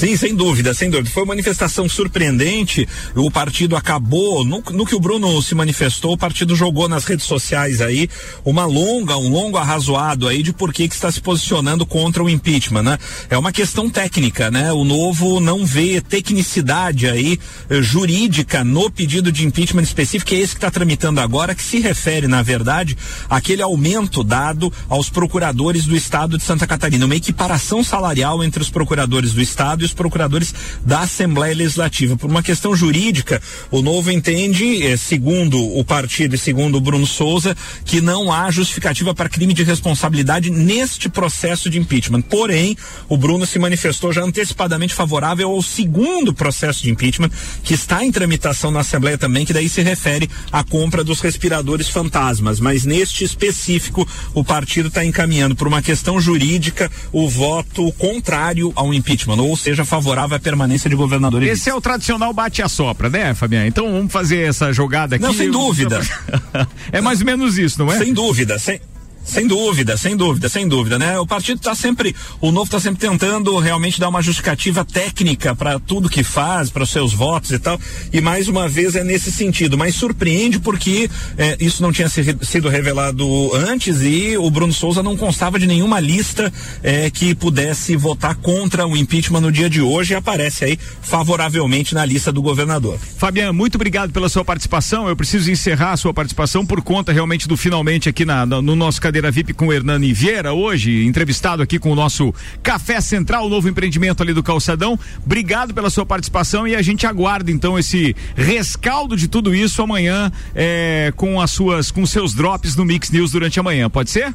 Sim, 0.00 0.16
sem 0.16 0.34
dúvida, 0.34 0.72
sem 0.72 0.88
dúvida. 0.88 1.10
Foi 1.10 1.24
uma 1.24 1.32
manifestação 1.32 1.86
surpreendente. 1.86 2.88
O 3.14 3.30
partido 3.30 3.76
acabou, 3.76 4.42
no, 4.46 4.64
no, 4.70 4.86
que 4.86 4.94
o 4.94 4.98
Bruno 4.98 5.42
se 5.42 5.54
manifestou, 5.54 6.14
o 6.14 6.16
partido 6.16 6.56
jogou 6.56 6.88
nas 6.88 7.04
redes 7.04 7.26
sociais 7.26 7.82
aí 7.82 8.08
uma 8.42 8.64
longa, 8.64 9.18
um 9.18 9.28
longo 9.28 9.58
arrazoado 9.58 10.26
aí 10.26 10.42
de 10.42 10.54
por 10.54 10.72
que, 10.72 10.84
está 10.84 11.12
se 11.12 11.20
posicionando 11.20 11.84
contra 11.84 12.24
o 12.24 12.30
impeachment, 12.30 12.82
né? 12.82 12.98
É 13.28 13.36
uma 13.36 13.52
questão 13.52 13.90
técnica, 13.90 14.50
né? 14.50 14.72
O 14.72 14.84
novo 14.84 15.38
não 15.38 15.66
vê 15.66 16.00
tecnicidade 16.00 17.06
aí 17.06 17.38
eh, 17.68 17.82
jurídica 17.82 18.64
no 18.64 18.90
pedido 18.90 19.30
de 19.30 19.46
impeachment 19.46 19.82
específico, 19.82 20.30
que 20.30 20.36
é 20.36 20.38
esse 20.38 20.54
que 20.54 20.58
está 20.60 20.70
tramitando 20.70 21.20
agora, 21.20 21.54
que 21.54 21.62
se 21.62 21.78
refere, 21.78 22.26
na 22.26 22.40
verdade, 22.40 22.96
àquele 23.28 23.60
aumento 23.60 24.24
dado 24.24 24.72
aos 24.88 25.10
procuradores 25.10 25.84
do 25.84 25.94
estado 25.94 26.38
de 26.38 26.42
Santa 26.42 26.66
Catarina, 26.66 27.04
uma 27.04 27.16
equiparação 27.16 27.84
salarial 27.84 28.42
entre 28.42 28.62
os 28.62 28.70
procuradores 28.70 29.34
do 29.34 29.42
estado 29.42 29.84
e 29.84 29.89
procuradores 29.92 30.54
da 30.84 31.00
Assembleia 31.00 31.54
Legislativa. 31.54 32.16
Por 32.16 32.30
uma 32.30 32.42
questão 32.42 32.74
jurídica, 32.74 33.40
o 33.70 33.82
novo 33.82 34.10
entende, 34.10 34.86
eh, 34.86 34.96
segundo 34.96 35.58
o 35.76 35.84
partido 35.84 36.34
e 36.34 36.38
segundo 36.38 36.76
o 36.76 36.80
Bruno 36.80 37.06
Souza, 37.06 37.56
que 37.84 38.00
não 38.00 38.32
há 38.32 38.50
justificativa 38.50 39.14
para 39.14 39.28
crime 39.28 39.54
de 39.54 39.62
responsabilidade 39.62 40.50
neste 40.50 41.08
processo 41.08 41.68
de 41.70 41.78
impeachment. 41.78 42.22
Porém, 42.22 42.76
o 43.08 43.16
Bruno 43.16 43.46
se 43.46 43.58
manifestou 43.58 44.12
já 44.12 44.22
antecipadamente 44.22 44.94
favorável 44.94 45.50
ao 45.50 45.62
segundo 45.62 46.32
processo 46.32 46.82
de 46.82 46.90
impeachment, 46.90 47.30
que 47.62 47.74
está 47.74 48.04
em 48.04 48.12
tramitação 48.12 48.70
na 48.70 48.80
Assembleia 48.80 49.18
também, 49.18 49.44
que 49.44 49.52
daí 49.52 49.68
se 49.68 49.82
refere 49.82 50.28
à 50.52 50.62
compra 50.62 51.04
dos 51.04 51.20
respiradores 51.20 51.88
fantasmas. 51.88 52.60
Mas 52.60 52.84
neste 52.84 53.24
específico, 53.24 54.06
o 54.34 54.44
partido 54.44 54.88
está 54.88 55.04
encaminhando 55.04 55.56
por 55.56 55.66
uma 55.66 55.82
questão 55.82 56.20
jurídica 56.20 56.90
o 57.12 57.28
voto 57.28 57.92
contrário 57.92 58.72
ao 58.74 58.92
impeachment, 58.92 59.40
ou 59.40 59.56
seja, 59.56 59.79
favorável 59.84 60.36
à 60.36 60.40
permanência 60.40 60.88
de 60.88 60.96
governador. 60.96 61.42
Esse 61.42 61.70
é 61.70 61.74
o 61.74 61.80
tradicional 61.80 62.32
bate-a-sopra, 62.32 63.08
né, 63.08 63.34
Fabiano? 63.34 63.66
Então 63.66 63.90
vamos 63.90 64.12
fazer 64.12 64.48
essa 64.48 64.72
jogada 64.72 65.16
aqui. 65.16 65.24
Não, 65.24 65.34
sem 65.34 65.50
dúvida. 65.50 66.00
é 66.92 67.00
mais 67.00 67.20
ou 67.20 67.26
menos 67.26 67.58
isso, 67.58 67.78
não 67.78 67.92
é? 67.92 67.98
Sem 67.98 68.12
dúvida, 68.12 68.58
sem, 68.58 68.80
sem 69.24 69.46
dúvida, 69.46 69.96
sem 69.96 70.16
dúvida, 70.16 70.48
sem 70.48 70.66
dúvida, 70.66 70.98
né? 70.98 71.18
O 71.18 71.26
partido 71.26 71.58
está 71.58 71.74
sempre, 71.74 72.14
o 72.40 72.50
novo 72.50 72.64
está 72.66 72.80
sempre 72.80 73.00
tentando 73.00 73.56
realmente 73.58 74.00
dar 74.00 74.08
uma 74.08 74.22
justificativa 74.22 74.84
técnica 74.84 75.54
para 75.54 75.78
tudo 75.78 76.08
que 76.08 76.24
faz, 76.24 76.70
para 76.70 76.82
os 76.82 76.90
seus 76.90 77.12
votos 77.12 77.50
e 77.50 77.58
tal. 77.58 77.78
E 78.12 78.20
mais 78.20 78.48
uma 78.48 78.68
vez 78.68 78.96
é 78.96 79.04
nesse 79.04 79.30
sentido, 79.30 79.78
mas 79.78 79.94
surpreende 79.94 80.58
porque 80.58 81.08
é, 81.36 81.56
isso 81.60 81.82
não 81.82 81.92
tinha 81.92 82.08
se, 82.08 82.36
sido 82.42 82.68
revelado 82.68 83.54
antes 83.54 84.00
e 84.02 84.36
o 84.36 84.50
Bruno 84.50 84.72
Souza 84.72 85.02
não 85.02 85.16
constava 85.16 85.58
de 85.58 85.66
nenhuma 85.66 86.00
lista 86.00 86.52
é, 86.82 87.10
que 87.10 87.34
pudesse 87.34 87.96
votar 87.96 88.34
contra 88.36 88.86
o 88.86 88.96
impeachment 88.96 89.40
no 89.40 89.52
dia 89.52 89.70
de 89.70 89.80
hoje 89.80 90.12
e 90.12 90.16
aparece 90.16 90.64
aí 90.64 90.78
favoravelmente 91.02 91.94
na 91.94 92.04
lista 92.04 92.32
do 92.32 92.42
governador. 92.42 92.98
Fabiano, 93.16 93.52
muito 93.52 93.76
obrigado 93.76 94.12
pela 94.12 94.28
sua 94.28 94.44
participação. 94.44 95.08
Eu 95.08 95.16
preciso 95.16 95.50
encerrar 95.50 95.92
a 95.92 95.96
sua 95.96 96.12
participação 96.12 96.64
por 96.64 96.82
conta 96.82 97.12
realmente 97.12 97.46
do 97.46 97.56
finalmente 97.56 98.08
aqui 98.08 98.24
na, 98.24 98.44
no 98.46 98.74
nosso 98.74 99.00
cadeira 99.10 99.28
VIP 99.28 99.52
com 99.54 99.66
o 99.66 99.72
Hernani 99.72 100.12
Vieira, 100.12 100.52
hoje 100.52 101.04
entrevistado 101.04 101.64
aqui 101.64 101.80
com 101.80 101.90
o 101.90 101.96
nosso 101.96 102.32
Café 102.62 103.00
Central, 103.00 103.46
o 103.46 103.48
novo 103.48 103.68
empreendimento 103.68 104.22
ali 104.22 104.32
do 104.32 104.40
Calçadão. 104.40 104.96
Obrigado 105.26 105.74
pela 105.74 105.90
sua 105.90 106.06
participação 106.06 106.66
e 106.68 106.76
a 106.76 106.82
gente 106.82 107.08
aguarda 107.08 107.50
então 107.50 107.76
esse 107.76 108.14
rescaldo 108.36 109.16
de 109.16 109.26
tudo 109.26 109.52
isso 109.52 109.82
amanhã 109.82 110.30
é, 110.54 111.12
com 111.16 111.40
as 111.40 111.50
suas, 111.50 111.90
com 111.90 112.06
seus 112.06 112.34
drops 112.34 112.76
no 112.76 112.84
Mix 112.84 113.10
News 113.10 113.32
durante 113.32 113.58
a 113.58 113.64
manhã. 113.64 113.90
Pode 113.90 114.10
ser? 114.10 114.32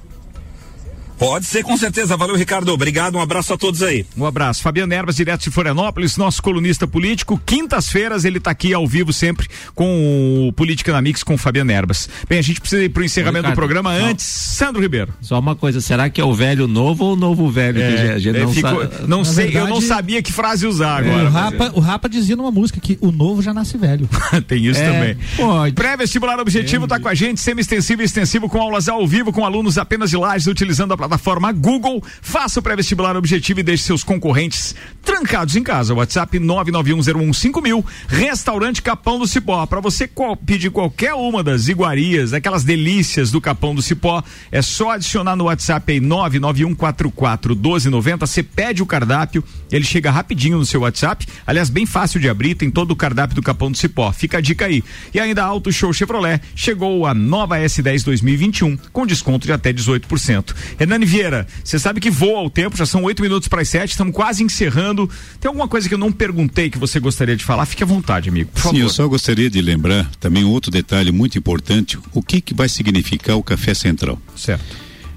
Pode 1.17 1.45
ser, 1.45 1.63
com 1.63 1.77
certeza. 1.77 2.17
Valeu, 2.17 2.35
Ricardo. 2.35 2.69
Obrigado. 2.69 3.15
Um 3.15 3.21
abraço 3.21 3.53
a 3.53 3.57
todos 3.57 3.81
aí. 3.81 4.05
Um 4.17 4.25
abraço. 4.25 4.61
Fabiano 4.61 4.93
Ervas, 4.93 5.15
direto 5.15 5.43
de 5.43 5.51
Florianópolis, 5.51 6.17
nosso 6.17 6.41
colunista 6.41 6.87
político. 6.87 7.39
Quintas-feiras 7.45 8.25
ele 8.25 8.37
está 8.37 8.51
aqui 8.51 8.73
ao 8.73 8.85
vivo 8.87 9.13
sempre 9.13 9.47
com 9.73 10.47
o 10.47 10.53
Política 10.53 10.91
na 10.91 11.01
Mix 11.01 11.23
com 11.23 11.35
o 11.35 11.37
Fabiano 11.37 11.71
Erbas. 11.71 12.09
Bem, 12.27 12.39
a 12.39 12.41
gente 12.41 12.59
precisa 12.59 12.83
ir 12.83 12.89
para 12.89 13.01
o 13.01 13.05
encerramento 13.05 13.47
Ricardo, 13.47 13.55
do 13.55 13.57
programa 13.57 13.97
só, 13.97 14.05
antes. 14.05 14.25
Sandro 14.25 14.81
Ribeiro. 14.81 15.13
Só 15.21 15.39
uma 15.39 15.55
coisa, 15.55 15.79
será 15.79 16.09
que 16.09 16.19
é 16.19 16.25
o 16.25 16.33
velho 16.33 16.67
novo 16.67 17.05
ou 17.05 17.13
o 17.13 17.15
novo 17.15 17.49
velho? 17.49 17.81
É, 17.81 18.13
a 18.13 18.19
gente 18.19 18.39
não, 18.39 18.53
ficou, 18.53 18.89
não 19.07 19.23
sei, 19.23 19.45
verdade, 19.45 19.69
eu 19.69 19.73
não 19.73 19.81
sabia 19.81 20.21
que 20.21 20.33
frase 20.33 20.67
usar 20.67 20.97
agora. 20.97 21.23
É, 21.23 21.25
o, 21.25 21.29
Rapa, 21.29 21.71
o 21.75 21.79
Rapa 21.79 22.09
dizia 22.09 22.35
numa 22.35 22.51
música 22.51 22.79
que 22.79 22.97
o 23.01 23.11
novo 23.11 23.41
já 23.41 23.53
nasce 23.53 23.77
velho. 23.77 24.09
Tem 24.47 24.65
isso 24.65 24.81
é, 24.81 24.91
também. 24.91 25.17
Pode. 25.37 25.75
Pré-vestibular 25.75 26.39
objetivo 26.39 26.85
está 26.85 26.99
com 26.99 27.07
a 27.07 27.13
gente, 27.13 27.39
semi-extensivo 27.39 28.01
e 28.01 28.05
extensivo 28.05 28.49
com 28.49 28.59
aulas 28.59 28.87
ao 28.89 29.05
vivo 29.07 29.31
com 29.31 29.45
alunos 29.45 29.77
apenas 29.77 30.09
de 30.09 30.17
lajes 30.17 30.47
utilizando 30.47 30.93
a 30.93 30.97
plataforma 31.07 31.51
Google 31.51 32.03
faça 32.21 32.59
o 32.59 32.63
pré-vestibular 32.63 33.15
objetivo 33.15 33.59
e 33.59 33.63
deixe 33.63 33.83
seus 33.83 34.03
concorrentes 34.03 34.75
trancados 35.03 35.55
em 35.55 35.63
casa. 35.63 35.93
WhatsApp 35.93 36.39
991015000, 36.39 37.85
Restaurante 38.07 38.81
Capão 38.81 39.19
do 39.19 39.27
Cipó. 39.27 39.63
Para 39.65 39.79
você 39.79 40.09
pedir 40.45 40.71
qualquer 40.71 41.13
uma 41.13 41.43
das 41.43 41.67
iguarias, 41.67 42.33
aquelas 42.33 42.63
delícias 42.63 43.29
do 43.31 43.39
Capão 43.39 43.75
do 43.75 43.81
Cipó, 43.81 44.23
é 44.51 44.61
só 44.61 44.91
adicionar 44.91 45.35
no 45.35 45.45
WhatsApp 45.45 45.93
aí 45.93 45.99
991441290. 45.99 48.19
Você 48.19 48.41
pede 48.41 48.81
o 48.81 48.85
cardápio, 48.85 49.43
ele 49.71 49.85
chega 49.85 50.11
rapidinho 50.11 50.57
no 50.57 50.65
seu 50.65 50.81
WhatsApp. 50.81 51.27
Aliás, 51.45 51.69
bem 51.69 51.85
fácil 51.85 52.19
de 52.19 52.27
abrir, 52.27 52.55
tem 52.55 52.71
todo 52.71 52.89
o 52.91 52.95
cardápio 52.95 53.35
do 53.35 53.43
Capão 53.43 53.71
do 53.71 53.77
Cipó. 53.77 54.11
Fica 54.11 54.39
a 54.39 54.41
dica 54.41 54.65
aí. 54.65 54.83
E 55.13 55.19
ainda 55.19 55.43
Auto 55.43 55.71
Show 55.71 55.93
Chevrolet 55.93 56.41
chegou 56.55 57.05
a 57.05 57.13
nova 57.13 57.59
S10 57.59 58.03
2021 58.03 58.75
com 58.91 59.05
desconto 59.05 59.45
de 59.45 59.53
até 59.53 59.71
18%. 59.71 60.55
Hernani 60.95 61.05
Vieira, 61.05 61.47
você 61.63 61.77
sabe 61.77 61.99
que 61.99 62.09
voa 62.09 62.41
o 62.41 62.49
tempo, 62.49 62.77
já 62.77 62.85
são 62.85 63.03
oito 63.03 63.21
minutos 63.21 63.47
para 63.47 63.61
as 63.61 63.69
sete, 63.69 63.91
estamos 63.91 64.13
quase 64.13 64.43
encerrando. 64.43 65.09
Tem 65.39 65.49
alguma 65.49 65.67
coisa 65.67 65.87
que 65.87 65.93
eu 65.93 65.97
não 65.97 66.11
perguntei 66.11 66.69
que 66.69 66.77
você 66.77 66.99
gostaria 66.99 67.35
de 67.35 67.43
falar? 67.43 67.65
Fique 67.65 67.83
à 67.83 67.85
vontade, 67.85 68.29
amigo. 68.29 68.49
Sim, 68.55 68.61
favor. 68.61 68.79
eu 68.79 68.89
só 68.89 69.07
gostaria 69.07 69.49
de 69.49 69.61
lembrar 69.61 70.09
também 70.19 70.43
outro 70.45 70.71
detalhe 70.71 71.11
muito 71.11 71.37
importante: 71.37 71.99
o 72.13 72.21
que, 72.21 72.39
que 72.39 72.53
vai 72.53 72.69
significar 72.69 73.35
o 73.35 73.43
Café 73.43 73.73
Central. 73.73 74.19
Certo. 74.35 74.63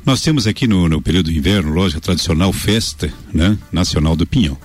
Nós 0.05 0.21
temos 0.21 0.47
aqui 0.47 0.67
no, 0.67 0.89
no 0.89 1.01
período 1.01 1.31
do 1.31 1.37
inverno, 1.37 1.73
lógico, 1.73 1.99
a 1.99 2.03
tradicional 2.03 2.53
festa 2.53 3.13
né, 3.33 3.57
nacional 3.71 4.17
do 4.17 4.27
Pinhão. 4.27 4.59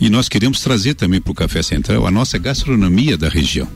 E 0.00 0.10
nós 0.10 0.28
queremos 0.28 0.60
trazer 0.60 0.94
também 0.94 1.20
para 1.20 1.30
o 1.30 1.34
Café 1.34 1.62
Central 1.62 2.06
a 2.06 2.10
nossa 2.10 2.38
gastronomia 2.38 3.16
da 3.16 3.28
região. 3.28 3.68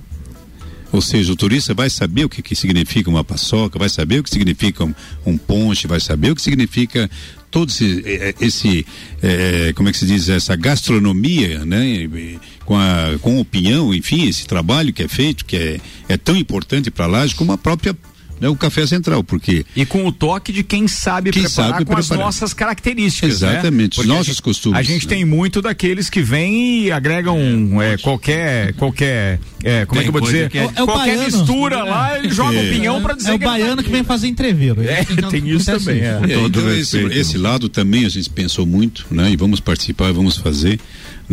Ou 0.93 1.01
seja, 1.01 1.33
o 1.33 1.37
turista 1.37 1.73
vai 1.73 1.89
saber 1.89 2.27
o 2.27 2.29
que, 2.29 2.43
que 2.43 2.55
significa 2.55 3.09
uma 3.09 3.25
paçoca, 3.25 3.79
vai 3.79 3.89
saber 3.89 4.21
o 4.21 4.23
que 4.23 4.31
significa 4.31 4.85
um, 4.85 4.95
um 5.25 5.39
ponche, 5.39 5.87
vai 5.87 5.99
saber 5.99 6.31
o 6.31 6.35
que 6.35 6.43
significa 6.43 7.11
todo 7.51 7.69
esse, 7.71 8.03
eh, 8.05 8.35
esse 8.41 8.87
é, 9.23 9.73
como 9.75 9.89
é 9.89 9.93
que 9.93 9.99
se 9.99 10.07
diz, 10.07 10.29
essa 10.29 10.57
gastronomia, 10.57 11.65
né? 11.65 12.09
Com, 12.65 12.77
a, 12.77 13.19
com 13.21 13.41
o 13.41 13.45
pinhão, 13.45 13.93
enfim, 13.93 14.29
esse 14.29 14.47
trabalho 14.47 14.93
que 14.93 15.03
é 15.03 15.09
feito, 15.09 15.45
que 15.45 15.57
é, 15.57 15.81
é 16.09 16.17
tão 16.17 16.37
importante 16.37 16.91
para 16.91 17.07
laje 17.07 17.35
como 17.35 17.53
a 17.53 17.59
própria 17.59 17.97
né, 18.43 18.49
o 18.49 18.57
café 18.57 18.85
central, 18.85 19.23
porque 19.23 19.65
e 19.77 19.87
com 19.87 20.05
o 20.05 20.11
toque 20.11 20.53
de 20.53 20.65
quem 20.65 20.89
sabe 20.89 21.31
quem 21.31 21.45
preparar 21.45 21.71
sabe 21.71 21.85
com 21.85 21.95
preparar. 21.95 22.01
as 22.01 22.25
nossas 22.25 22.53
características, 22.53 23.41
né? 23.41 23.51
exatamente, 23.53 24.01
né? 24.01 24.07
nossos 24.07 24.41
a 24.41 24.43
costumes. 24.43 24.79
A 24.81 24.83
gente 24.83 25.07
né? 25.07 25.15
tem 25.15 25.25
muito 25.25 25.63
daqueles 25.63 26.11
que 26.11 26.21
vêm 26.21 26.87
e 26.87 26.91
agregam 26.91 27.39
é, 27.81 27.97
qualquer 27.99 28.73
qualquer 28.75 29.39
é, 29.63 29.87
como 29.87 30.01
tem 30.01 30.01
é 30.01 30.03
que 30.03 30.09
eu 30.09 30.21
vou 30.21 30.21
dizer, 30.21 30.51
é, 30.53 30.65
é 30.65 30.69
qualquer 30.73 31.17
baiano, 31.17 31.25
mistura 31.25 31.85
né? 31.85 31.91
lá 31.91 32.19
ele 32.19 32.31
joga 32.31 32.59
o 32.59 32.69
pinhão 32.69 33.01
para 33.01 33.15
dizer 33.15 33.31
é 33.31 33.35
o 33.35 33.39
que 33.39 33.45
baiano 33.45 33.77
tá 33.77 33.83
que 33.85 33.91
vem 33.91 34.03
fazer 34.03 34.27
entreveiro. 34.27 34.83
É, 34.83 35.05
tem 35.31 35.49
isso 35.49 35.67
também. 35.67 36.01
É. 36.01 36.19
então 36.45 36.75
esse, 36.75 36.99
esse 36.99 37.39
lado 37.39 37.69
também 37.69 38.05
a 38.05 38.09
gente 38.09 38.29
pensou 38.29 38.67
muito, 38.67 39.07
né? 39.09 39.31
E 39.31 39.37
vamos 39.37 39.61
participar, 39.61 40.13
vamos 40.13 40.37
fazer 40.37 40.81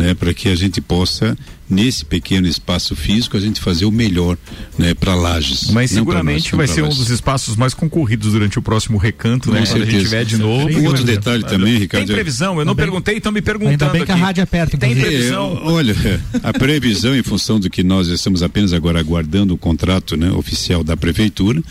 né, 0.00 0.14
para 0.14 0.32
que 0.32 0.48
a 0.48 0.54
gente 0.54 0.80
possa 0.80 1.36
nesse 1.68 2.04
pequeno 2.04 2.48
espaço 2.48 2.96
físico 2.96 3.36
a 3.36 3.40
gente 3.40 3.60
fazer 3.60 3.84
o 3.84 3.92
melhor, 3.92 4.36
né, 4.78 4.94
para 4.94 5.14
Lages. 5.14 5.70
Mas 5.70 5.90
seguramente 5.90 6.50
nós, 6.52 6.56
vai 6.56 6.66
ser 6.66 6.82
um 6.82 6.88
dos 6.88 7.10
espaços 7.10 7.54
mais 7.54 7.74
concorridos 7.74 8.32
durante 8.32 8.58
o 8.58 8.62
próximo 8.62 8.96
recanto, 8.98 9.52
né? 9.52 9.60
Com 9.60 9.66
Quando 9.66 9.82
a 9.82 9.84
gente 9.84 10.02
tiver 10.02 10.24
de 10.24 10.36
novo. 10.38 10.68
Um 10.78 10.86
outro 10.86 11.04
detalhe 11.04 11.44
também, 11.44 11.76
Ricardo. 11.78 12.06
Tem 12.06 12.14
previsão? 12.16 12.58
Eu 12.58 12.64
não 12.64 12.72
Também- 12.74 12.86
perguntei, 12.86 13.16
estão 13.18 13.30
me 13.30 13.42
perguntando 13.42 13.72
Ainda 13.84 13.88
bem 13.90 14.04
que 14.04 14.10
a 14.10 14.14
aqui. 14.14 14.24
rádio 14.24 14.42
é 14.42 14.46
perto, 14.46 14.78
Tem 14.78 14.90
inclusive. 14.92 15.14
previsão? 15.16 15.52
É, 15.62 15.68
olha, 15.70 15.96
a 16.42 16.52
previsão 16.52 17.14
em 17.14 17.22
função 17.22 17.60
do 17.60 17.68
que 17.70 17.84
nós 17.84 18.08
estamos 18.08 18.42
apenas 18.42 18.72
agora 18.72 18.98
aguardando 18.98 19.54
o 19.54 19.58
contrato 19.58 20.16
né, 20.16 20.30
oficial 20.32 20.82
da 20.82 20.96
prefeitura 20.96 21.62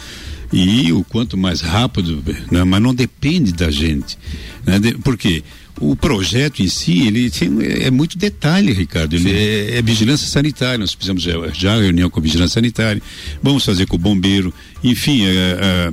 e 0.53 0.93
o 0.93 1.03
quanto 1.03 1.35
mais 1.37 1.59
rápido, 1.61 2.23
né, 2.51 2.63
mas 2.63 2.81
não 2.81 2.93
depende 2.95 3.51
da 3.51 3.69
gente, 3.69 4.17
né, 4.65 4.79
de, 4.79 4.93
porque 4.99 5.43
o 5.79 5.95
projeto 5.95 6.61
em 6.61 6.67
si 6.67 7.07
ele 7.07 7.29
tem, 7.29 7.49
é 7.61 7.89
muito 7.89 8.17
detalhe, 8.17 8.73
Ricardo. 8.73 9.15
Ele 9.15 9.31
é, 9.31 9.77
é 9.77 9.81
vigilância 9.81 10.27
sanitária. 10.27 10.77
Nós 10.77 10.93
fizemos 10.93 11.23
já, 11.23 11.31
já 11.53 11.75
a 11.75 11.81
reunião 11.81 12.09
com 12.09 12.19
a 12.19 12.23
vigilância 12.23 12.55
sanitária. 12.55 13.01
Vamos 13.41 13.63
fazer 13.63 13.85
com 13.85 13.95
o 13.95 13.99
bombeiro. 13.99 14.53
Enfim, 14.83 15.25
é, 15.25 15.31
é, 15.31 15.91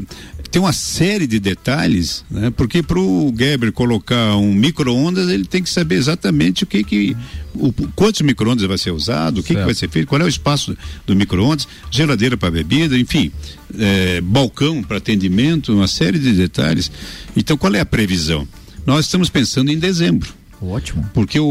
tem 0.50 0.60
uma 0.60 0.72
série 0.72 1.26
de 1.26 1.38
detalhes, 1.38 2.24
né? 2.30 2.50
Porque 2.50 2.82
para 2.82 2.98
o 2.98 3.32
Geber 3.36 3.72
colocar 3.72 4.36
um 4.36 4.52
micro-ondas, 4.52 5.28
ele 5.28 5.44
tem 5.44 5.62
que 5.62 5.70
saber 5.70 5.96
exatamente 5.96 6.64
o 6.64 6.66
que 6.66 6.82
que 6.82 7.16
o, 7.54 7.72
quantos 7.94 8.20
micro-ondas 8.22 8.64
vai 8.66 8.78
ser 8.78 8.90
usado, 8.90 9.38
o 9.38 9.42
que, 9.42 9.54
que 9.54 9.62
vai 9.62 9.74
ser 9.74 9.88
feito, 9.88 10.06
qual 10.08 10.20
é 10.20 10.24
o 10.24 10.28
espaço 10.28 10.76
do 11.06 11.14
micro-ondas, 11.14 11.66
geladeira 11.90 12.36
para 12.36 12.50
bebida, 12.50 12.98
enfim, 12.98 13.30
é, 13.78 14.20
balcão 14.20 14.82
para 14.82 14.98
atendimento, 14.98 15.72
uma 15.72 15.88
série 15.88 16.18
de 16.18 16.32
detalhes. 16.32 16.90
Então, 17.36 17.56
qual 17.56 17.74
é 17.74 17.80
a 17.80 17.86
previsão? 17.86 18.46
Nós 18.86 19.06
estamos 19.06 19.28
pensando 19.28 19.70
em 19.70 19.78
dezembro. 19.78 20.32
Ótimo. 20.62 21.08
Porque 21.12 21.38
o, 21.38 21.46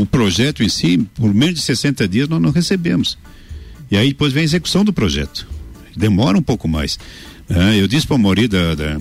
o 0.00 0.06
projeto 0.10 0.62
em 0.62 0.68
si, 0.68 0.98
por 1.14 1.32
menos 1.32 1.54
de 1.56 1.62
60 1.62 2.06
dias, 2.08 2.28
nós 2.28 2.40
não 2.42 2.50
recebemos. 2.50 3.16
E 3.90 3.96
aí 3.96 4.08
depois 4.08 4.32
vem 4.32 4.42
a 4.42 4.44
execução 4.44 4.84
do 4.84 4.92
projeto. 4.92 5.46
Demora 5.96 6.36
um 6.36 6.42
pouco 6.42 6.68
mais. 6.68 6.98
Ah, 7.48 7.74
eu 7.74 7.88
disse 7.88 8.06
para 8.06 8.16
a 8.16 8.18
Mauri 8.18 8.46
da, 8.46 8.74
da, 8.74 8.98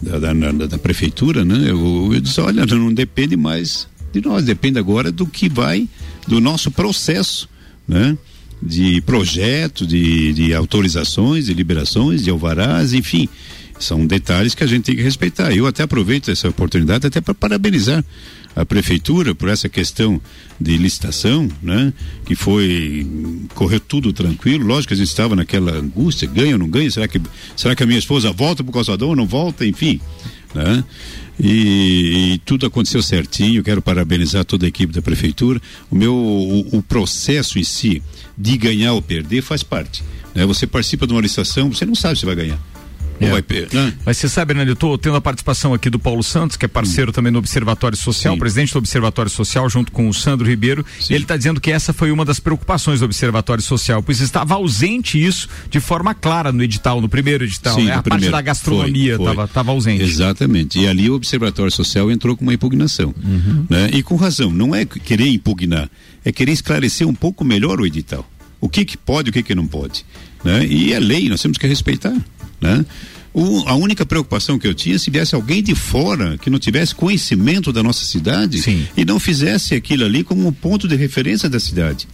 da, 0.00 0.18
da, 0.18 0.32
da- 0.52 0.66
da 0.66 0.78
prefeitura, 0.78 1.44
né? 1.44 1.64
Eu, 1.70 2.10
eu 2.14 2.20
disse, 2.20 2.40
olha, 2.40 2.64
não 2.66 2.92
depende 2.94 3.36
mais 3.36 3.88
de 4.12 4.20
nós, 4.20 4.44
depende 4.44 4.78
agora 4.78 5.10
do 5.10 5.26
que 5.26 5.48
vai, 5.48 5.88
do 6.26 6.40
nosso 6.40 6.70
processo, 6.70 7.48
né? 7.86 8.16
De 8.62 9.00
projeto, 9.02 9.84
de, 9.86 10.32
de 10.32 10.54
autorizações, 10.54 11.46
de 11.46 11.54
liberações, 11.54 12.22
de 12.22 12.30
alvarás, 12.30 12.92
enfim. 12.92 13.28
São 13.78 14.06
detalhes 14.06 14.54
que 14.54 14.64
a 14.64 14.66
gente 14.66 14.84
tem 14.84 14.96
que 14.96 15.02
respeitar. 15.02 15.54
Eu 15.54 15.66
até 15.66 15.82
aproveito 15.82 16.30
essa 16.30 16.48
oportunidade 16.48 17.06
até 17.06 17.20
para 17.20 17.34
parabenizar 17.34 18.04
a 18.56 18.66
prefeitura 18.66 19.34
por 19.34 19.48
essa 19.48 19.68
questão 19.68 20.20
de 20.60 20.76
licitação, 20.76 21.48
né? 21.62 21.92
Que 22.26 22.34
foi 22.34 23.06
correu 23.54 23.78
tudo 23.78 24.12
tranquilo. 24.12 24.66
Lógico 24.66 24.88
que 24.88 24.94
a 24.94 24.96
gente 24.96 25.08
estava 25.08 25.36
naquela 25.36 25.76
angústia, 25.76 26.26
ganha 26.26 26.54
ou 26.54 26.58
não 26.58 26.68
ganha? 26.68 26.90
Será 26.90 27.06
que 27.06 27.20
será 27.56 27.76
que 27.76 27.82
a 27.84 27.86
minha 27.86 27.98
esposa 27.98 28.32
volta 28.32 28.64
pro 28.64 28.72
calçadão 28.72 29.10
ou 29.10 29.16
não 29.16 29.26
volta? 29.26 29.64
Enfim, 29.64 30.00
né? 30.52 30.82
E, 31.38 32.32
e 32.34 32.38
tudo 32.44 32.66
aconteceu 32.66 33.00
certinho. 33.00 33.62
Quero 33.62 33.80
parabenizar 33.80 34.44
toda 34.44 34.66
a 34.66 34.68
equipe 34.68 34.92
da 34.92 35.00
prefeitura. 35.00 35.62
O 35.88 35.94
meu 35.94 36.14
o, 36.14 36.78
o 36.78 36.82
processo 36.82 37.60
em 37.60 37.64
si 37.64 38.02
de 38.36 38.56
ganhar 38.56 38.92
ou 38.94 39.00
perder 39.00 39.40
faz 39.40 39.62
parte. 39.62 40.02
Né? 40.34 40.44
Você 40.46 40.66
participa 40.66 41.06
de 41.06 41.12
uma 41.12 41.22
licitação, 41.22 41.72
você 41.72 41.86
não 41.86 41.94
sabe 41.94 42.18
se 42.18 42.26
vai 42.26 42.34
ganhar. 42.34 42.58
Ou 43.20 43.30
vai 43.30 43.42
perder. 43.42 43.94
Mas 44.04 44.16
você 44.16 44.28
sabe, 44.28 44.54
né, 44.54 44.64
eu 44.66 44.76
tô 44.76 44.96
tendo 44.96 45.16
a 45.16 45.20
participação 45.20 45.74
aqui 45.74 45.90
do 45.90 45.98
Paulo 45.98 46.22
Santos, 46.22 46.56
que 46.56 46.64
é 46.64 46.68
parceiro 46.68 47.12
também 47.12 47.32
no 47.32 47.38
Observatório 47.38 47.96
Social, 47.96 48.36
presidente 48.36 48.72
do 48.72 48.78
Observatório 48.78 49.30
Social, 49.30 49.68
junto 49.68 49.90
com 49.92 50.08
o 50.08 50.14
Sandro 50.14 50.46
Ribeiro, 50.46 50.84
e 51.08 51.14
ele 51.14 51.24
está 51.24 51.36
dizendo 51.36 51.60
que 51.60 51.70
essa 51.70 51.92
foi 51.92 52.10
uma 52.10 52.24
das 52.24 52.40
preocupações 52.40 53.00
do 53.00 53.06
Observatório 53.06 53.62
Social, 53.62 54.02
pois 54.02 54.20
estava 54.20 54.54
ausente 54.54 55.22
isso 55.22 55.48
de 55.70 55.80
forma 55.80 56.14
clara 56.14 56.52
no 56.52 56.62
edital, 56.62 57.00
no 57.00 57.08
primeiro 57.08 57.44
edital, 57.44 57.74
Sim, 57.74 57.86
né? 57.86 57.94
A 57.94 58.02
primeiro. 58.02 58.30
parte 58.30 58.30
da 58.30 58.40
gastronomia 58.40 59.16
estava 59.16 59.48
tava 59.48 59.70
ausente. 59.72 60.02
Exatamente. 60.02 60.78
E 60.78 60.86
ali 60.86 61.10
o 61.10 61.14
Observatório 61.14 61.72
Social 61.72 62.10
entrou 62.10 62.36
com 62.36 62.42
uma 62.42 62.54
impugnação. 62.54 63.14
Uhum. 63.22 63.66
Né? 63.68 63.90
E 63.92 64.02
com 64.02 64.16
razão. 64.16 64.50
Não 64.50 64.74
é 64.74 64.84
querer 64.84 65.28
impugnar, 65.28 65.88
é 66.24 66.32
querer 66.32 66.52
esclarecer 66.52 67.06
um 67.06 67.14
pouco 67.14 67.44
melhor 67.44 67.80
o 67.80 67.86
edital. 67.86 68.28
O 68.60 68.68
que, 68.68 68.84
que 68.84 68.96
pode, 68.96 69.30
o 69.30 69.32
que, 69.32 69.42
que 69.42 69.54
não 69.54 69.66
pode. 69.66 70.04
Né? 70.44 70.66
E 70.66 70.92
é 70.92 70.98
lei, 70.98 71.28
nós 71.28 71.40
temos 71.40 71.58
que 71.58 71.66
respeitar. 71.66 72.14
Né? 72.60 72.84
O- 73.32 73.62
a 73.68 73.74
única 73.74 74.04
preocupação 74.04 74.58
que 74.58 74.66
eu 74.66 74.74
tinha 74.74 74.96
é 74.96 74.98
se 74.98 75.10
viesse 75.10 75.34
alguém 75.34 75.62
de 75.62 75.74
fora 75.74 76.36
que 76.38 76.50
não 76.50 76.58
tivesse 76.58 76.94
conhecimento 76.94 77.72
da 77.72 77.82
nossa 77.82 78.04
cidade 78.04 78.58
e 78.96 79.04
não 79.04 79.20
fizesse 79.20 79.74
aquilo 79.74 80.04
ali 80.04 80.24
como 80.24 80.46
um 80.46 80.52
ponto 80.52 80.88
de 80.88 80.96
referência 80.96 81.48
da 81.48 81.60
cidade. 81.60 82.08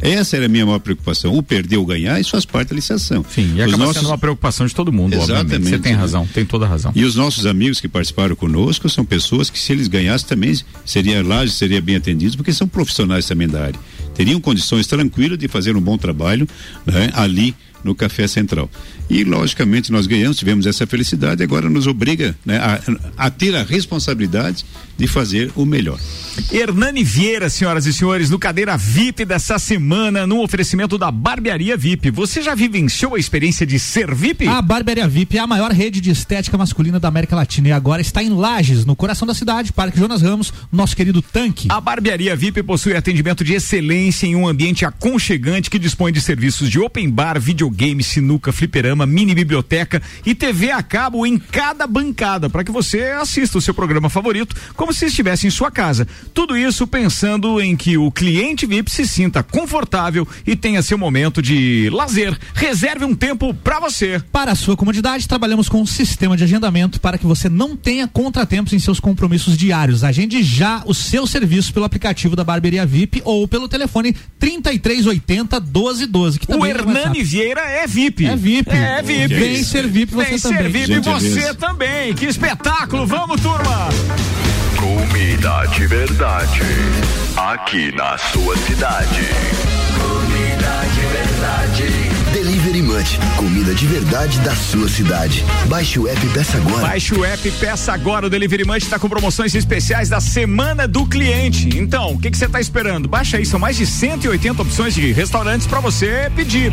Essa 0.00 0.36
era 0.36 0.46
a 0.46 0.48
minha 0.48 0.66
maior 0.66 0.80
preocupação. 0.80 1.36
O 1.36 1.42
perder 1.44 1.76
ou 1.76 1.86
ganhar, 1.86 2.18
isso 2.20 2.30
faz 2.32 2.44
parte 2.44 2.70
da 2.70 2.74
licitação. 2.74 3.24
Sim, 3.32 3.52
e 3.54 3.62
acaba 3.62 3.76
nossos- 3.76 3.96
sendo 3.98 4.08
uma 4.08 4.18
preocupação 4.18 4.66
de 4.66 4.74
todo 4.74 4.92
mundo, 4.92 5.16
obviamente. 5.16 5.26
Você 5.26 5.32
Exatamente, 5.52 5.82
tem 5.82 5.92
né? 5.92 5.98
razão, 5.98 6.26
tem 6.26 6.44
toda 6.44 6.64
a 6.64 6.68
razão. 6.68 6.90
E 6.92 7.04
os 7.04 7.14
nossos 7.14 7.46
amigos 7.46 7.80
que 7.80 7.86
participaram 7.86 8.34
conosco 8.34 8.88
são 8.88 9.04
pessoas 9.04 9.48
que, 9.48 9.60
se 9.60 9.70
eles 9.72 9.86
ganhassem 9.86 10.26
também, 10.26 10.58
seria 10.84 11.22
lá, 11.22 11.46
seria 11.46 11.80
bem 11.80 11.94
atendidos, 11.94 12.34
porque 12.34 12.52
são 12.52 12.66
profissionais 12.66 13.26
também 13.26 13.46
da 13.46 13.62
área. 13.62 13.78
Teriam 14.12 14.40
condições 14.40 14.88
tranquilas 14.88 15.38
de 15.38 15.46
fazer 15.46 15.76
um 15.76 15.80
bom 15.80 15.96
trabalho 15.96 16.48
né, 16.84 17.10
ali 17.14 17.54
no 17.84 17.94
Café 17.94 18.26
Central. 18.26 18.70
E, 19.08 19.24
logicamente, 19.24 19.92
nós 19.92 20.06
ganhamos, 20.06 20.38
tivemos 20.38 20.66
essa 20.66 20.86
felicidade, 20.86 21.42
agora 21.42 21.68
nos 21.68 21.86
obriga 21.86 22.36
né, 22.44 22.58
a, 22.58 23.26
a 23.26 23.30
ter 23.30 23.54
a 23.54 23.62
responsabilidade 23.62 24.64
de 24.96 25.06
fazer 25.06 25.50
o 25.56 25.64
melhor. 25.64 25.98
Hernani 26.50 27.02
Vieira, 27.02 27.50
senhoras 27.50 27.86
e 27.86 27.92
senhores, 27.92 28.30
no 28.30 28.38
cadeira 28.38 28.76
VIP 28.76 29.24
dessa 29.24 29.58
semana, 29.58 30.26
no 30.26 30.42
oferecimento 30.42 30.96
da 30.96 31.10
Barbearia 31.10 31.76
VIP. 31.76 32.10
Você 32.10 32.40
já 32.40 32.54
vivenciou 32.54 33.14
a 33.14 33.18
experiência 33.18 33.66
de 33.66 33.78
ser 33.78 34.14
VIP? 34.14 34.46
A 34.46 34.62
Barbearia 34.62 35.08
VIP 35.08 35.38
é 35.38 35.40
a 35.40 35.46
maior 35.46 35.72
rede 35.72 36.00
de 36.00 36.10
estética 36.10 36.56
masculina 36.56 37.00
da 37.00 37.08
América 37.08 37.34
Latina 37.34 37.68
e 37.68 37.72
agora 37.72 38.00
está 38.00 38.22
em 38.22 38.30
Lages, 38.30 38.84
no 38.84 38.94
coração 38.94 39.26
da 39.26 39.34
cidade, 39.34 39.72
Parque 39.72 39.98
Jonas 39.98 40.22
Ramos, 40.22 40.52
nosso 40.70 40.96
querido 40.96 41.20
tanque. 41.20 41.68
A 41.70 41.80
Barbearia 41.80 42.36
VIP 42.36 42.62
possui 42.62 42.94
atendimento 42.94 43.44
de 43.44 43.54
excelência 43.54 44.26
em 44.26 44.36
um 44.36 44.46
ambiente 44.46 44.84
aconchegante 44.84 45.68
que 45.68 45.78
dispõe 45.78 46.12
de 46.12 46.20
serviços 46.20 46.70
de 46.70 46.78
open 46.78 47.10
bar, 47.10 47.40
videogame, 47.40 47.71
sinuca, 48.02 48.52
fliperama, 48.52 49.06
mini 49.06 49.34
biblioteca 49.34 50.02
e 50.24 50.34
TV 50.34 50.70
a 50.70 50.82
cabo 50.82 51.26
em 51.26 51.38
cada 51.38 51.86
bancada 51.86 52.48
para 52.48 52.64
que 52.64 52.70
você 52.70 53.02
assista 53.20 53.58
o 53.58 53.60
seu 53.60 53.74
programa 53.74 54.08
favorito 54.08 54.54
como 54.74 54.92
se 54.92 55.06
estivesse 55.06 55.46
em 55.46 55.50
sua 55.50 55.70
casa. 55.70 56.06
Tudo 56.34 56.56
isso 56.56 56.86
pensando 56.86 57.60
em 57.60 57.76
que 57.76 57.96
o 57.96 58.10
cliente 58.10 58.66
VIP 58.66 58.90
se 58.90 59.06
sinta 59.06 59.42
confortável 59.42 60.26
e 60.46 60.54
tenha 60.56 60.82
seu 60.82 60.98
momento 60.98 61.42
de 61.42 61.90
lazer. 61.90 62.38
Reserve 62.54 63.04
um 63.04 63.14
tempo 63.14 63.54
para 63.54 63.80
você. 63.80 64.22
Para 64.30 64.52
a 64.52 64.54
sua 64.54 64.76
comodidade, 64.76 65.28
trabalhamos 65.28 65.68
com 65.68 65.80
um 65.80 65.86
sistema 65.86 66.36
de 66.36 66.44
agendamento 66.44 67.00
para 67.00 67.18
que 67.18 67.26
você 67.26 67.48
não 67.48 67.76
tenha 67.76 68.06
contratempos 68.06 68.72
em 68.72 68.78
seus 68.78 69.00
compromissos 69.00 69.56
diários. 69.56 70.04
Agende 70.04 70.42
já 70.42 70.82
o 70.86 70.94
seu 70.94 71.26
serviço 71.26 71.72
pelo 71.72 71.86
aplicativo 71.86 72.36
da 72.36 72.44
Barbearia 72.44 72.86
VIP 72.86 73.22
ou 73.24 73.46
pelo 73.48 73.68
telefone 73.68 74.14
3380 74.38 75.60
1212. 75.60 76.38
Que 76.38 76.52
O 76.52 76.64
é 76.64 76.70
Hernani 76.70 77.18
WhatsApp. 77.18 77.24
É 77.64 77.86
VIP. 77.86 78.26
É 78.26 78.36
VIP. 78.36 78.70
É 78.70 79.02
VIP. 79.02 79.34
Vem 79.34 79.62
ser 79.64 79.86
VIP 79.86 80.14
você 80.14 80.30
Vem 80.30 80.38
também. 80.40 80.62
ser 80.62 80.68
VIP 80.70 80.86
Gentileza. 80.94 81.40
você 81.40 81.54
também. 81.54 82.14
Que 82.14 82.26
espetáculo. 82.26 83.06
Vamos, 83.06 83.40
turma. 83.40 83.88
Comida 84.76 85.64
de 85.66 85.86
verdade. 85.86 86.60
Aqui 87.36 87.92
na 87.94 88.18
sua 88.18 88.56
cidade. 88.58 89.28
Comida 93.38 93.74
de 93.74 93.86
verdade 93.86 94.38
da 94.40 94.54
sua 94.54 94.86
cidade. 94.86 95.42
Baixe 95.66 95.98
o 95.98 96.06
app 96.06 96.26
peça 96.28 96.58
agora. 96.58 96.82
Baixe 96.82 97.14
o 97.14 97.24
app, 97.24 97.50
peça 97.52 97.90
agora. 97.90 98.26
O 98.26 98.30
Delivery 98.30 98.66
Munch 98.66 98.84
está 98.84 98.98
com 98.98 99.08
promoções 99.08 99.54
especiais 99.54 100.10
da 100.10 100.20
Semana 100.20 100.86
do 100.86 101.06
Cliente. 101.06 101.70
Então, 101.78 102.12
o 102.12 102.18
que 102.18 102.30
você 102.30 102.44
está 102.44 102.60
esperando? 102.60 103.08
Baixa 103.08 103.38
aí, 103.38 103.46
são 103.46 103.58
mais 103.58 103.78
de 103.78 103.86
180 103.86 104.60
opções 104.60 104.94
de 104.94 105.10
restaurantes 105.10 105.66
para 105.66 105.80
você 105.80 106.30
pedir. 106.36 106.70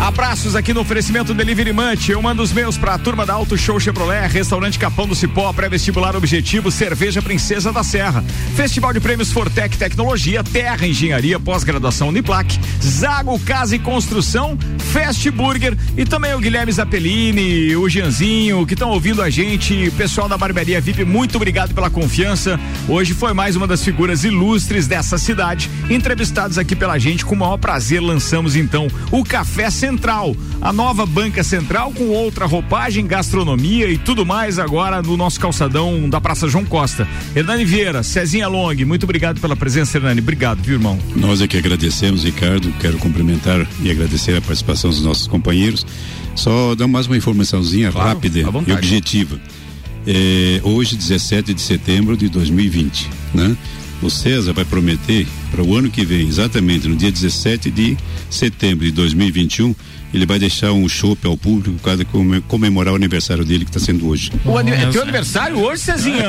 Abraços 0.00 0.56
aqui 0.56 0.72
no 0.72 0.80
oferecimento 0.80 1.34
Delivery 1.34 1.74
Munch. 1.74 2.10
Eu 2.10 2.22
mando 2.22 2.42
os 2.42 2.52
meus 2.52 2.78
para 2.78 2.94
a 2.94 2.98
turma 2.98 3.26
da 3.26 3.34
Auto 3.34 3.56
Show 3.58 3.78
Chevrolet, 3.78 4.28
Restaurante 4.28 4.78
Capão 4.78 5.06
do 5.06 5.14
Cipó, 5.14 5.52
Pré-Vestibular 5.52 6.16
Objetivo, 6.16 6.70
Cerveja 6.70 7.20
Princesa 7.20 7.70
da 7.70 7.84
Serra, 7.84 8.24
Festival 8.56 8.94
de 8.94 9.00
Prêmios 9.00 9.30
Fortec 9.30 9.76
Tecnologia, 9.76 10.42
Terra 10.42 10.86
Engenharia, 10.86 11.38
Pós-Graduação 11.38 12.08
Uniplac, 12.08 12.58
Zago 12.82 13.38
Casa 13.40 13.76
e 13.76 13.78
Construção, 13.78 14.58
Burger 15.30 15.76
e 15.96 16.04
também 16.04 16.34
o 16.34 16.38
Guilherme 16.38 16.72
Zappellini, 16.72 17.76
o 17.76 17.88
Gianzinho, 17.88 18.66
que 18.66 18.74
estão 18.74 18.90
ouvindo 18.90 19.22
a 19.22 19.30
gente, 19.30 19.90
pessoal 19.96 20.28
da 20.28 20.36
Barbearia 20.36 20.80
VIP, 20.80 21.04
muito 21.04 21.36
obrigado 21.36 21.74
pela 21.74 21.90
confiança. 21.90 22.58
Hoje 22.88 23.14
foi 23.14 23.32
mais 23.32 23.56
uma 23.56 23.66
das 23.66 23.84
figuras 23.84 24.24
ilustres 24.24 24.86
dessa 24.86 25.18
cidade, 25.18 25.70
entrevistados 25.88 26.58
aqui 26.58 26.74
pela 26.74 26.98
gente, 26.98 27.24
com 27.24 27.34
o 27.34 27.38
maior 27.38 27.56
prazer 27.56 28.00
lançamos 28.00 28.56
então 28.56 28.88
o 29.10 29.24
Café 29.24 29.70
Central, 29.70 30.36
a 30.60 30.72
nova 30.72 31.06
banca 31.06 31.42
central 31.42 31.92
com 31.92 32.08
outra 32.08 32.46
roupagem, 32.46 33.06
gastronomia 33.06 33.88
e 33.90 33.98
tudo 33.98 34.24
mais 34.24 34.58
agora 34.58 35.02
no 35.02 35.16
nosso 35.16 35.40
calçadão 35.40 36.08
da 36.08 36.20
Praça 36.20 36.48
João 36.48 36.64
Costa. 36.64 37.06
Hernani 37.34 37.64
Vieira, 37.64 38.02
Cezinha 38.02 38.48
Long, 38.48 38.74
muito 38.84 39.04
obrigado 39.04 39.40
pela 39.40 39.56
presença, 39.56 39.98
Hernani. 39.98 40.20
Obrigado, 40.20 40.62
viu, 40.62 40.74
irmão? 40.74 40.98
Nós 41.14 41.40
é 41.40 41.46
que 41.46 41.56
agradecemos, 41.56 42.24
Ricardo. 42.24 42.72
Quero 42.80 42.98
cumprimentar 42.98 43.66
e 43.82 43.90
agradecer 43.90 44.36
a 44.36 44.40
participação 44.40 44.90
dos 44.90 45.02
nossos 45.02 45.19
companheiros. 45.26 45.84
Só 46.36 46.74
dar 46.74 46.86
mais 46.86 47.06
uma 47.06 47.16
informaçãozinha 47.16 47.90
Claro, 47.90 48.08
rápida 48.08 48.42
vontade. 48.50 48.70
e 48.70 48.74
objetiva. 48.74 49.40
É, 50.06 50.60
hoje, 50.64 50.96
17 50.96 51.52
de 51.52 51.60
setembro 51.60 52.16
de 52.16 52.28
2020, 52.28 53.08
né? 53.34 53.56
O 54.02 54.08
César 54.08 54.52
vai 54.54 54.64
prometer 54.64 55.26
para 55.50 55.62
o 55.62 55.76
ano 55.76 55.90
que 55.90 56.04
vem, 56.04 56.26
exatamente 56.28 56.86
no 56.88 56.96
dia 56.96 57.10
17 57.10 57.70
de 57.70 57.96
setembro 58.28 58.84
de 58.84 58.92
2021, 58.92 59.74
ele 60.12 60.26
vai 60.26 60.40
deixar 60.40 60.72
um 60.72 60.88
chopp 60.88 61.24
ao 61.26 61.36
público 61.36 61.78
para 61.80 62.04
come- 62.04 62.40
comemorar 62.42 62.92
o 62.92 62.96
aniversário 62.96 63.44
dele 63.44 63.64
que 63.64 63.70
está 63.70 63.78
sendo 63.78 64.08
hoje. 64.08 64.32
O 64.44 64.58
ani- 64.58 64.72
é 64.72 64.86
teu 64.86 65.02
aniversário 65.02 65.56
hoje, 65.58 65.82
Cezinha? 65.82 66.24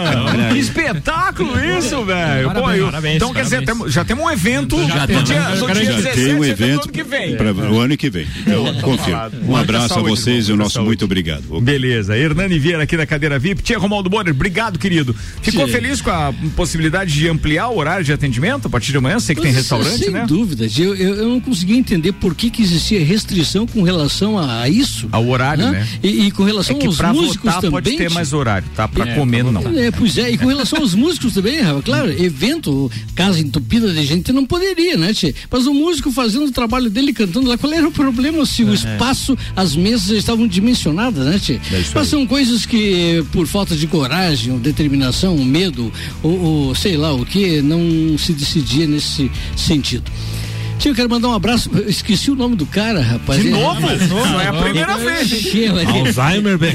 que 0.52 0.60
espetáculo 0.60 1.52
isso, 1.80 2.04
velho. 2.06 2.50
Pô, 2.50 2.54
Parabéns, 2.62 2.78
eu- 2.80 2.86
parabéns, 2.86 3.16
então 3.16 3.34
quer 3.34 3.44
dizer, 3.44 3.64
já 3.88 4.06
temos 4.06 4.24
um 4.26 4.30
evento 4.30 4.78
Já 4.88 5.02
no 5.02 5.08
tem- 5.08 5.24
dia, 5.24 5.36
dia 5.42 5.56
já 5.56 5.74
17 5.74 6.16
tem 6.26 6.36
um 6.36 6.46
evento 6.46 6.84
ano 6.84 6.92
que 6.92 7.04
vem. 7.04 7.36
para 7.36 7.54
o 7.54 7.80
ano 7.80 7.98
que 7.98 8.10
vem. 8.10 8.28
Eu 8.46 8.66
confio. 8.82 9.16
Um 9.48 9.56
abraço 9.56 9.86
a 9.86 9.90
saúde, 9.96 10.10
vocês 10.12 10.48
e 10.48 10.52
o 10.52 10.56
nosso 10.56 10.74
saúde. 10.76 10.88
muito 10.88 11.06
obrigado. 11.06 11.60
Beleza, 11.60 12.16
Hernani 12.16 12.60
Vieira 12.60 12.84
aqui 12.84 12.96
na 12.96 13.08
cadeira 13.08 13.40
VIP. 13.40 13.64
Tia 13.64 13.80
Romualdo 13.80 14.12
Bonner, 14.12 14.32
obrigado, 14.32 14.78
querido. 14.78 15.16
Ficou 15.42 15.66
Tia. 15.66 15.74
feliz 15.76 16.02
com 16.02 16.12
a 16.12 16.32
possibilidade 16.56 17.12
de 17.14 17.28
ampliar 17.28 17.70
o 17.70 17.78
horário 17.80 18.06
de 18.06 18.14
atendimento 18.14 18.68
a 18.68 18.70
partir 18.70 18.92
de 18.92 18.98
amanhã? 18.98 19.11
É? 19.12 19.20
Você 19.20 19.36
que 19.36 19.42
tem 19.42 19.52
restaurante, 19.52 19.98
sem 19.98 20.10
né? 20.12 20.26
dúvidas. 20.28 20.78
Eu, 20.78 20.96
eu, 20.96 21.16
eu 21.16 21.30
não 21.30 21.40
conseguia 21.40 21.78
entender 21.78 22.12
por 22.14 22.36
que, 22.36 22.50
que 22.50 22.62
existia 22.62 23.04
restrição 23.04 23.66
com 23.68 23.82
relação 23.84 24.38
a, 24.38 24.62
a 24.62 24.70
isso. 24.70 25.08
Ao 25.12 25.28
horário, 25.28 25.72
né? 25.72 25.88
E, 26.04 26.28
e 26.28 26.32
com 26.32 26.44
relação 26.44 26.76
É 26.76 26.80
que 26.80 26.88
aos 26.88 26.98
pra 26.98 27.14
músicos 27.14 27.38
votar 27.44 27.56
também. 27.56 27.72
pode 27.72 27.98
ter 27.98 28.10
mais 28.10 28.34
horário, 28.34 28.68
tá? 28.76 28.88
Pra 28.88 29.08
É, 29.08 29.16
comer 29.16 29.44
não. 29.44 29.62
É, 29.78 29.92
pois 29.92 30.18
é, 30.18 30.32
e 30.32 30.38
com 30.38 30.48
relação 30.48 30.80
aos 30.80 30.94
músicos 30.94 31.34
também, 31.34 31.60
Rafa, 31.62 31.82
claro, 31.82 32.12
evento, 32.12 32.92
casa 33.16 33.40
entupida 33.40 33.92
de 33.94 34.06
gente 34.06 34.32
não 34.32 34.46
poderia, 34.46 34.98
né, 34.98 35.14
tchê? 35.14 35.34
Mas 35.50 35.68
o 35.68 35.74
músico 35.74 36.12
fazendo 36.12 36.46
o 36.46 36.52
trabalho 36.52 36.90
dele, 36.90 37.14
cantando 37.14 37.48
lá, 37.48 37.58
qual 37.58 37.72
era 37.74 37.88
o 37.88 37.92
problema 37.92 38.46
se 38.46 38.64
o 38.64 38.74
espaço, 38.74 39.38
as 39.56 39.76
mesas 39.76 40.10
estavam 40.12 40.48
dimensionadas, 40.48 41.26
né, 41.26 41.40
tchê? 41.40 41.60
Mas 41.94 42.08
são 42.08 42.26
coisas 42.26 42.66
que, 42.66 43.24
por 43.32 43.48
falta 43.48 43.76
de 43.76 43.88
coragem, 43.88 44.54
ou 44.54 44.60
determinação, 44.60 45.36
ou 45.38 45.44
medo, 45.44 45.92
ou, 46.24 46.40
ou 46.40 46.76
sei 46.76 46.98
lá 46.98 47.14
o 47.14 47.26
que, 47.26 47.62
não 47.62 48.18
se 48.18 48.34
decidia 48.34 48.88
nesse 48.88 49.01
sentido. 49.56 50.04
Tio, 50.82 50.90
eu 50.92 50.96
quero 50.96 51.08
mandar 51.12 51.28
um 51.30 51.34
abraço. 51.34 51.70
Eu 51.76 51.88
esqueci 51.88 52.32
o 52.32 52.36
nome 52.36 52.56
do 52.56 52.66
cara, 52.66 53.02
rapaz. 53.02 53.40
De 53.40 53.52
novo? 53.52 53.88
De 53.96 54.08
novo? 54.08 54.40
É 54.40 54.48
a 54.48 54.54
primeira 54.54 54.98
vez? 54.98 55.28
Che, 55.30 55.70
mas- 55.72 56.18
Alzheimer, 56.18 56.58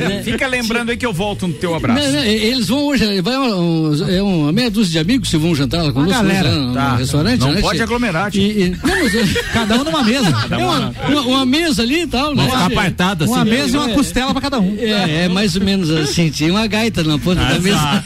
É, 0.00 0.22
Fica 0.22 0.46
lembrando 0.46 0.88
aí 0.90 0.96
que 0.96 1.04
eu 1.04 1.12
volto 1.12 1.46
no 1.46 1.52
teu 1.52 1.74
abraço. 1.74 2.02
Não, 2.02 2.10
não, 2.10 2.24
eles 2.24 2.68
vão 2.68 2.86
hoje, 2.86 3.20
vai 3.20 3.36
um- 3.36 4.08
é 4.08 4.22
uma 4.22 4.50
meia 4.50 4.70
dúzia 4.70 4.92
de 4.92 4.98
amigos 4.98 5.28
que 5.28 5.36
vão 5.36 5.54
jantar 5.54 5.82
lá 5.82 5.92
conosco 5.92 6.22
galera. 6.22 6.48
hoje, 6.48 6.58
lá 6.58 6.64
no, 6.64 6.72
Tá. 6.74 6.90
no 6.92 6.96
restaurante. 6.96 7.40
Não 7.40 7.52
né, 7.52 7.60
pode 7.60 7.76
tchê? 7.76 7.82
aglomerar, 7.82 8.30
tio. 8.30 8.40
E, 8.42 8.62
e, 8.62 8.70
não, 8.70 8.78
mas, 8.98 9.14
é- 9.14 9.42
Cada 9.52 9.74
um 9.76 9.84
numa 9.84 10.02
mesa. 10.04 10.28
é 10.50 10.56
uma, 10.56 10.94
uma, 11.10 11.20
uma 11.20 11.46
mesa 11.46 11.82
ali 11.82 12.00
e 12.02 12.06
tal, 12.06 12.34
né? 12.34 12.44
Uma 12.44 12.64
apartada, 12.66 13.26
Uma 13.26 13.42
assim. 13.42 13.50
mesa 13.50 13.76
e 13.76 13.78
uma 13.78 13.88
costela 13.90 14.32
pra 14.32 14.40
cada 14.40 14.58
um. 14.58 14.74
É, 14.78 15.24
é 15.24 15.28
mais 15.28 15.54
ou 15.54 15.62
menos 15.62 15.90
assim, 15.90 16.30
tinha 16.30 16.50
uma 16.50 16.66
gaita 16.66 17.04
na 17.04 17.18
ponta 17.18 17.44
da 17.44 17.58
mesa. 17.58 18.04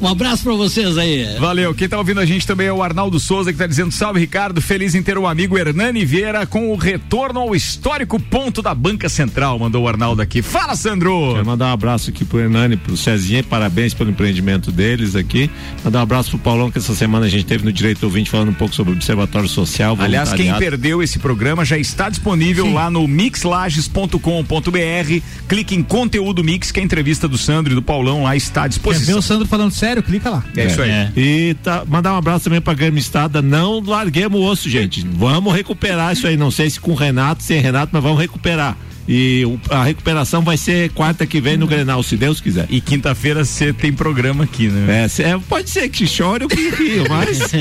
um 0.00 0.08
abraço 0.08 0.42
pra 0.42 0.54
vocês 0.54 0.98
aí. 0.98 1.36
Valeu. 1.38 1.72
Quem 1.74 1.88
tá 1.88 1.96
ouvindo 1.96 2.18
a 2.18 2.26
gente 2.26 2.44
também 2.44 2.66
é 2.66 2.72
o 2.72 2.82
Arnaldo 2.82 3.03
Souza, 3.20 3.52
que 3.52 3.58
tá 3.58 3.66
dizendo 3.66 3.92
salve, 3.92 4.20
Ricardo. 4.20 4.60
Feliz 4.60 4.94
em 4.94 5.02
ter 5.02 5.18
o 5.18 5.26
amigo 5.26 5.58
Hernani 5.58 6.04
Vieira 6.04 6.46
com 6.46 6.72
o 6.72 6.76
retorno 6.76 7.40
ao 7.40 7.54
histórico 7.54 8.18
ponto 8.18 8.62
da 8.62 8.74
Banca 8.74 9.08
Central. 9.08 9.58
Mandou 9.58 9.84
o 9.84 9.88
Arnaldo 9.88 10.22
aqui. 10.22 10.42
Fala, 10.42 10.74
Sandro! 10.76 11.32
Quero 11.34 11.46
mandar 11.46 11.66
um 11.66 11.72
abraço 11.72 12.10
aqui 12.10 12.24
pro 12.24 12.40
Hernani, 12.40 12.76
pro 12.76 12.96
Cezinha, 12.96 13.42
parabéns 13.42 13.94
pelo 13.94 14.10
empreendimento 14.10 14.72
deles 14.72 15.14
aqui. 15.16 15.50
Mandar 15.84 16.00
um 16.00 16.02
abraço 16.02 16.30
pro 16.30 16.38
Paulão, 16.38 16.70
que 16.70 16.78
essa 16.78 16.94
semana 16.94 17.26
a 17.26 17.28
gente 17.28 17.44
teve 17.44 17.64
no 17.64 17.72
Direito 17.72 18.02
Ouvinte 18.04 18.30
falando 18.30 18.50
um 18.50 18.54
pouco 18.54 18.74
sobre 18.74 18.92
o 18.92 18.96
Observatório 18.96 19.48
Social. 19.48 19.96
Aliás, 20.00 20.32
quem 20.32 20.52
perdeu 20.54 21.02
esse 21.02 21.18
programa 21.18 21.64
já 21.64 21.78
está 21.78 22.08
disponível 22.08 22.72
lá 22.72 22.90
no 22.90 23.06
mixlages.com.br. 23.08 25.22
Clique 25.48 25.74
em 25.74 25.82
conteúdo 25.82 26.42
mix, 26.42 26.70
que 26.70 26.80
a 26.80 26.82
entrevista 26.82 27.28
do 27.28 27.38
Sandro 27.38 27.72
e 27.72 27.74
do 27.74 27.82
Paulão 27.82 28.24
lá 28.24 28.36
está 28.36 28.62
à 28.62 28.64
Quer 28.64 28.68
ver 28.68 28.74
disposição. 28.74 29.18
o 29.18 29.22
Sandro 29.22 29.46
falando 29.46 29.72
sério? 29.72 30.02
Clica 30.02 30.30
lá. 30.30 30.44
É 30.56 30.66
isso 30.66 30.82
aí. 30.82 30.90
E 31.16 31.54
tá, 31.62 31.84
mandar 31.86 32.14
um 32.14 32.16
abraço 32.16 32.44
também 32.44 32.60
pra 32.60 32.74
Grêmio 32.74 32.93
Estada. 32.98 33.40
Não 33.42 33.80
larguemos 33.80 34.40
o 34.40 34.44
osso, 34.44 34.68
gente. 34.68 35.06
Vamos 35.06 35.54
recuperar 35.54 36.12
isso 36.12 36.26
aí. 36.26 36.36
Não 36.36 36.50
sei 36.50 36.68
se 36.70 36.80
com 36.80 36.94
Renato, 36.94 37.42
sem 37.42 37.60
Renato, 37.60 37.90
mas 37.92 38.02
vamos 38.02 38.18
recuperar. 38.20 38.76
E 39.06 39.44
a 39.68 39.84
recuperação 39.84 40.40
vai 40.40 40.56
ser 40.56 40.88
quarta 40.92 41.26
que 41.26 41.38
vem 41.38 41.58
no 41.58 41.66
Grenal, 41.66 42.02
se 42.02 42.16
Deus 42.16 42.40
quiser. 42.40 42.64
E 42.70 42.80
quinta-feira 42.80 43.44
você 43.44 43.70
tem 43.70 43.92
programa 43.92 44.44
aqui, 44.44 44.68
né? 44.68 45.04
É, 45.04 45.08
cê- 45.08 45.24
é, 45.24 45.38
pode 45.46 45.68
ser 45.68 45.90
que 45.90 46.06
chore 46.06 46.44
ou 46.44 46.48
que 46.48 46.70
rio, 46.70 47.04
mas 47.10 47.38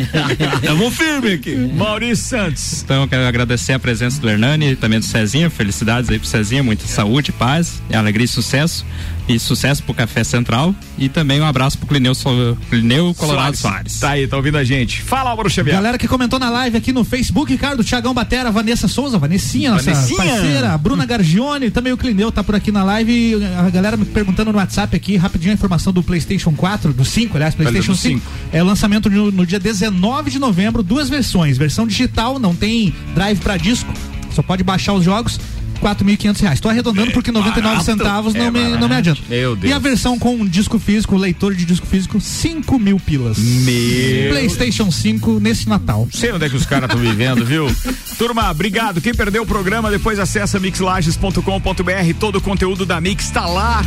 estamos 0.56 0.94
firme 0.96 1.34
aqui. 1.34 1.54
Maurício 1.76 2.26
Santos. 2.26 2.82
Então 2.84 3.02
eu 3.02 3.08
quero 3.10 3.28
agradecer 3.28 3.74
a 3.74 3.80
presença 3.80 4.22
do 4.22 4.30
Hernani 4.30 4.72
e 4.72 4.76
também 4.78 5.00
do 5.00 5.06
Cezinha. 5.06 5.50
Felicidades 5.50 6.10
aí 6.10 6.18
pro 6.18 6.28
Cezinha, 6.30 6.64
muita 6.64 6.88
saúde, 6.88 7.34
paz, 7.34 7.82
alegria 7.94 8.24
e 8.24 8.28
sucesso. 8.30 8.86
E 9.28 9.40
sucesso 9.40 9.82
pro 9.84 9.94
Café 9.94 10.22
Central. 10.24 10.76
E 10.98 11.08
também 11.08 11.40
um 11.40 11.46
abraço 11.46 11.78
pro 11.78 11.88
Clineu, 11.88 12.14
So- 12.14 12.58
Clineu 12.70 13.14
Colorado 13.14 13.56
Soares. 13.56 13.98
Tá 14.00 14.10
aí, 14.12 14.28
tá 14.28 14.36
ouvindo 14.36 14.58
a 14.58 14.64
gente. 14.66 15.02
Fala, 15.02 15.30
Álvaro 15.30 15.50
Xavier. 15.50 15.76
Galera 15.76 15.98
que 15.98 16.08
comentou 16.10 16.38
na 16.38 16.50
live 16.50 16.76
aqui 16.78 16.92
no 16.92 17.06
Facebook, 17.06 17.50
Ricardo, 17.52 17.84
Thiagão 17.84 18.14
Batera, 18.14 18.52
Vanessa 18.52 18.88
Souza, 18.88 19.18
Vanessinha, 19.18 19.72
nossa 19.72 19.92
Vanessinha. 19.94 20.18
parceira, 20.18 20.78
Bruna 20.78 21.06
Gargione, 21.06 21.72
também 21.72 21.94
o 21.94 21.98
Clineu 21.98 22.32
tá 22.34 22.44
por 22.44 22.54
aqui 22.54 22.70
na 22.72 22.84
live. 22.84 23.12
e 23.14 23.46
A 23.58 23.70
galera 23.70 23.96
me 23.96 24.04
perguntando 24.06 24.52
no 24.52 24.58
WhatsApp 24.58 24.94
aqui, 24.96 25.16
rapidinho 25.16 25.52
a 25.52 25.56
informação 25.56 25.94
do 25.94 26.04
PlayStation 26.04 26.52
4, 26.52 26.92
do 26.92 27.06
5, 27.06 27.38
aliás, 27.38 27.56
PlayStation 27.56 27.94
do 27.94 27.98
5. 27.98 28.20
5. 28.20 28.32
É 28.52 28.62
o 28.62 28.66
lançamento 28.66 29.10
no, 29.10 29.32
no 29.32 29.46
dia 29.46 29.60
19 29.60 30.32
de 30.32 30.40
novembro, 30.40 30.84
duas 30.84 31.08
versões. 31.10 31.58
Versão 31.58 31.88
digital, 31.88 32.40
não 32.40 32.54
tem 32.54 32.94
drive 33.16 33.40
pra 33.40 33.56
disco, 33.56 33.92
só 34.36 34.42
pode 34.44 34.64
baixar 34.64 34.94
os 34.94 35.04
jogos. 35.06 35.40
4.500 35.84 36.40
reais. 36.42 36.60
Tô 36.60 36.70
arredondando 36.70 37.12
porque 37.12 37.32
99 37.32 37.68
barato. 37.70 37.86
centavos 37.86 38.34
não, 38.34 38.46
É 38.46 38.52
me, 38.52 38.60
barato. 38.62 38.80
não 38.80 38.90
me 38.90 38.96
adianta. 38.96 39.22
Meu 39.30 39.56
Deus. 39.56 39.70
E 39.72 39.74
a 39.74 39.80
versão 39.80 40.18
com 40.18 40.46
disco 40.46 40.80
físico, 40.80 41.18
leitor 41.18 41.54
de 41.54 41.66
disco 41.66 41.86
físico, 41.86 42.22
5 42.22 42.80
mil 42.80 43.00
pilas. 43.00 43.38
Meu. 43.38 44.30
PlayStation 44.30 44.90
5 44.92 45.40
nesse 45.40 45.68
Natal. 45.68 46.08
Sei 46.12 46.32
onde 46.32 46.46
é 46.46 46.50
que 46.50 46.56
os 46.56 46.66
caras 46.66 46.90
estão 46.90 47.02
vivendo, 47.02 47.46
viu? 47.46 47.68
Turma, 48.18 48.50
obrigado. 48.50 49.02
Quem 49.02 49.14
perdeu 49.14 49.44
o 49.44 49.46
programa, 49.46 49.92
depois 49.92 50.20
acessa 50.20 50.60
mixlages.com.br. 50.60 52.14
Todo 52.20 52.38
o 52.38 52.42
conteúdo 52.42 52.86
da 52.86 53.02
Mix 53.02 53.30
tá 53.30 53.46
lá. 53.46 53.82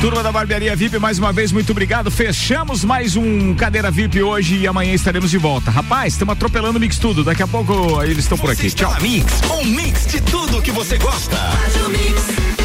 Turma 0.00 0.22
da 0.22 0.30
Barbearia 0.30 0.76
VIP, 0.76 0.98
mais 0.98 1.18
uma 1.18 1.32
vez, 1.32 1.50
muito 1.50 1.70
obrigado. 1.70 2.10
Fechamos 2.10 2.84
mais 2.84 3.16
um 3.16 3.54
Cadeira 3.54 3.90
VIP 3.90 4.22
hoje 4.22 4.56
e 4.56 4.66
amanhã 4.66 4.92
estaremos 4.92 5.30
de 5.30 5.38
volta. 5.38 5.70
Rapaz, 5.70 6.12
estamos 6.12 6.32
atropelando 6.32 6.76
o 6.78 6.80
Mix 6.80 6.98
Tudo. 6.98 7.24
Daqui 7.24 7.42
a 7.42 7.48
pouco 7.48 8.02
eles 8.02 8.18
estão 8.18 8.36
por 8.36 8.50
aqui. 8.50 8.70
Tchau. 8.70 8.94
Mix, 9.00 9.40
um 9.50 9.64
mix 9.64 10.06
de 10.06 10.20
tudo 10.20 10.60
que 10.60 10.70
você 10.70 10.98
gosta. 10.98 11.36
Faz 11.36 11.76
o 11.76 11.88
mix. 11.90 12.55